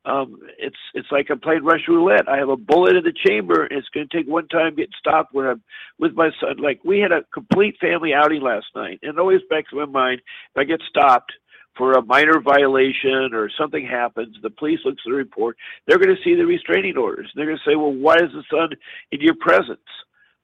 um, 0.03 0.38
it's 0.57 0.78
it's 0.93 1.12
like 1.12 1.30
I'm 1.30 1.39
playing 1.39 1.64
Russian 1.64 1.93
roulette. 1.93 2.28
I 2.28 2.38
have 2.38 2.49
a 2.49 2.57
bullet 2.57 2.95
in 2.95 3.03
the 3.03 3.14
chamber, 3.14 3.64
and 3.64 3.80
it's 3.80 3.89
going 3.89 4.07
to 4.07 4.18
take 4.18 4.28
one 4.28 4.47
time 4.47 4.76
getting 4.76 4.93
stopped 4.99 5.34
when 5.34 5.45
I'm 5.45 5.64
with 5.99 6.14
my 6.14 6.30
son. 6.39 6.57
Like 6.57 6.82
we 6.84 6.99
had 6.99 7.12
a 7.12 7.24
complete 7.34 7.78
family 7.80 8.14
outing 8.14 8.41
last 8.41 8.68
night, 8.76 8.99
and 9.01 9.14
it 9.14 9.20
always 9.20 9.41
backs 9.49 9.70
in 9.72 9.78
my 9.80 9.86
mind 9.86 10.22
if 10.53 10.59
I 10.59 10.64
get 10.66 10.82
stopped 10.89 11.32
for 11.78 11.93
a 11.93 12.03
minor 12.03 12.39
violation 12.41 13.34
or 13.34 13.49
something 13.59 13.86
happens, 13.86 14.36
the 14.41 14.49
police 14.49 14.80
looks 14.84 15.01
at 15.05 15.09
the 15.09 15.15
report, 15.15 15.57
they're 15.88 15.97
going 15.97 16.15
to 16.15 16.24
see 16.24 16.36
the 16.36 16.45
restraining 16.45 16.97
orders. 16.97 17.32
They're 17.36 17.45
going 17.45 17.57
to 17.57 17.69
say, 17.69 17.76
well, 17.76 17.93
why 17.93 18.15
is 18.15 18.32
the 18.34 18.43
son 18.51 18.69
in 19.11 19.22
your 19.22 19.36
presence? 19.36 19.80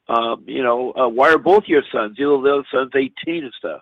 Um, 0.10 0.44
you 0.48 0.64
know, 0.64 0.94
uh, 0.94 1.10
why 1.10 1.32
are 1.32 1.38
both 1.38 1.64
your 1.68 1.84
sons? 1.92 2.16
You 2.18 2.26
know, 2.26 2.42
the 2.42 2.54
other 2.54 2.68
son's 2.74 2.92
18 2.96 3.44
and 3.44 3.54
stuff. 3.58 3.82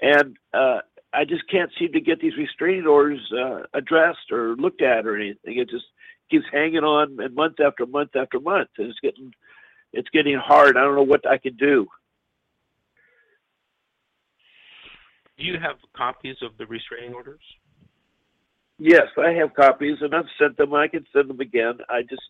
And 0.00 0.36
uh, 0.54 0.78
I 1.12 1.24
just 1.24 1.48
can't 1.50 1.70
seem 1.78 1.92
to 1.92 2.00
get 2.00 2.20
these 2.20 2.36
restraining 2.36 2.86
orders 2.86 3.20
uh, 3.32 3.62
addressed 3.74 4.32
or 4.32 4.56
looked 4.56 4.82
at 4.82 5.06
or 5.06 5.16
anything. 5.16 5.58
It 5.58 5.68
just 5.68 5.84
keeps 6.30 6.46
hanging 6.50 6.84
on 6.84 7.18
and 7.20 7.34
month 7.34 7.60
after 7.60 7.84
month 7.84 8.16
after 8.16 8.40
month. 8.40 8.70
And 8.78 8.88
it's 8.88 9.00
getting, 9.00 9.32
it's 9.92 10.08
getting 10.10 10.38
hard. 10.38 10.76
I 10.76 10.80
don't 10.80 10.94
know 10.94 11.02
what 11.02 11.28
I 11.28 11.36
can 11.36 11.56
do. 11.56 11.86
Do 15.38 15.44
you 15.44 15.58
have 15.60 15.76
copies 15.96 16.36
of 16.42 16.56
the 16.58 16.66
restraining 16.66 17.14
orders? 17.14 17.40
Yes, 18.78 19.06
I 19.18 19.30
have 19.32 19.54
copies, 19.54 19.98
and 20.00 20.14
I've 20.14 20.26
sent 20.38 20.56
them. 20.56 20.74
I 20.74 20.88
can 20.88 21.06
send 21.12 21.30
them 21.30 21.40
again. 21.40 21.78
I 21.88 22.02
just, 22.02 22.22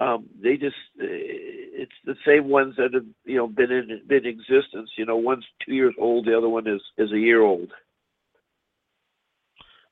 um, 0.00 0.26
they 0.40 0.56
just, 0.56 0.74
uh, 1.00 1.06
it's 1.06 1.92
the 2.04 2.16
same 2.26 2.48
ones 2.48 2.74
that 2.76 2.94
have, 2.94 3.06
you 3.24 3.36
know, 3.36 3.46
been 3.46 3.70
in 3.70 4.02
been 4.06 4.26
in 4.26 4.38
existence. 4.38 4.90
You 4.96 5.06
know, 5.06 5.16
one's 5.16 5.44
two 5.64 5.74
years 5.74 5.94
old, 5.98 6.26
the 6.26 6.36
other 6.36 6.48
one 6.48 6.66
is 6.66 6.80
is 6.98 7.12
a 7.12 7.18
year 7.18 7.42
old. 7.42 7.70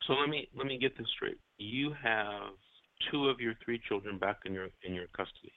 So 0.06 0.14
let 0.14 0.28
me 0.28 0.48
let 0.56 0.66
me 0.66 0.78
get 0.78 0.98
this 0.98 1.06
straight. 1.14 1.38
You 1.58 1.94
have 2.02 2.54
two 3.10 3.28
of 3.28 3.40
your 3.40 3.54
three 3.64 3.80
children 3.88 4.18
back 4.18 4.38
in 4.44 4.52
your 4.52 4.68
in 4.82 4.94
your 4.94 5.06
custody. 5.16 5.52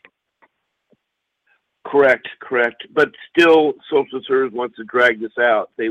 Correct, 1.85 2.27
correct. 2.39 2.83
But 2.93 3.09
still, 3.31 3.73
Social 3.91 4.21
Services 4.27 4.55
wants 4.55 4.75
to 4.77 4.83
drag 4.83 5.19
this 5.19 5.37
out. 5.39 5.71
They 5.77 5.89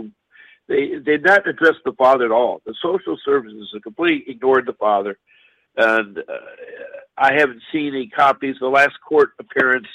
they 0.68 0.92
they 0.94 1.12
did 1.12 1.24
not 1.24 1.46
address 1.46 1.74
the 1.84 1.92
father 1.92 2.24
at 2.24 2.30
all. 2.30 2.62
The 2.64 2.74
social 2.82 3.18
services 3.24 3.70
have 3.72 3.82
completely 3.82 4.32
ignored 4.32 4.66
the 4.66 4.72
father, 4.74 5.18
and 5.76 6.18
uh, 6.18 6.22
I 7.16 7.34
haven't 7.34 7.62
seen 7.72 7.88
any 7.88 8.08
copies. 8.08 8.56
The 8.60 8.66
last 8.66 8.94
court 9.06 9.30
appearance, 9.38 9.86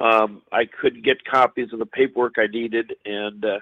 um, 0.00 0.42
I 0.52 0.64
couldn't 0.80 1.04
get 1.04 1.24
copies 1.24 1.72
of 1.72 1.78
the 1.78 1.86
paperwork 1.86 2.34
I 2.38 2.46
needed, 2.46 2.92
and 3.04 3.44
uh, 3.44 3.58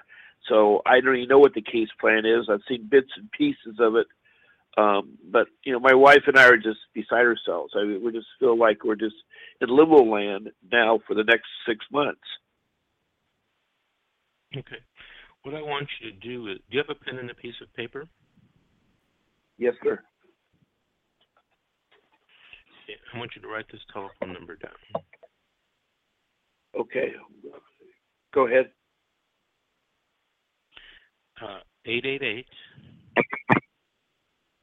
so 0.49 0.81
I 0.85 0.99
don't 0.99 1.15
even 1.15 1.29
know 1.29 1.39
what 1.39 1.53
the 1.53 1.61
case 1.61 1.89
plan 1.99 2.25
is. 2.25 2.49
I've 2.49 2.59
seen 2.67 2.87
bits 2.89 3.09
and 3.15 3.31
pieces 3.31 3.79
of 3.79 3.95
it, 3.95 4.07
um, 4.77 5.17
but 5.31 5.47
you 5.63 5.71
know, 5.71 5.79
my 5.79 5.93
wife 5.93 6.23
and 6.27 6.37
I 6.37 6.45
are 6.45 6.57
just 6.57 6.79
beside 6.93 7.25
ourselves. 7.25 7.73
I 7.75 7.83
mean, 7.83 8.03
we 8.03 8.11
just 8.11 8.27
feel 8.39 8.57
like 8.57 8.83
we're 8.83 8.95
just 8.95 9.15
in 9.61 9.69
limbo 9.69 10.03
land 10.03 10.49
now 10.71 10.99
for 11.07 11.13
the 11.13 11.23
next 11.23 11.47
six 11.67 11.85
months. 11.91 12.21
Okay. 14.55 14.77
What 15.43 15.55
I 15.55 15.61
want 15.61 15.87
you 16.01 16.09
to 16.11 16.17
do 16.17 16.47
is, 16.47 16.57
do 16.69 16.77
you 16.77 16.83
have 16.85 16.89
a 16.89 16.95
pen 17.05 17.19
and 17.19 17.29
a 17.29 17.35
piece 17.35 17.55
of 17.61 17.73
paper? 17.73 18.05
Yes, 19.57 19.73
sir. 19.83 20.01
Yeah, 22.87 22.95
I 23.13 23.17
want 23.17 23.31
you 23.35 23.41
to 23.41 23.47
write 23.47 23.65
this 23.71 23.81
telephone 23.91 24.33
number 24.33 24.55
down. 24.55 25.03
Okay. 26.79 27.11
Go 28.33 28.47
ahead. 28.47 28.71
Uh, 31.41 31.59
888 31.85 32.45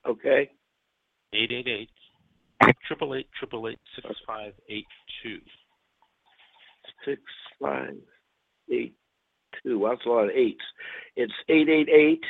Okay. 0.08 0.50
888 1.32 1.88
888 2.62 3.28
6582. 3.96 5.40
Six 7.04 7.20
five 7.60 7.96
eight 8.72 8.94
two. 9.62 9.86
That's 9.88 10.04
a 10.06 10.08
lot 10.08 10.24
of 10.24 10.30
eights. 10.30 10.64
It's 11.16 11.32
eight 11.48 11.68
eight 11.68 11.88
eight, 11.88 12.24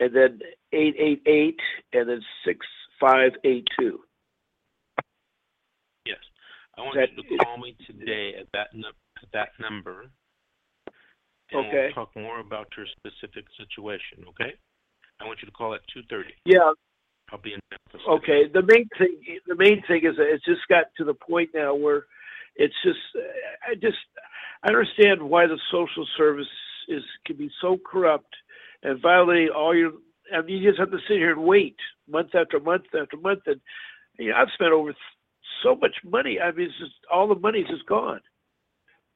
and 0.00 0.14
then 0.14 0.40
eight 0.72 0.94
eight 0.98 1.22
eight, 1.26 1.60
and 1.92 2.08
then 2.08 2.22
six 2.44 2.66
five 3.00 3.32
eight 3.44 3.66
two. 3.78 4.00
Yes. 6.04 6.18
I 6.76 6.82
want 6.82 6.94
That- 6.96 7.12
you 7.16 7.22
to 7.22 7.44
call 7.44 7.58
me 7.58 7.76
today 7.86 8.34
at 8.34 8.46
that 8.52 8.68
at 9.22 9.30
that 9.32 9.58
number. 9.58 10.10
And 11.50 11.66
Okay. 11.66 11.84
we'll 11.86 11.92
talk 11.92 12.16
more 12.16 12.40
about 12.40 12.76
your 12.76 12.86
specific 12.86 13.46
situation, 13.56 14.24
okay? 14.28 14.56
I 15.20 15.24
want 15.24 15.40
you 15.42 15.46
to 15.46 15.52
call 15.52 15.74
at 15.74 15.86
2:30. 15.88 16.34
Yeah. 16.44 16.72
I'll 17.30 17.38
be 17.38 17.54
in 17.54 17.60
Memphis. 17.70 18.06
Okay. 18.06 18.46
The 18.48 18.62
main 18.62 18.88
thing, 18.98 19.40
the 19.46 19.54
main 19.54 19.82
thing 19.82 20.04
is 20.04 20.16
that 20.16 20.28
it's 20.28 20.44
just 20.44 20.66
got 20.68 20.92
to 20.96 21.04
the 21.04 21.14
point 21.14 21.50
now 21.54 21.74
where 21.74 22.06
it's 22.56 22.74
just, 22.82 22.98
I 23.66 23.74
just, 23.76 23.98
I 24.66 24.70
understand 24.70 25.22
why 25.22 25.46
the 25.46 25.58
social 25.70 26.06
service 26.16 26.48
is 26.88 27.02
can 27.24 27.36
be 27.36 27.50
so 27.60 27.78
corrupt 27.86 28.34
and 28.82 29.00
violate 29.00 29.50
all 29.50 29.74
your. 29.76 29.92
I 30.36 30.42
mean, 30.42 30.60
you 30.60 30.70
just 30.70 30.80
have 30.80 30.90
to 30.90 30.98
sit 31.08 31.18
here 31.18 31.30
and 31.30 31.44
wait 31.44 31.76
month 32.10 32.34
after 32.34 32.58
month 32.58 32.82
after 33.00 33.16
month, 33.16 33.42
and 33.46 33.60
you 34.18 34.30
know, 34.30 34.36
I've 34.36 34.48
spent 34.54 34.72
over 34.72 34.92
so 35.62 35.76
much 35.76 35.94
money. 36.04 36.40
I 36.40 36.50
mean, 36.50 36.66
it's 36.66 36.78
just 36.80 36.94
all 37.12 37.28
the 37.28 37.36
money's 37.36 37.68
just 37.68 37.86
gone, 37.86 38.20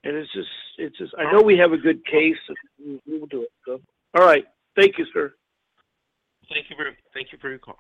and 0.05 0.14
it's 0.14 0.32
just, 0.32 0.48
it's 0.78 0.96
just. 0.98 1.14
I 1.18 1.32
know 1.32 1.42
we 1.42 1.59
have 1.59 1.72
a 1.72 1.78
good 1.78 2.05
case, 2.07 2.36
we 2.78 3.18
will 3.18 3.26
do 3.26 3.42
it. 3.42 3.51
So, 3.66 3.80
all 4.16 4.24
right, 4.24 4.44
thank 4.76 4.98
you, 4.98 5.07
sir. 5.12 5.34
Thank 6.48 6.66
you 6.70 6.76
very 6.76 6.96
thank 7.12 7.32
you 7.32 7.38
for 7.40 7.48
your 7.48 7.59
call. 7.59 7.78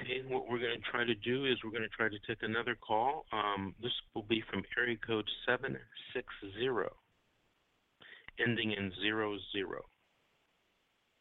Okay, 0.00 0.22
what 0.28 0.48
we're 0.48 0.60
going 0.60 0.78
to 0.78 0.90
try 0.90 1.04
to 1.04 1.14
do 1.14 1.46
is 1.46 1.58
we're 1.64 1.72
going 1.72 1.82
to 1.82 1.88
try 1.88 2.08
to 2.08 2.18
take 2.26 2.42
another 2.42 2.76
call. 2.76 3.26
Um, 3.32 3.74
this 3.82 3.90
will 4.14 4.22
be 4.22 4.42
from 4.48 4.62
area 4.78 4.96
code 5.04 5.28
760, 5.44 6.54
ending 8.38 8.72
in 8.72 8.92
zero 9.02 9.36
zero. 9.50 9.82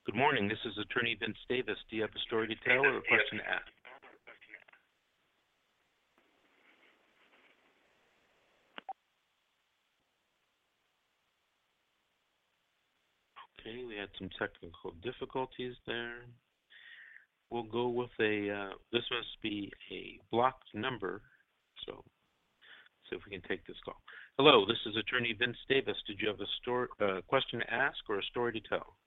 Good 0.06 0.16
morning. 0.16 0.48
This 0.48 0.60
is 0.64 0.78
Attorney 0.78 1.18
Vince 1.20 1.38
Davis. 1.50 1.78
Do 1.90 1.96
you 1.96 2.04
have 2.04 2.14
a 2.16 2.20
story 2.20 2.48
to 2.48 2.56
tell 2.70 2.86
or 2.86 2.98
a 2.98 3.02
question 3.02 3.40
to 3.40 3.50
ask? 3.50 3.66
Okay, 13.60 13.84
we 13.84 13.98
had 13.98 14.10
some 14.20 14.30
technical 14.38 14.94
difficulties 15.02 15.74
there. 15.88 16.30
We'll 17.50 17.64
go 17.64 17.88
with 17.88 18.10
a, 18.20 18.50
uh, 18.52 18.74
this 18.92 19.04
must 19.10 19.42
be 19.42 19.72
a 19.92 20.20
blocked 20.32 20.68
number, 20.74 21.22
so 21.86 22.04
see 23.10 23.16
if 23.16 23.22
we 23.26 23.32
can 23.32 23.48
take 23.48 23.66
this 23.66 23.78
call. 23.86 23.96
Hello, 24.38 24.66
this 24.66 24.78
is 24.86 24.98
Attorney 24.98 25.34
Vince 25.38 25.58
Davis. 25.70 25.96
Did 26.08 26.20
you 26.20 26.28
have 26.28 26.42
a 26.42 26.46
story, 26.62 26.88
uh, 27.02 27.22
question 27.28 27.60
to 27.60 27.74
ask 27.74 27.98
or 28.10 28.20
a 28.20 28.24
story 28.24 28.52
to 28.54 28.60
tell? 28.68 28.98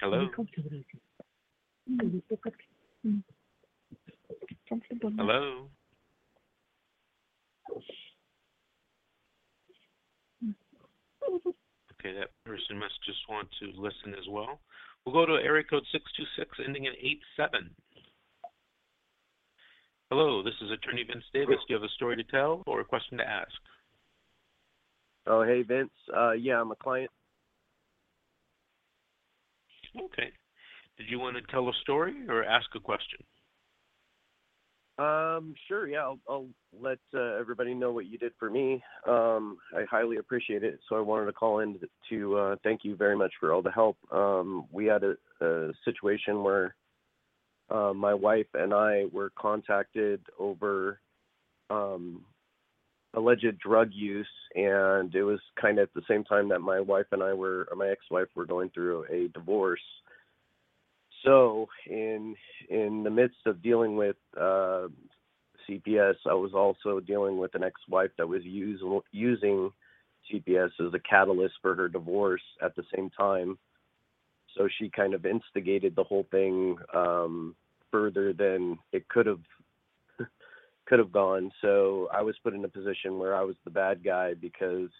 Hello? 0.00 0.28
Hello? 5.16 5.70
Okay, 12.06 12.18
that 12.18 12.30
person 12.44 12.78
must 12.78 12.94
just 13.04 13.18
want 13.28 13.48
to 13.60 13.66
listen 13.80 14.14
as 14.16 14.28
well. 14.30 14.60
We'll 15.04 15.14
go 15.14 15.26
to 15.26 15.42
area 15.42 15.64
code 15.64 15.82
626 15.90 16.66
ending 16.66 16.84
in 16.84 16.92
87. 16.92 17.70
Hello, 20.10 20.42
this 20.42 20.54
is 20.62 20.70
Attorney 20.70 21.02
Vince 21.02 21.24
Davis. 21.32 21.56
Do 21.66 21.74
you 21.74 21.80
have 21.80 21.82
a 21.82 21.94
story 21.94 22.16
to 22.16 22.22
tell 22.24 22.62
or 22.66 22.80
a 22.80 22.84
question 22.84 23.18
to 23.18 23.28
ask? 23.28 23.52
Oh, 25.26 25.42
hey, 25.42 25.62
Vince. 25.62 25.90
Uh, 26.16 26.32
yeah, 26.32 26.60
I'm 26.60 26.70
a 26.70 26.76
client. 26.76 27.10
Okay. 29.98 30.30
Did 30.98 31.06
you 31.08 31.18
want 31.18 31.36
to 31.36 31.42
tell 31.50 31.68
a 31.68 31.72
story 31.82 32.14
or 32.28 32.44
ask 32.44 32.66
a 32.76 32.80
question? 32.80 33.18
Um, 34.98 35.54
sure. 35.68 35.86
Yeah, 35.86 36.00
I'll, 36.00 36.18
I'll 36.28 36.48
let 36.80 36.98
uh, 37.14 37.34
everybody 37.38 37.74
know 37.74 37.92
what 37.92 38.06
you 38.06 38.16
did 38.16 38.32
for 38.38 38.48
me. 38.48 38.82
Um, 39.06 39.58
I 39.76 39.84
highly 39.90 40.16
appreciate 40.16 40.64
it. 40.64 40.80
So 40.88 40.96
I 40.96 41.00
wanted 41.00 41.26
to 41.26 41.32
call 41.32 41.58
in 41.58 41.78
to 42.08 42.36
uh, 42.36 42.56
thank 42.62 42.80
you 42.82 42.96
very 42.96 43.16
much 43.16 43.32
for 43.38 43.52
all 43.52 43.60
the 43.60 43.70
help. 43.70 43.98
Um, 44.10 44.66
we 44.72 44.86
had 44.86 45.02
a, 45.04 45.16
a 45.44 45.72
situation 45.84 46.42
where 46.42 46.74
uh, 47.70 47.92
my 47.92 48.14
wife 48.14 48.46
and 48.54 48.72
I 48.72 49.04
were 49.12 49.32
contacted 49.38 50.20
over 50.38 51.00
um, 51.68 52.24
alleged 53.14 53.58
drug 53.58 53.90
use, 53.92 54.26
and 54.54 55.14
it 55.14 55.24
was 55.24 55.40
kind 55.60 55.78
of 55.78 55.84
at 55.88 55.94
the 55.94 56.02
same 56.08 56.24
time 56.24 56.48
that 56.48 56.60
my 56.60 56.80
wife 56.80 57.06
and 57.12 57.22
I 57.22 57.32
were, 57.34 57.68
my 57.76 57.88
ex-wife, 57.88 58.28
were 58.34 58.46
going 58.46 58.70
through 58.70 59.04
a 59.10 59.28
divorce. 59.28 59.80
So 61.26 61.68
in 61.86 62.36
in 62.70 63.02
the 63.02 63.10
midst 63.10 63.46
of 63.46 63.62
dealing 63.62 63.96
with 63.96 64.16
uh, 64.40 64.86
CPS, 65.68 66.14
I 66.24 66.34
was 66.34 66.52
also 66.54 67.00
dealing 67.00 67.36
with 67.36 67.54
an 67.56 67.64
ex-wife 67.64 68.12
that 68.16 68.28
was 68.28 68.42
using 68.44 69.70
CPS 70.32 70.70
as 70.80 70.94
a 70.94 71.00
catalyst 71.00 71.54
for 71.60 71.74
her 71.74 71.88
divorce 71.88 72.42
at 72.62 72.76
the 72.76 72.84
same 72.94 73.10
time. 73.10 73.58
So 74.56 74.68
she 74.78 74.88
kind 74.88 75.14
of 75.14 75.26
instigated 75.26 75.96
the 75.96 76.04
whole 76.04 76.26
thing 76.30 76.78
um, 76.94 77.56
further 77.90 78.32
than 78.32 78.78
it 78.92 79.08
could 79.08 79.26
have 79.26 79.40
could 80.86 81.00
have 81.00 81.12
gone. 81.12 81.50
So 81.60 82.08
I 82.14 82.22
was 82.22 82.36
put 82.44 82.54
in 82.54 82.64
a 82.64 82.68
position 82.68 83.18
where 83.18 83.34
I 83.34 83.42
was 83.42 83.56
the 83.64 83.70
bad 83.70 84.04
guy 84.04 84.34
because 84.34 84.90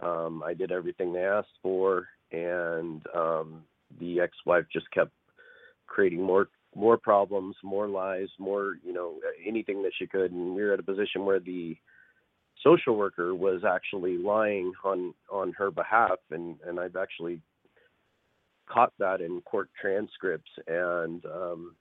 um, 0.00 0.42
I 0.46 0.54
did 0.54 0.70
everything 0.70 1.12
they 1.12 1.24
asked 1.24 1.58
for, 1.62 2.06
and 2.30 3.02
um, 3.12 3.64
the 3.98 4.20
ex-wife 4.20 4.64
just 4.72 4.88
kept 4.92 5.10
creating 5.88 6.22
more 6.22 6.48
more 6.76 6.98
problems, 6.98 7.56
more 7.64 7.88
lies, 7.88 8.28
more 8.38 8.76
you 8.84 8.92
know 8.92 9.16
anything 9.46 9.82
that 9.82 9.92
she 9.98 10.06
could, 10.06 10.32
and 10.32 10.54
we 10.54 10.62
were 10.62 10.72
at 10.72 10.80
a 10.80 10.84
position 10.84 11.24
where 11.24 11.40
the 11.40 11.76
social 12.62 12.96
worker 12.96 13.34
was 13.34 13.62
actually 13.64 14.18
lying 14.18 14.72
on 14.84 15.14
on 15.30 15.52
her 15.52 15.70
behalf, 15.70 16.18
and 16.30 16.56
and 16.66 16.78
I've 16.78 16.96
actually 16.96 17.40
caught 18.68 18.92
that 18.98 19.20
in 19.20 19.40
court 19.42 19.70
transcripts, 19.80 20.50
and 20.66 21.24
um, 21.26 21.74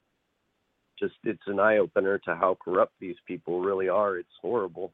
just 1.00 1.16
it's 1.24 1.42
an 1.48 1.60
eye 1.60 1.78
opener 1.78 2.18
to 2.20 2.36
how 2.36 2.58
corrupt 2.64 2.94
these 3.00 3.18
people 3.28 3.62
really 3.62 3.90
are. 3.90 4.18
It's 4.18 4.30
horrible. 4.42 4.94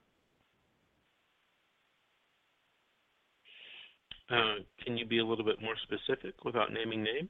Uh, 4.30 4.56
can 4.84 4.98
you 4.98 5.06
be 5.06 5.20
a 5.20 5.26
little 5.26 5.46
bit 5.46 5.62
more 5.62 5.76
specific 5.84 6.44
without 6.44 6.74
naming 6.74 7.04
names? 7.04 7.30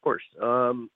Of 0.00 0.04
course. 0.04 0.22
Um, 0.40 0.90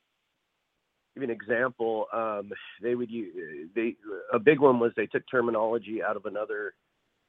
give 1.15 1.23
you 1.23 1.29
an 1.29 1.35
example. 1.35 2.07
Um, 2.11 2.53
they 2.83 2.95
would 2.95 3.11
use 3.11 3.69
they 3.75 3.97
a 4.33 4.39
big 4.39 4.61
one 4.61 4.81
was 4.81 4.93
they 4.97 5.07
took 5.07 5.25
terminology 5.31 6.03
out 6.03 6.17
of 6.17 6.25
another 6.25 6.73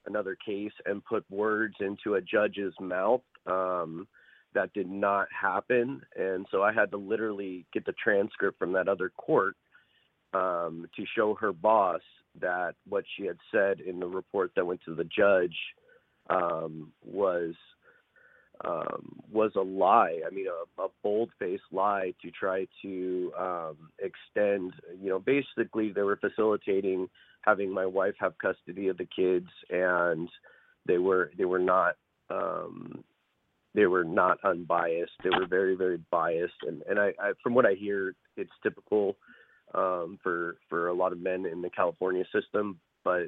another 0.06 0.38
case 0.46 0.72
and 0.86 1.04
put 1.04 1.26
words 1.30 1.76
into 1.82 2.16
a 2.16 2.22
judge's 2.22 2.74
mouth. 2.80 3.22
Um, 3.46 4.08
that 4.54 4.72
did 4.72 4.90
not 4.90 5.28
happen, 5.38 6.02
and 6.16 6.46
so 6.50 6.64
I 6.64 6.72
had 6.72 6.92
to 6.92 6.98
literally 6.98 7.66
get 7.74 7.86
the 7.86 7.94
transcript 8.02 8.58
from 8.58 8.72
that 8.72 8.88
other 8.88 9.10
court 9.10 9.58
um, 10.34 10.88
to 10.96 11.04
show 11.14 11.36
her 11.36 11.52
boss 11.52 12.00
that 12.40 12.76
what 12.88 13.04
she 13.18 13.26
had 13.26 13.38
said 13.52 13.82
in 13.82 14.00
the 14.00 14.08
report 14.08 14.52
that 14.56 14.66
went 14.66 14.80
to 14.86 14.96
the 14.96 15.04
judge 15.04 15.58
um, 16.30 16.94
was 17.04 17.54
um, 18.64 19.20
was 19.32 19.52
a 19.56 19.62
lie. 19.62 20.22
I 20.26 20.34
mean, 20.34 20.46
a, 20.48 20.82
a 20.82 20.88
bold-faced 21.04 21.64
lie 21.72 22.14
to 22.22 22.32
try 22.32 22.68
to 22.82 23.32
um, 23.38 23.78
extend. 24.00 24.74
You 25.02 25.10
know, 25.10 25.20
basically 25.20 25.92
they 25.92 26.02
were 26.02 26.18
facilitating 26.18 27.10
having 27.42 27.72
my 27.72 27.86
wife 27.86 28.16
have 28.20 28.34
custody 28.40 28.88
of 28.88 28.98
the 28.98 29.08
kids, 29.16 29.48
and 29.70 30.30
they 30.88 30.98
were 30.98 31.32
they 31.38 31.46
were 31.46 31.60
not 31.60 31.96
um, 32.30 33.04
they 33.74 33.86
were 33.86 34.04
not 34.04 34.38
unbiased. 34.44 35.12
They 35.24 35.30
were 35.30 35.48
very 35.48 35.76
very 35.76 36.00
biased, 36.12 36.54
and 36.64 36.82
and 36.90 37.00
I, 37.00 37.14
I 37.20 37.34
from 37.44 37.54
what 37.54 37.66
I 37.66 37.74
hear, 37.74 38.16
it's 38.38 38.52
typical 38.64 39.16
um, 39.74 40.20
for 40.24 40.58
for 40.70 40.88
a 40.88 40.94
lot 40.94 41.12
of 41.12 41.20
men 41.20 41.46
in 41.46 41.62
the 41.62 41.70
California 41.70 42.24
system, 42.34 42.80
but 43.04 43.28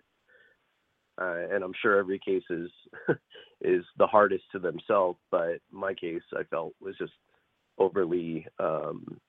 uh, 1.20 1.36
and 1.52 1.64
I'm 1.64 1.74
sure 1.82 1.98
every 1.98 2.20
case 2.20 2.44
is 2.50 2.70
is 3.62 3.84
the 3.98 4.08
hardest 4.08 4.44
to 4.52 4.60
themselves. 4.60 5.20
But 5.32 5.60
my 5.72 5.94
case, 5.94 6.22
I 6.34 6.44
felt 6.44 6.74
was 6.82 6.98
just 6.98 7.14
overly 7.78 8.46
um, 8.60 9.20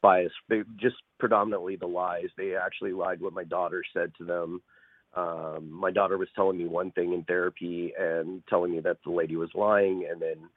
biased. 0.00 0.34
They, 0.48 0.62
just 0.76 0.96
predominantly 1.18 1.76
the 1.76 1.86
lies. 1.86 2.28
They 2.36 2.54
actually 2.56 2.92
lied 2.92 3.20
what 3.20 3.32
my 3.32 3.44
daughter 3.44 3.82
said 3.94 4.12
to 4.18 4.24
them. 4.24 4.62
Um, 5.14 5.70
my 5.70 5.90
daughter 5.90 6.16
was 6.16 6.28
telling 6.34 6.56
me 6.56 6.66
one 6.66 6.90
thing 6.92 7.12
in 7.12 7.24
therapy 7.24 7.92
and 7.98 8.42
telling 8.48 8.72
me 8.72 8.80
that 8.80 8.98
the 9.04 9.12
lady 9.12 9.36
was 9.36 9.50
lying, 9.54 10.08
and 10.10 10.20
then 10.20 10.48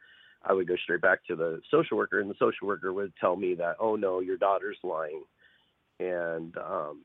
I 0.43 0.53
would 0.53 0.67
go 0.67 0.75
straight 0.77 1.01
back 1.01 1.25
to 1.27 1.35
the 1.35 1.61
social 1.69 1.97
worker, 1.97 2.21
and 2.21 2.29
the 2.29 2.35
social 2.39 2.67
worker 2.67 2.93
would 2.93 3.13
tell 3.19 3.35
me 3.35 3.55
that, 3.55 3.75
oh 3.79 3.95
no, 3.95 4.21
your 4.21 4.37
daughter's 4.37 4.77
lying, 4.83 5.23
and 5.99 6.55
um, 6.57 7.03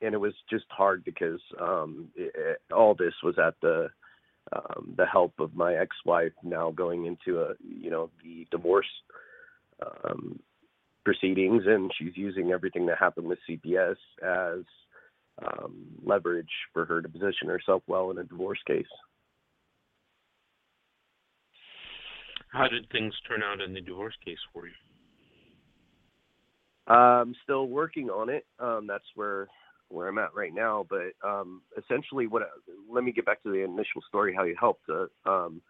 and 0.00 0.14
it 0.14 0.18
was 0.18 0.34
just 0.48 0.66
hard 0.70 1.04
because 1.04 1.40
um, 1.60 2.08
it, 2.16 2.60
all 2.72 2.94
this 2.94 3.14
was 3.22 3.36
at 3.38 3.54
the 3.62 3.88
um, 4.52 4.94
the 4.96 5.04
help 5.04 5.34
of 5.38 5.54
my 5.54 5.74
ex-wife 5.74 6.32
now 6.42 6.70
going 6.70 7.04
into 7.04 7.40
a 7.40 7.54
you 7.60 7.90
know 7.90 8.10
the 8.22 8.46
divorce 8.50 8.86
um, 9.84 10.40
proceedings, 11.04 11.62
and 11.66 11.90
she's 11.98 12.16
using 12.16 12.50
everything 12.50 12.86
that 12.86 12.98
happened 12.98 13.26
with 13.26 13.38
CPS 13.48 13.96
as 14.22 14.64
um, 15.42 15.86
leverage 16.04 16.50
for 16.72 16.84
her 16.84 17.00
to 17.00 17.08
position 17.08 17.48
herself 17.48 17.82
well 17.86 18.10
in 18.10 18.18
a 18.18 18.24
divorce 18.24 18.58
case. 18.66 18.86
How 22.50 22.66
did 22.66 22.90
things 22.90 23.14
turn 23.28 23.42
out 23.42 23.60
in 23.60 23.74
the 23.74 23.80
divorce 23.80 24.14
case 24.24 24.38
for 24.52 24.66
you? 24.66 24.72
I'm 26.92 27.34
still 27.44 27.68
working 27.68 28.08
on 28.08 28.30
it. 28.30 28.46
Um, 28.58 28.86
that's 28.86 29.04
where 29.14 29.48
where 29.88 30.08
I'm 30.08 30.18
at 30.18 30.34
right 30.34 30.54
now. 30.54 30.86
But 30.88 31.12
um, 31.26 31.62
essentially, 31.76 32.26
what 32.26 32.42
let 32.90 33.04
me 33.04 33.12
get 33.12 33.26
back 33.26 33.42
to 33.42 33.50
the 33.50 33.64
initial 33.64 34.02
story, 34.08 34.34
how 34.34 34.44
you 34.44 34.56
helped. 34.58 34.88
Uh, 34.88 35.06
um, 35.28 35.60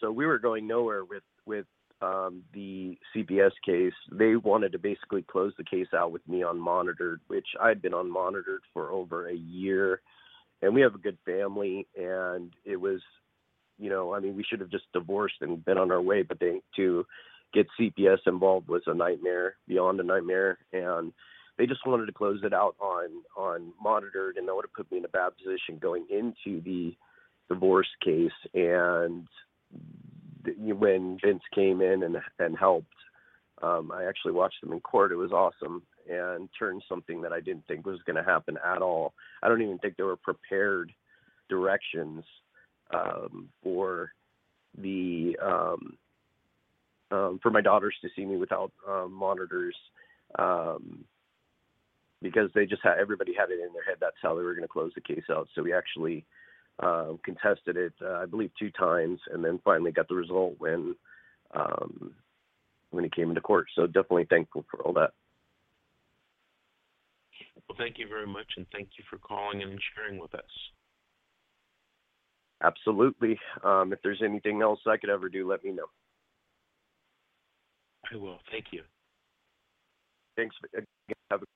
so 0.00 0.10
we 0.10 0.26
were 0.26 0.38
going 0.38 0.66
nowhere 0.66 1.04
with 1.04 1.22
with 1.46 1.66
um, 2.00 2.42
the 2.52 2.98
CPS 3.14 3.52
case. 3.64 3.92
They 4.12 4.36
wanted 4.36 4.72
to 4.72 4.78
basically 4.78 5.22
close 5.22 5.52
the 5.56 5.64
case 5.64 5.86
out 5.94 6.12
with 6.12 6.26
me 6.28 6.42
on 6.42 6.58
monitored, 6.58 7.20
which 7.28 7.46
I'd 7.60 7.82
been 7.82 7.94
on 7.94 8.10
monitored 8.10 8.62
for 8.72 8.90
over 8.90 9.28
a 9.28 9.34
year, 9.34 10.00
and 10.62 10.74
we 10.74 10.80
have 10.82 10.94
a 10.94 10.98
good 10.98 11.18
family, 11.24 11.86
and 11.96 12.52
it 12.64 12.76
was. 12.76 13.00
You 13.76 13.90
know, 13.90 14.14
I 14.14 14.20
mean, 14.20 14.36
we 14.36 14.44
should 14.44 14.60
have 14.60 14.70
just 14.70 14.84
divorced 14.92 15.34
and 15.40 15.64
been 15.64 15.78
on 15.78 15.90
our 15.90 16.00
way, 16.00 16.22
but 16.22 16.38
they 16.38 16.60
to 16.76 17.04
get 17.52 17.66
CPS 17.78 18.18
involved 18.26 18.68
was 18.68 18.82
a 18.86 18.94
nightmare, 18.94 19.56
beyond 19.66 19.98
a 19.98 20.04
nightmare, 20.04 20.58
and 20.72 21.12
they 21.58 21.66
just 21.66 21.86
wanted 21.86 22.06
to 22.06 22.12
close 22.12 22.40
it 22.42 22.52
out 22.52 22.74
on 22.80 23.08
on 23.36 23.72
monitored, 23.82 24.36
and 24.36 24.48
that 24.48 24.54
would 24.54 24.64
have 24.64 24.74
put 24.74 24.90
me 24.90 24.98
in 24.98 25.04
a 25.04 25.08
bad 25.08 25.30
position 25.36 25.78
going 25.80 26.06
into 26.10 26.60
the 26.62 26.94
divorce 27.48 27.88
case. 28.02 28.30
And 28.54 29.26
when 30.56 31.18
Vince 31.24 31.42
came 31.54 31.80
in 31.80 32.02
and 32.02 32.16
and 32.38 32.58
helped, 32.58 32.88
um, 33.62 33.92
I 33.92 34.04
actually 34.04 34.32
watched 34.32 34.60
them 34.62 34.72
in 34.72 34.80
court. 34.80 35.12
It 35.12 35.16
was 35.16 35.32
awesome 35.32 35.82
and 36.08 36.48
turned 36.58 36.82
something 36.88 37.22
that 37.22 37.32
I 37.32 37.40
didn't 37.40 37.66
think 37.66 37.86
was 37.86 38.02
going 38.04 38.16
to 38.16 38.30
happen 38.30 38.58
at 38.64 38.82
all. 38.82 39.14
I 39.42 39.48
don't 39.48 39.62
even 39.62 39.78
think 39.78 39.96
there 39.96 40.06
were 40.06 40.16
prepared 40.16 40.92
directions 41.48 42.24
um, 42.92 43.48
for 43.62 44.10
the 44.76 45.36
um, 45.42 45.96
um, 47.10 47.38
for 47.42 47.50
my 47.50 47.60
daughters 47.60 47.94
to 48.02 48.08
see 48.16 48.24
me 48.24 48.36
without 48.36 48.72
um, 48.88 49.12
monitors. 49.12 49.76
Um, 50.38 51.04
because 52.24 52.48
they 52.54 52.64
just 52.64 52.82
had 52.82 52.98
everybody 52.98 53.34
had 53.38 53.50
it 53.50 53.60
in 53.60 53.72
their 53.74 53.84
head 53.84 53.98
that's 54.00 54.16
how 54.22 54.34
they 54.34 54.42
were 54.42 54.54
going 54.54 54.66
to 54.66 54.68
close 54.68 54.90
the 54.94 55.00
case 55.00 55.24
out. 55.30 55.46
So 55.54 55.62
we 55.62 55.74
actually 55.74 56.24
um, 56.82 57.20
contested 57.22 57.76
it, 57.76 57.92
uh, 58.02 58.14
I 58.14 58.26
believe, 58.26 58.50
two 58.58 58.70
times, 58.70 59.20
and 59.30 59.44
then 59.44 59.60
finally 59.62 59.92
got 59.92 60.08
the 60.08 60.14
result 60.14 60.54
when 60.58 60.96
um, 61.54 62.14
when 62.90 63.04
he 63.04 63.10
came 63.10 63.28
into 63.28 63.42
court. 63.42 63.66
So 63.76 63.86
definitely 63.86 64.26
thankful 64.28 64.64
for 64.70 64.80
all 64.82 64.94
that. 64.94 65.10
Well, 67.68 67.76
thank 67.78 67.98
you 67.98 68.08
very 68.08 68.26
much, 68.26 68.46
and 68.56 68.66
thank 68.72 68.88
you 68.98 69.04
for 69.08 69.18
calling 69.18 69.62
and 69.62 69.78
sharing 69.94 70.18
with 70.18 70.34
us. 70.34 70.42
Absolutely. 72.62 73.38
Um, 73.62 73.92
if 73.92 73.98
there's 74.02 74.22
anything 74.24 74.62
else 74.62 74.80
I 74.86 74.96
could 74.96 75.10
ever 75.10 75.28
do, 75.28 75.48
let 75.48 75.62
me 75.62 75.72
know. 75.72 75.86
I 78.10 78.16
will. 78.16 78.38
Thank 78.50 78.66
you. 78.70 78.82
Thanks. 80.36 80.56
Have 81.30 81.42
a 81.42 81.46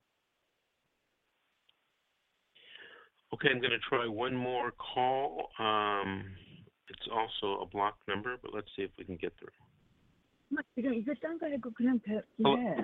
Okay, 3.34 3.50
I'm 3.50 3.60
going 3.60 3.72
to 3.72 3.80
try 3.80 4.08
one 4.08 4.36
more 4.36 4.72
call. 4.78 5.50
Um, 5.60 6.24
it's 6.90 7.08
also 7.12 7.62
a 7.62 7.66
block 7.66 7.98
number, 8.08 8.38
but 8.42 8.54
let's 8.54 8.68
see 8.76 8.84
if 8.84 8.92
we 8.98 9.06
can 9.06 9.18
get 9.18 9.34
through. 9.40 9.50
이거 10.78 11.14
딴 11.20 11.40
거 11.40 11.48
알고 11.48 11.72
그냥 11.74 12.00
배, 12.00 12.22
어. 12.46 12.56
해. 12.56 12.76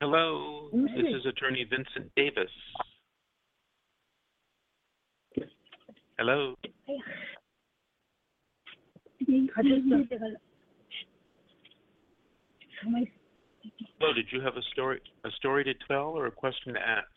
Hello, 0.00 0.68
Mm. 0.74 0.94
this 0.94 1.08
is 1.14 1.24
Attorney 1.24 1.64
Vincent 1.64 2.12
Davis. 2.14 2.52
Hello. 6.18 6.54
가졌어. 9.54 10.04
가만히 12.80 13.06
있어. 13.06 13.26
Hello, 13.98 14.12
did 14.12 14.30
you 14.32 14.40
have 14.42 14.56
a 14.58 14.62
story 14.72 15.00
a 15.24 15.30
story 15.32 15.64
to 15.64 15.72
tell 15.88 16.12
or 16.12 16.26
a 16.26 16.30
question 16.30 16.74
to 16.74 16.80
ask? 16.80 17.08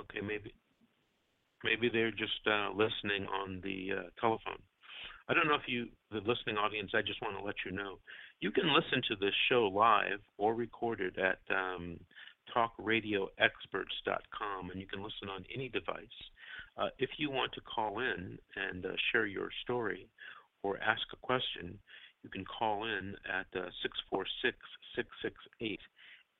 Okay, 0.00 0.20
maybe 0.20 0.52
maybe 1.64 1.88
they're 1.92 2.10
just 2.10 2.46
uh, 2.46 2.70
listening 2.70 3.26
on 3.26 3.60
the 3.62 3.90
uh, 3.98 4.02
telephone. 4.20 4.58
I 5.28 5.34
don't 5.34 5.46
know 5.46 5.54
if 5.54 5.68
you, 5.68 5.88
the 6.10 6.20
listening 6.20 6.56
audience, 6.56 6.92
I 6.94 7.02
just 7.02 7.20
want 7.20 7.36
to 7.36 7.44
let 7.44 7.56
you 7.66 7.72
know 7.72 7.98
you 8.40 8.50
can 8.50 8.72
listen 8.72 9.02
to 9.08 9.16
this 9.16 9.34
show 9.50 9.64
live 9.64 10.20
or 10.38 10.54
recorded 10.54 11.18
at 11.18 11.40
um, 11.54 12.00
talkradioexperts.com, 12.56 14.70
and 14.70 14.80
you 14.80 14.86
can 14.86 15.02
listen 15.02 15.28
on 15.28 15.44
any 15.54 15.68
device. 15.68 16.06
Uh, 16.78 16.88
if 16.98 17.10
you 17.18 17.30
want 17.30 17.52
to 17.52 17.60
call 17.60 17.98
in 17.98 18.38
and 18.56 18.86
uh, 18.86 18.92
share 19.12 19.26
your 19.26 19.50
story 19.64 20.08
or 20.62 20.78
ask 20.78 21.02
a 21.12 21.16
question, 21.16 21.78
you 22.22 22.30
can 22.30 22.44
call 22.44 22.84
in 22.84 23.14
at 23.28 23.48
uh, 23.54 23.68
646 23.82 24.56
668 24.96 25.78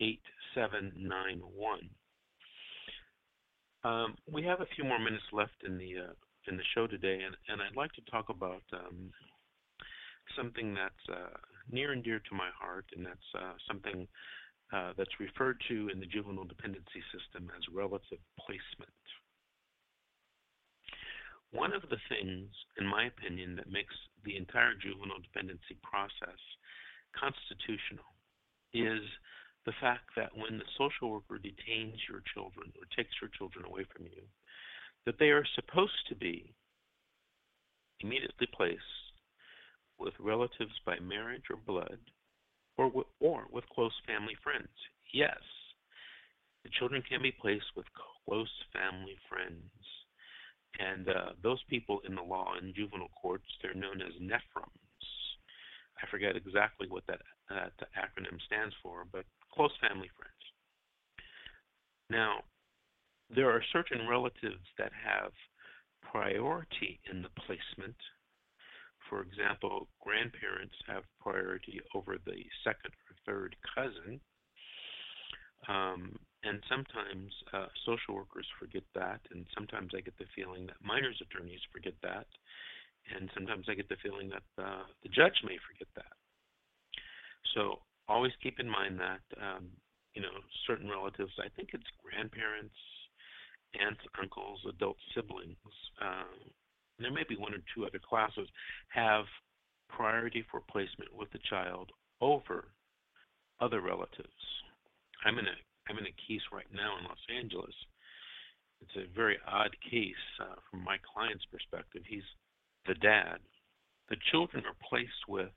8791. 0.00 1.90
Um, 3.84 4.16
we 4.30 4.42
have 4.44 4.60
a 4.60 4.66
few 4.74 4.84
more 4.84 4.98
minutes 4.98 5.24
left 5.32 5.64
in 5.64 5.78
the 5.78 6.10
uh, 6.10 6.14
in 6.46 6.56
the 6.56 6.62
show 6.74 6.86
today, 6.86 7.20
and, 7.24 7.36
and 7.48 7.60
I'd 7.60 7.76
like 7.76 7.92
to 7.92 8.10
talk 8.10 8.30
about 8.30 8.62
um, 8.72 9.12
something 10.36 10.74
that's 10.74 11.04
uh, 11.10 11.36
near 11.70 11.92
and 11.92 12.02
dear 12.02 12.18
to 12.18 12.34
my 12.34 12.48
heart, 12.58 12.86
and 12.96 13.04
that's 13.04 13.30
uh, 13.34 13.52
something 13.66 14.08
uh, 14.72 14.92
that's 14.96 15.20
referred 15.20 15.60
to 15.68 15.88
in 15.92 16.00
the 16.00 16.06
juvenile 16.06 16.44
dependency 16.44 17.02
system 17.12 17.50
as 17.56 17.62
relative 17.72 18.18
placement. 18.40 18.92
One 21.50 21.72
of 21.72 21.82
the 21.88 22.00
things, 22.08 22.48
in 22.76 22.86
my 22.86 23.06
opinion, 23.06 23.56
that 23.56 23.72
makes 23.72 23.94
the 24.24 24.36
entire 24.36 24.74
juvenile 24.74 25.20
dependency 25.22 25.80
process 25.82 26.40
constitutional 27.16 28.12
is 28.74 29.00
the 29.68 29.84
fact 29.84 30.08
that 30.16 30.32
when 30.32 30.56
the 30.56 30.72
social 30.80 31.12
worker 31.12 31.36
detains 31.36 32.00
your 32.08 32.24
children 32.32 32.72
or 32.80 32.88
takes 32.96 33.12
your 33.20 33.28
children 33.36 33.68
away 33.68 33.84
from 33.92 34.06
you, 34.06 34.24
that 35.04 35.20
they 35.20 35.28
are 35.28 35.44
supposed 35.60 36.08
to 36.08 36.16
be 36.16 36.54
immediately 38.00 38.48
placed 38.56 39.12
with 39.98 40.14
relatives 40.18 40.72
by 40.86 40.96
marriage 41.00 41.52
or 41.52 41.60
blood 41.68 42.00
or 42.78 42.88
with, 42.88 43.06
or 43.20 43.44
with 43.52 43.68
close 43.68 43.92
family 44.06 44.32
friends. 44.42 44.72
Yes, 45.12 45.36
the 46.64 46.70
children 46.78 47.02
can 47.04 47.20
be 47.20 47.36
placed 47.36 47.68
with 47.76 47.84
close 48.24 48.48
family 48.72 49.20
friends. 49.28 49.68
And 50.80 51.10
uh, 51.10 51.36
those 51.42 51.60
people 51.68 52.00
in 52.08 52.14
the 52.14 52.22
law 52.22 52.54
in 52.56 52.72
juvenile 52.72 53.12
courts, 53.20 53.52
they're 53.60 53.74
known 53.74 54.00
as 54.00 54.16
NREFMs. 54.16 55.04
I 56.00 56.06
forget 56.10 56.36
exactly 56.36 56.88
what 56.88 57.04
that, 57.08 57.20
that 57.50 57.72
acronym 57.92 58.40
stands 58.46 58.74
for, 58.82 59.04
but 59.12 59.26
close 59.58 59.74
family 59.82 60.08
friends. 60.14 60.44
Now, 62.08 62.46
there 63.28 63.50
are 63.50 63.62
certain 63.72 64.06
relatives 64.06 64.62
that 64.78 64.92
have 64.94 65.32
priority 66.00 67.00
in 67.10 67.22
the 67.22 67.34
placement. 67.42 67.98
For 69.10 69.20
example, 69.20 69.88
grandparents 70.00 70.76
have 70.86 71.02
priority 71.20 71.80
over 71.92 72.18
the 72.24 72.46
second 72.62 72.94
or 73.10 73.14
third 73.26 73.56
cousin. 73.74 74.20
Um, 75.66 76.14
and 76.44 76.62
sometimes 76.70 77.34
uh, 77.52 77.66
social 77.84 78.14
workers 78.14 78.46
forget 78.60 78.84
that, 78.94 79.20
and 79.32 79.44
sometimes 79.58 79.90
I 79.90 80.02
get 80.02 80.16
the 80.18 80.30
feeling 80.36 80.66
that 80.66 80.78
minors 80.80 81.20
attorneys 81.20 81.66
forget 81.72 81.94
that, 82.04 82.30
and 83.10 83.28
sometimes 83.34 83.66
I 83.68 83.74
get 83.74 83.88
the 83.88 83.98
feeling 84.00 84.30
that 84.30 84.62
uh, 84.62 84.86
the 85.02 85.08
judge 85.08 85.42
may 85.42 85.58
forget 85.66 85.88
that. 85.96 86.14
So 87.56 87.82
always 88.08 88.32
keep 88.42 88.58
in 88.58 88.68
mind 88.68 88.98
that 88.98 89.22
um, 89.40 89.68
you 90.14 90.22
know 90.22 90.32
certain 90.66 90.88
relatives. 90.88 91.32
I 91.38 91.48
think 91.56 91.70
it's 91.72 91.84
grandparents, 92.02 92.74
aunts, 93.80 94.00
uncles, 94.20 94.60
adult 94.68 94.96
siblings. 95.14 95.56
Um, 96.00 96.50
there 96.98 97.12
may 97.12 97.24
be 97.28 97.36
one 97.36 97.54
or 97.54 97.62
two 97.74 97.86
other 97.86 98.00
classes 98.00 98.48
have 98.88 99.24
priority 99.88 100.44
for 100.50 100.60
placement 100.70 101.14
with 101.16 101.30
the 101.32 101.38
child 101.48 101.90
over 102.20 102.66
other 103.60 103.80
relatives. 103.80 104.28
I'm 105.24 105.38
in 105.38 105.46
a 105.46 105.56
I'm 105.88 105.98
in 105.98 106.06
a 106.06 106.20
case 106.28 106.42
right 106.52 106.68
now 106.72 106.98
in 106.98 107.04
Los 107.04 107.24
Angeles. 107.34 107.74
It's 108.80 108.96
a 108.96 109.14
very 109.14 109.38
odd 109.46 109.74
case 109.90 110.24
uh, 110.40 110.54
from 110.70 110.84
my 110.84 110.98
client's 111.02 111.44
perspective. 111.46 112.02
He's 112.06 112.26
the 112.86 112.94
dad. 112.94 113.38
The 114.08 114.16
children 114.30 114.64
are 114.66 114.76
placed 114.88 115.26
with 115.26 115.50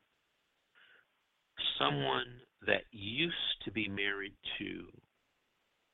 someone 1.77 2.41
that 2.65 2.83
used 2.91 3.35
to 3.65 3.71
be 3.71 3.87
married 3.87 4.33
to 4.59 4.85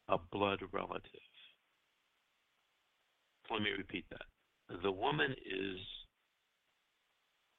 a 0.10 0.18
blood 0.32 0.60
relative. 0.72 1.04
Let 3.50 3.62
me 3.62 3.70
repeat 3.78 4.06
that. 4.10 4.82
The 4.84 4.92
woman 4.92 5.32
is 5.32 5.80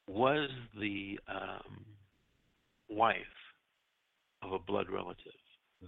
was 0.07 0.49
the 0.79 1.19
um, 1.29 1.85
wife 2.89 3.17
of 4.43 4.53
a 4.53 4.59
blood 4.59 4.87
relative. 4.91 5.33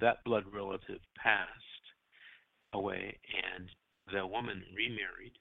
That 0.00 0.22
blood 0.24 0.44
relative 0.52 1.00
passed 1.16 1.48
away, 2.72 3.18
and 3.56 3.68
the 4.12 4.26
woman 4.26 4.62
remarried. 4.76 5.32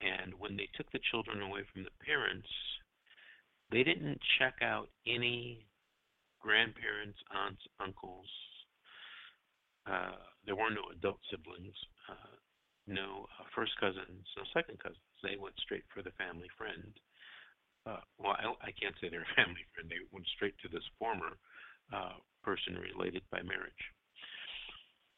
And 0.00 0.32
when 0.38 0.56
they 0.56 0.68
took 0.76 0.90
the 0.92 1.00
children 1.10 1.42
away 1.42 1.60
from 1.72 1.84
the 1.84 2.04
parents, 2.04 2.48
they 3.70 3.82
didn't 3.82 4.20
check 4.38 4.54
out 4.62 4.88
any 5.06 5.66
grandparents, 6.40 7.18
aunts, 7.34 7.62
uncles. 7.80 8.26
Uh, 9.86 10.16
there 10.46 10.56
were 10.56 10.70
no 10.70 10.88
adult 10.92 11.18
siblings, 11.30 11.74
uh, 12.08 12.36
no 12.86 13.26
uh, 13.40 13.44
first 13.54 13.72
cousins, 13.80 14.24
no 14.36 14.44
second 14.54 14.78
cousins. 14.78 15.04
They 15.22 15.36
went 15.40 15.56
straight 15.60 15.84
for 15.92 16.02
the 16.02 16.12
family 16.16 16.48
friend. 16.56 16.92
Uh, 17.86 18.04
well, 18.18 18.36
I, 18.36 18.68
I 18.68 18.72
can't 18.76 18.94
say 19.00 19.08
they're 19.08 19.24
a 19.24 19.36
family 19.36 19.64
friend. 19.74 19.88
They 19.88 20.04
went 20.12 20.26
straight 20.36 20.56
to 20.62 20.68
this 20.68 20.84
former 20.98 21.36
uh, 21.92 22.20
person 22.44 22.76
related 22.76 23.22
by 23.32 23.42
marriage. 23.42 23.84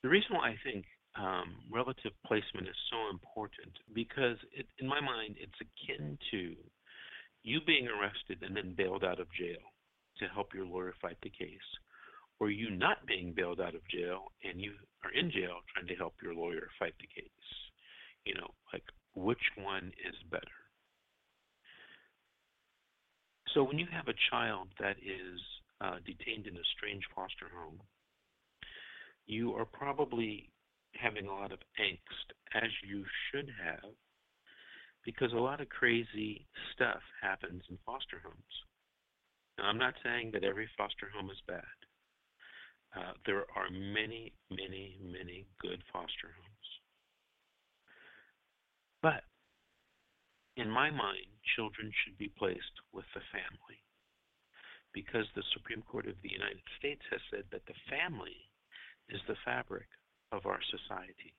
The 0.03 0.09
reason 0.09 0.37
why 0.37 0.51
I 0.51 0.57
think 0.65 0.87
um, 1.19 1.61
relative 1.71 2.13
placement 2.27 2.69
is 2.69 2.79
so 2.91 3.11
important 3.11 3.75
because, 3.93 4.39
it, 4.55 4.67
in 4.79 4.87
my 4.87 5.01
mind, 5.01 5.37
it's 5.39 5.59
akin 5.61 6.17
to 6.31 6.55
you 7.43 7.61
being 7.67 7.89
arrested 7.89 8.43
and 8.43 8.57
then 8.57 8.75
bailed 8.77 9.05
out 9.05 9.21
of 9.21 9.33
jail 9.33 9.63
to 10.19 10.27
help 10.27 10.55
your 10.55 10.67
lawyer 10.67 10.95
fight 11.01 11.17
the 11.23 11.31
case, 11.31 11.59
or 12.39 12.51
you 12.51 12.71
not 12.71 13.07
being 13.07 13.33
bailed 13.35 13.61
out 13.61 13.75
of 13.75 13.87
jail 13.89 14.33
and 14.45 14.61
you 14.61 14.73
are 15.05 15.13
in 15.13 15.31
jail 15.31 15.61
trying 15.73 15.87
to 15.87 15.95
help 15.95 16.15
your 16.23 16.35
lawyer 16.35 16.69
fight 16.79 16.95
the 17.01 17.07
case. 17.07 17.31
You 18.25 18.35
know, 18.35 18.51
like 18.73 18.85
which 19.15 19.43
one 19.57 19.93
is 20.07 20.15
better? 20.31 20.61
So 23.55 23.65
when 23.65 23.79
you 23.79 23.87
have 23.91 24.09
a 24.09 24.21
child 24.31 24.69
that 24.79 24.97
is 24.99 25.41
uh, 25.81 25.97
detained 26.07 26.47
in 26.47 26.57
a 26.57 26.71
strange 26.77 27.03
foster 27.15 27.47
home, 27.53 27.81
you 29.27 29.55
are 29.55 29.65
probably 29.65 30.51
having 30.95 31.27
a 31.27 31.33
lot 31.33 31.53
of 31.53 31.59
angst, 31.81 32.35
as 32.55 32.71
you 32.87 33.05
should 33.31 33.51
have, 33.65 33.91
because 35.05 35.33
a 35.33 35.37
lot 35.37 35.61
of 35.61 35.69
crazy 35.69 36.47
stuff 36.75 37.01
happens 37.23 37.63
in 37.71 37.79
foster 37.85 38.21
homes. 38.23 38.57
Now, 39.59 39.65
I'm 39.65 39.79
not 39.79 39.95
saying 40.05 40.31
that 40.33 40.45
every 40.45 40.69
foster 40.77 41.09
home 41.15 41.31
is 41.31 41.41
bad. 41.47 41.79
Uh, 42.97 43.13
there 43.25 43.47
are 43.55 43.71
many, 43.71 44.33
many, 44.51 44.99
many 45.01 45.47
good 45.61 45.83
foster 45.93 46.35
homes. 46.35 46.69
But 49.03 49.25
in 50.57 50.69
my 50.69 50.91
mind, 50.91 51.31
children 51.57 51.93
should 52.05 52.19
be 52.19 52.33
placed 52.37 52.77
with 52.93 53.07
the 53.15 53.25
family 53.33 53.81
because 54.93 55.27
the 55.35 55.47
Supreme 55.55 55.83
Court 55.83 56.07
of 56.07 56.19
the 56.23 56.33
United 56.33 56.67
States 56.79 57.03
has 57.11 57.21
said 57.31 57.45
that 57.53 57.65
the 57.67 57.79
family 57.89 58.37
is 59.09 59.21
the 59.29 59.39
fabric 59.45 59.87
of 60.33 60.47
our 60.47 60.61
society. 60.67 61.35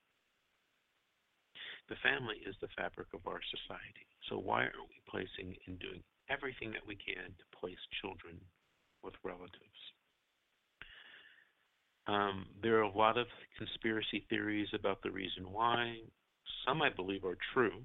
The 1.91 1.99
family 2.07 2.39
is 2.47 2.55
the 2.61 2.71
fabric 2.77 3.11
of 3.13 3.27
our 3.27 3.41
society. 3.51 4.07
So 4.29 4.39
why 4.39 4.63
aren't 4.63 4.87
we 4.87 5.03
placing 5.11 5.57
and 5.67 5.77
doing 5.77 5.99
everything 6.29 6.71
that 6.71 6.87
we 6.87 6.95
can 6.95 7.27
to 7.35 7.59
place 7.59 7.83
children 7.99 8.39
with 9.03 9.13
relatives? 9.25 9.81
Um, 12.07 12.47
there 12.63 12.77
are 12.77 12.87
a 12.87 12.97
lot 12.97 13.17
of 13.17 13.27
conspiracy 13.57 14.25
theories 14.29 14.69
about 14.73 15.03
the 15.03 15.11
reason 15.11 15.51
why. 15.51 15.97
Some 16.65 16.81
I 16.81 16.89
believe 16.95 17.25
are 17.25 17.37
true. 17.53 17.83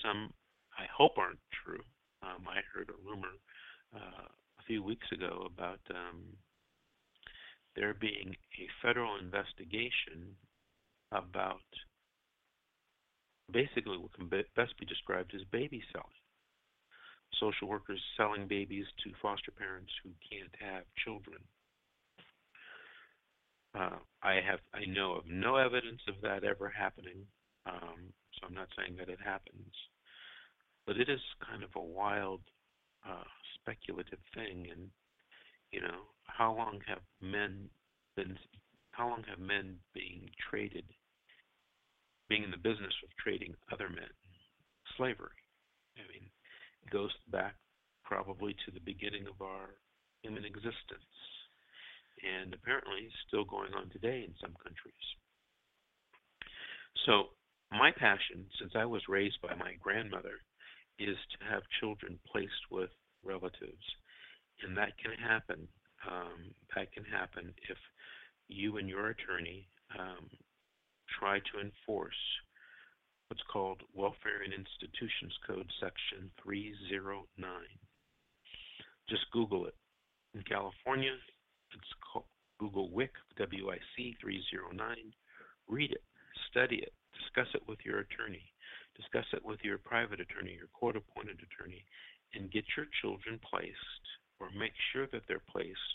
Some 0.00 0.32
I 0.78 0.86
hope 0.96 1.18
aren't 1.18 1.42
true. 1.64 1.82
Um, 2.22 2.46
I 2.46 2.62
heard 2.72 2.88
a 2.88 3.02
rumor 3.04 3.34
uh, 3.96 4.30
a 4.30 4.62
few 4.68 4.80
weeks 4.80 5.10
ago 5.10 5.48
about 5.52 5.80
um, 5.90 6.22
there 7.74 7.94
being 7.94 8.36
a 8.60 8.66
federal 8.80 9.18
investigation 9.18 10.36
about 11.10 11.66
basically 13.52 13.98
what 13.98 14.12
can 14.14 14.28
best 14.28 14.78
be 14.78 14.86
described 14.86 15.32
as 15.34 15.42
baby 15.52 15.82
selling. 15.92 16.06
Social 17.40 17.68
workers 17.68 18.00
selling 18.16 18.46
babies 18.46 18.86
to 19.04 19.10
foster 19.20 19.50
parents 19.50 19.92
who 20.02 20.10
can't 20.28 20.54
have 20.60 20.84
children. 21.04 21.38
Uh, 23.74 23.98
I 24.22 24.34
have 24.46 24.60
I 24.74 24.84
know 24.84 25.14
of 25.14 25.24
no 25.26 25.56
evidence 25.56 26.00
of 26.06 26.16
that 26.22 26.44
ever 26.44 26.68
happening, 26.68 27.24
um, 27.64 28.12
so 28.34 28.46
I'm 28.46 28.54
not 28.54 28.68
saying 28.76 28.96
that 28.98 29.08
it 29.08 29.18
happens, 29.24 29.72
but 30.86 30.98
it 30.98 31.08
is 31.08 31.20
kind 31.46 31.62
of 31.62 31.70
a 31.74 31.80
wild, 31.80 32.40
uh, 33.08 33.24
speculative 33.54 34.18
thing. 34.34 34.68
And 34.70 34.90
you 35.70 35.80
know, 35.80 36.04
how 36.26 36.54
long 36.54 36.80
have 36.86 37.00
men 37.22 37.70
been? 38.14 38.36
How 38.90 39.08
long 39.08 39.24
have 39.26 39.38
men 39.38 39.76
being 39.94 40.28
traded, 40.50 40.84
being 42.28 42.44
in 42.44 42.50
the 42.50 42.56
business 42.56 42.94
of 43.02 43.10
trading 43.22 43.54
other 43.72 43.88
men? 43.88 44.10
Slavery. 44.96 45.40
I 45.96 46.02
mean, 46.12 46.28
it 46.84 46.90
goes 46.90 47.12
back 47.30 47.54
probably 48.04 48.54
to 48.64 48.70
the 48.72 48.80
beginning 48.80 49.26
of 49.26 49.40
our 49.40 49.76
human 50.22 50.44
existence 50.44 51.12
and 52.22 52.54
apparently 52.54 53.08
still 53.26 53.44
going 53.44 53.74
on 53.74 53.90
today 53.90 54.24
in 54.26 54.34
some 54.40 54.54
countries. 54.62 55.06
So, 57.06 57.34
my 57.72 57.90
passion, 57.90 58.46
since 58.60 58.72
I 58.76 58.84
was 58.84 59.02
raised 59.08 59.40
by 59.42 59.54
my 59.54 59.74
grandmother, 59.82 60.38
is 60.98 61.16
to 61.16 61.46
have 61.50 61.62
children 61.80 62.18
placed 62.30 62.70
with 62.70 62.90
relatives, 63.24 63.82
and 64.62 64.76
that 64.76 64.92
can 64.98 65.12
happen. 65.18 65.66
Um, 66.06 66.54
that 66.76 66.92
can 66.92 67.04
happen 67.04 67.54
if 67.70 67.78
you 68.48 68.76
and 68.76 68.88
your 68.88 69.08
attorney 69.08 69.66
um, 69.98 70.28
try 71.18 71.38
to 71.38 71.60
enforce 71.60 72.22
what's 73.28 73.42
called 73.52 73.80
Welfare 73.94 74.44
and 74.44 74.52
Institutions 74.52 75.32
Code 75.46 75.68
Section 75.80 76.30
309. 76.42 77.24
Just 79.08 79.30
Google 79.32 79.66
it. 79.66 79.74
In 80.34 80.42
California, 80.42 81.12
it's 81.72 81.94
called 82.00 82.28
Google 82.58 82.90
WIC, 82.90 83.12
W-I-C 83.38 84.16
309. 84.20 84.96
Read 85.68 85.92
it, 85.92 86.04
study 86.50 86.76
it, 86.76 86.92
discuss 87.16 87.48
it 87.54 87.62
with 87.68 87.78
your 87.84 88.00
attorney, 88.00 88.52
discuss 88.96 89.26
it 89.32 89.44
with 89.44 89.60
your 89.62 89.78
private 89.78 90.20
attorney, 90.20 90.56
your 90.56 90.68
court-appointed 90.72 91.40
attorney, 91.40 91.84
and 92.34 92.52
get 92.52 92.64
your 92.76 92.86
children 93.00 93.40
placed 93.40 94.04
or 94.40 94.48
make 94.58 94.76
sure 94.92 95.06
that 95.12 95.22
they're 95.28 95.44
placed 95.50 95.90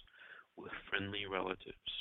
with 0.57 0.71
friendly 0.89 1.25
relatives. 1.29 1.91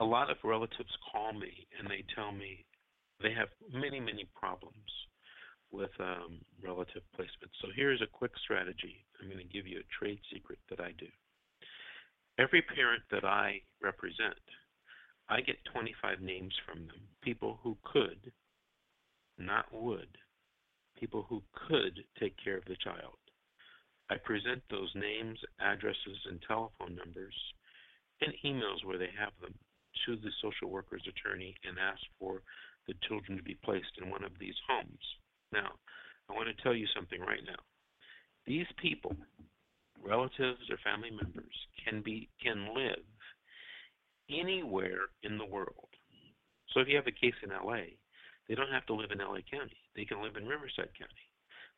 A 0.00 0.04
lot 0.04 0.30
of 0.30 0.36
relatives 0.42 0.90
call 1.12 1.32
me 1.32 1.66
and 1.78 1.88
they 1.88 2.04
tell 2.14 2.32
me 2.32 2.64
they 3.22 3.32
have 3.32 3.48
many, 3.72 4.00
many 4.00 4.28
problems 4.34 4.74
with 5.70 5.90
um, 6.00 6.40
relative 6.62 7.02
placement. 7.14 7.50
So 7.60 7.68
here's 7.74 8.02
a 8.02 8.06
quick 8.06 8.32
strategy. 8.42 9.04
I'm 9.20 9.28
going 9.28 9.38
to 9.38 9.52
give 9.52 9.66
you 9.66 9.78
a 9.78 9.94
trade 9.98 10.20
secret 10.32 10.58
that 10.70 10.80
I 10.80 10.92
do. 10.98 11.06
Every 12.38 12.62
parent 12.62 13.02
that 13.10 13.24
I 13.24 13.60
represent, 13.82 14.38
I 15.28 15.40
get 15.40 15.56
25 15.72 16.20
names 16.20 16.52
from 16.66 16.86
them, 16.86 17.00
people 17.22 17.58
who 17.62 17.76
could, 17.84 18.32
not 19.38 19.66
would, 19.72 20.18
people 20.98 21.26
who 21.28 21.42
could 21.68 22.00
take 22.18 22.34
care 22.42 22.56
of 22.56 22.64
the 22.66 22.76
child. 22.82 23.18
I 24.10 24.16
present 24.16 24.62
those 24.70 24.90
names, 24.94 25.38
addresses, 25.60 26.18
and 26.28 26.42
telephone 26.46 26.94
numbers 26.94 27.34
and 28.20 28.32
emails 28.44 28.84
where 28.84 28.98
they 28.98 29.10
have 29.18 29.32
them 29.40 29.54
to 30.06 30.16
the 30.16 30.30
social 30.42 30.70
worker's 30.70 31.04
attorney 31.08 31.54
and 31.64 31.78
ask 31.78 32.02
for 32.18 32.42
the 32.86 32.94
children 33.08 33.36
to 33.38 33.42
be 33.42 33.58
placed 33.64 33.98
in 34.00 34.10
one 34.10 34.24
of 34.24 34.32
these 34.38 34.56
homes. 34.68 35.04
Now, 35.52 35.72
I 36.28 36.32
want 36.34 36.48
to 36.48 36.62
tell 36.62 36.74
you 36.74 36.86
something 36.94 37.20
right 37.20 37.44
now. 37.46 37.60
These 38.46 38.66
people, 38.76 39.16
relatives 40.02 40.68
or 40.70 40.76
family 40.84 41.10
members, 41.10 41.54
can 41.84 42.02
be 42.02 42.28
can 42.42 42.74
live 42.74 43.04
anywhere 44.30 45.12
in 45.22 45.38
the 45.38 45.44
world. 45.44 45.88
So 46.72 46.80
if 46.80 46.88
you 46.88 46.96
have 46.96 47.06
a 47.06 47.12
case 47.12 47.36
in 47.42 47.50
LA, 47.50 47.96
they 48.48 48.54
don't 48.54 48.72
have 48.72 48.86
to 48.86 48.94
live 48.94 49.10
in 49.12 49.18
LA 49.18 49.40
County. 49.48 49.78
They 49.96 50.04
can 50.04 50.22
live 50.22 50.36
in 50.36 50.46
Riverside 50.46 50.92
County. 50.98 51.28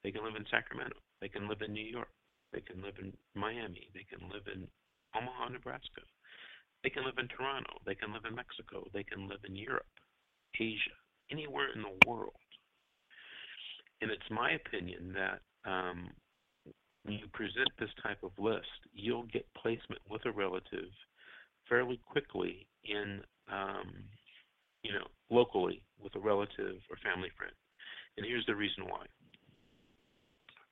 They 0.02 0.10
can 0.10 0.24
live 0.24 0.36
in 0.36 0.46
Sacramento. 0.50 0.96
They 1.20 1.28
can 1.28 1.48
live 1.48 1.62
in 1.62 1.72
New 1.72 1.84
York. 1.84 2.10
They 2.52 2.60
can 2.60 2.82
live 2.82 2.94
in 3.00 3.12
Miami. 3.34 3.90
They 3.94 4.06
can 4.08 4.28
live 4.28 4.46
in 4.52 4.66
Omaha, 5.14 5.50
Nebraska. 5.50 6.02
They 6.86 6.90
can 6.90 7.04
live 7.04 7.18
in 7.18 7.26
Toronto. 7.26 7.82
They 7.84 7.96
can 7.98 8.14
live 8.14 8.22
in 8.30 8.36
Mexico. 8.36 8.86
They 8.94 9.02
can 9.02 9.26
live 9.26 9.42
in 9.42 9.56
Europe, 9.56 9.90
Asia, 10.54 10.94
anywhere 11.32 11.74
in 11.74 11.82
the 11.82 11.98
world 12.06 12.38
and 14.00 14.10
it's 14.10 14.30
my 14.30 14.52
opinion 14.52 15.14
that 15.14 15.40
um, 15.68 16.10
when 17.04 17.14
you 17.14 17.26
present 17.32 17.68
this 17.78 17.90
type 18.02 18.18
of 18.22 18.32
list, 18.38 18.66
you'll 18.92 19.26
get 19.32 19.46
placement 19.54 20.00
with 20.10 20.24
a 20.26 20.32
relative 20.32 20.90
fairly 21.68 21.98
quickly 22.06 22.66
in, 22.84 23.20
um, 23.50 23.92
you 24.82 24.92
know, 24.92 25.06
locally 25.30 25.82
with 26.02 26.14
a 26.14 26.20
relative 26.20 26.76
or 26.90 26.96
family 27.02 27.30
friend. 27.36 27.54
And 28.16 28.26
here's 28.26 28.46
the 28.46 28.54
reason 28.54 28.84
why. 28.84 29.06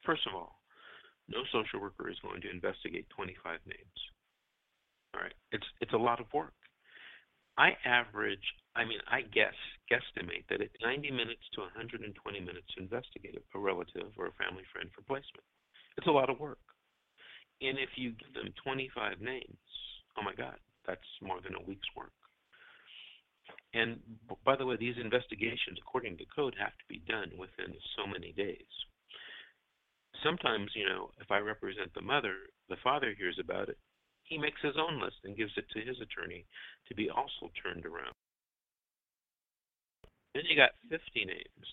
First 0.04 0.26
of 0.26 0.34
all, 0.34 0.60
no 1.28 1.38
social 1.50 1.80
worker 1.80 2.10
is 2.10 2.18
going 2.22 2.42
to 2.42 2.50
investigate 2.50 3.06
25 3.16 3.58
names. 3.66 4.13
All 5.14 5.20
right, 5.20 5.34
it's 5.52 5.66
it's 5.80 5.92
a 5.92 5.98
lot 5.98 6.20
of 6.20 6.26
work. 6.34 6.54
I 7.56 7.78
average, 7.86 8.42
I 8.74 8.82
mean, 8.84 8.98
I 9.06 9.22
guess, 9.22 9.54
guesstimate 9.86 10.42
that 10.50 10.60
it's 10.60 10.74
90 10.82 11.10
minutes 11.12 11.46
to 11.54 11.60
120 11.62 12.10
minutes 12.40 12.66
to 12.74 12.82
investigate 12.82 13.38
a 13.38 13.58
relative 13.58 14.10
or 14.18 14.26
a 14.26 14.34
family 14.42 14.64
friend 14.74 14.90
for 14.90 15.06
placement. 15.06 15.46
It's 15.96 16.08
a 16.08 16.10
lot 16.10 16.30
of 16.30 16.40
work. 16.40 16.58
And 17.62 17.78
if 17.78 17.90
you 17.94 18.10
give 18.18 18.34
them 18.34 18.50
25 18.64 19.20
names, 19.20 19.62
oh 20.18 20.22
my 20.26 20.34
God, 20.34 20.58
that's 20.86 21.06
more 21.22 21.38
than 21.40 21.54
a 21.54 21.62
week's 21.62 21.86
work. 21.96 22.10
And 23.72 23.98
by 24.44 24.56
the 24.56 24.66
way, 24.66 24.76
these 24.76 24.98
investigations, 24.98 25.78
according 25.78 26.18
to 26.18 26.24
code, 26.34 26.54
have 26.58 26.74
to 26.74 26.86
be 26.88 27.02
done 27.06 27.30
within 27.38 27.74
so 27.94 28.06
many 28.06 28.32
days. 28.32 28.70
Sometimes, 30.22 30.70
you 30.74 30.86
know, 30.86 31.10
if 31.20 31.30
I 31.30 31.38
represent 31.38 31.94
the 31.94 32.02
mother, 32.02 32.50
the 32.68 32.82
father 32.82 33.14
hears 33.16 33.38
about 33.38 33.68
it, 33.68 33.78
he 34.24 34.38
makes 34.38 34.60
his 34.62 34.76
own 34.78 35.00
list 35.00 35.16
and 35.24 35.36
gives 35.36 35.52
it 35.56 35.68
to 35.70 35.80
his 35.80 35.96
attorney 36.00 36.44
to 36.88 36.94
be 36.94 37.10
also 37.10 37.52
turned 37.62 37.86
around. 37.86 38.14
Then 40.34 40.44
you 40.48 40.56
got 40.56 40.70
50 40.90 41.24
names. 41.24 41.68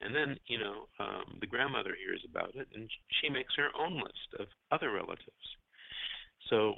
And 0.00 0.14
then, 0.14 0.38
you 0.46 0.58
know, 0.58 0.88
um, 0.98 1.36
the 1.40 1.46
grandmother 1.46 1.94
hears 1.94 2.24
about 2.24 2.54
it 2.54 2.66
and 2.74 2.88
she 3.20 3.28
makes 3.28 3.54
her 3.56 3.68
own 3.78 3.96
list 3.96 4.30
of 4.38 4.46
other 4.72 4.92
relatives. 4.92 5.46
So 6.48 6.74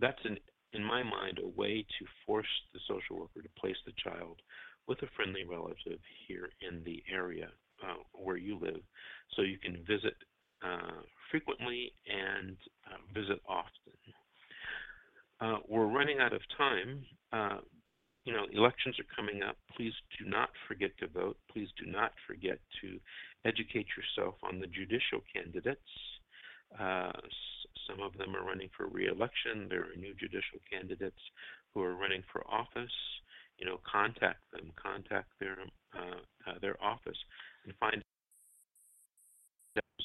that's, 0.00 0.18
an, 0.24 0.38
in 0.72 0.82
my 0.82 1.02
mind, 1.02 1.38
a 1.38 1.46
way 1.46 1.86
to 1.98 2.04
force 2.26 2.50
the 2.74 2.80
social 2.88 3.16
worker 3.16 3.42
to 3.42 3.60
place 3.60 3.76
the 3.86 3.92
child 4.02 4.40
with 4.88 5.02
a 5.02 5.10
friendly 5.14 5.44
relative 5.44 6.00
here 6.26 6.50
in 6.68 6.82
the 6.84 7.02
area 7.12 7.48
uh, 7.82 8.02
where 8.12 8.36
you 8.36 8.58
live 8.58 8.80
so 9.34 9.42
you 9.42 9.58
can 9.58 9.84
visit 9.86 10.14
uh, 10.64 11.02
frequently 11.30 11.92
and 12.06 12.56
uh, 12.86 12.98
visit 13.14 13.40
often. 13.48 13.92
Uh, 15.40 15.58
we're 15.68 15.86
running 15.86 16.18
out 16.18 16.32
of 16.32 16.40
time. 16.56 17.04
Uh, 17.32 17.58
you 18.24 18.32
know, 18.32 18.46
elections 18.52 18.96
are 18.98 19.14
coming 19.14 19.42
up. 19.42 19.56
Please 19.76 19.92
do 20.18 20.28
not 20.28 20.48
forget 20.66 20.90
to 20.98 21.06
vote. 21.06 21.36
Please 21.52 21.68
do 21.78 21.90
not 21.90 22.12
forget 22.26 22.58
to 22.80 22.98
educate 23.44 23.86
yourself 23.96 24.34
on 24.42 24.58
the 24.58 24.66
judicial 24.66 25.20
candidates. 25.32 25.80
Some 27.86 28.00
of 28.00 28.16
them 28.18 28.34
are 28.34 28.44
running 28.44 28.68
for 28.76 28.88
reelection. 28.88 29.68
There 29.68 29.82
are 29.82 29.96
new 29.96 30.14
judicial 30.14 30.58
candidates 30.70 31.20
who 31.72 31.82
are 31.82 31.94
running 31.94 32.22
for 32.32 32.42
office. 32.50 32.92
You 33.58 33.66
know, 33.66 33.80
contact 33.90 34.40
them, 34.52 34.72
contact 34.76 35.30
their 35.40 35.56
uh, 35.94 36.20
uh, 36.46 36.58
their 36.60 36.76
office, 36.82 37.16
and 37.64 37.74
find 37.78 38.02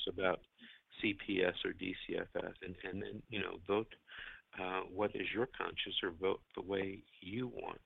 about 0.07 0.39
CPS 1.03 1.55
or 1.65 1.73
DCFS, 1.73 2.53
and, 2.63 2.75
and 2.83 3.01
then 3.01 3.21
you 3.29 3.39
know 3.39 3.59
vote 3.67 3.93
uh, 4.59 4.81
what 4.93 5.11
is 5.15 5.27
your 5.33 5.47
conscience 5.57 5.95
or 6.03 6.11
vote 6.19 6.41
the 6.55 6.61
way 6.61 7.03
you 7.21 7.47
want. 7.47 7.81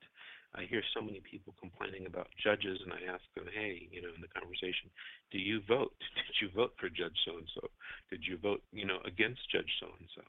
I 0.55 0.63
hear 0.63 0.81
so 0.95 1.01
many 1.03 1.21
people 1.29 1.53
complaining 1.59 2.07
about 2.07 2.27
judges, 2.41 2.79
and 2.83 2.93
I 2.93 3.11
ask 3.11 3.23
them, 3.35 3.43
hey, 3.53 3.89
you 3.91 4.01
know, 4.01 4.07
in 4.15 4.23
the 4.23 4.31
conversation, 4.31 4.87
do 5.29 5.37
you 5.37 5.59
vote? 5.67 5.91
Did 6.15 6.35
you 6.41 6.49
vote 6.55 6.71
for 6.79 6.87
Judge 6.87 7.17
so 7.27 7.37
and 7.37 7.49
so? 7.53 7.67
Did 8.09 8.23
you 8.23 8.37
vote, 8.37 8.63
you 8.71 8.85
know, 8.85 8.99
against 9.03 9.43
Judge 9.51 9.69
so 9.79 9.91
and 9.99 10.07
so? 10.15 10.23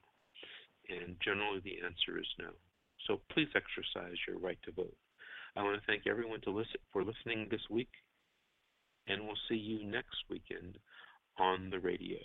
And 0.91 1.17
generally, 1.23 1.63
the 1.63 1.79
answer 1.79 2.19
is 2.19 2.27
no. 2.39 2.51
So 3.07 3.21
please 3.31 3.49
exercise 3.55 4.19
your 4.27 4.39
right 4.39 4.59
to 4.65 4.73
vote. 4.73 4.97
I 5.55 5.63
want 5.63 5.79
to 5.79 5.87
thank 5.87 6.07
everyone 6.07 6.41
to 6.43 6.51
listen 6.51 6.83
for 6.93 7.05
listening 7.05 7.47
this 7.51 7.63
week 7.71 7.91
and 9.09 9.23
we'll 9.23 9.39
see 9.49 9.57
you 9.57 9.85
next 9.85 10.17
weekend 10.29 10.79
on 11.39 11.71
the 11.71 11.81
radio. 11.81 12.19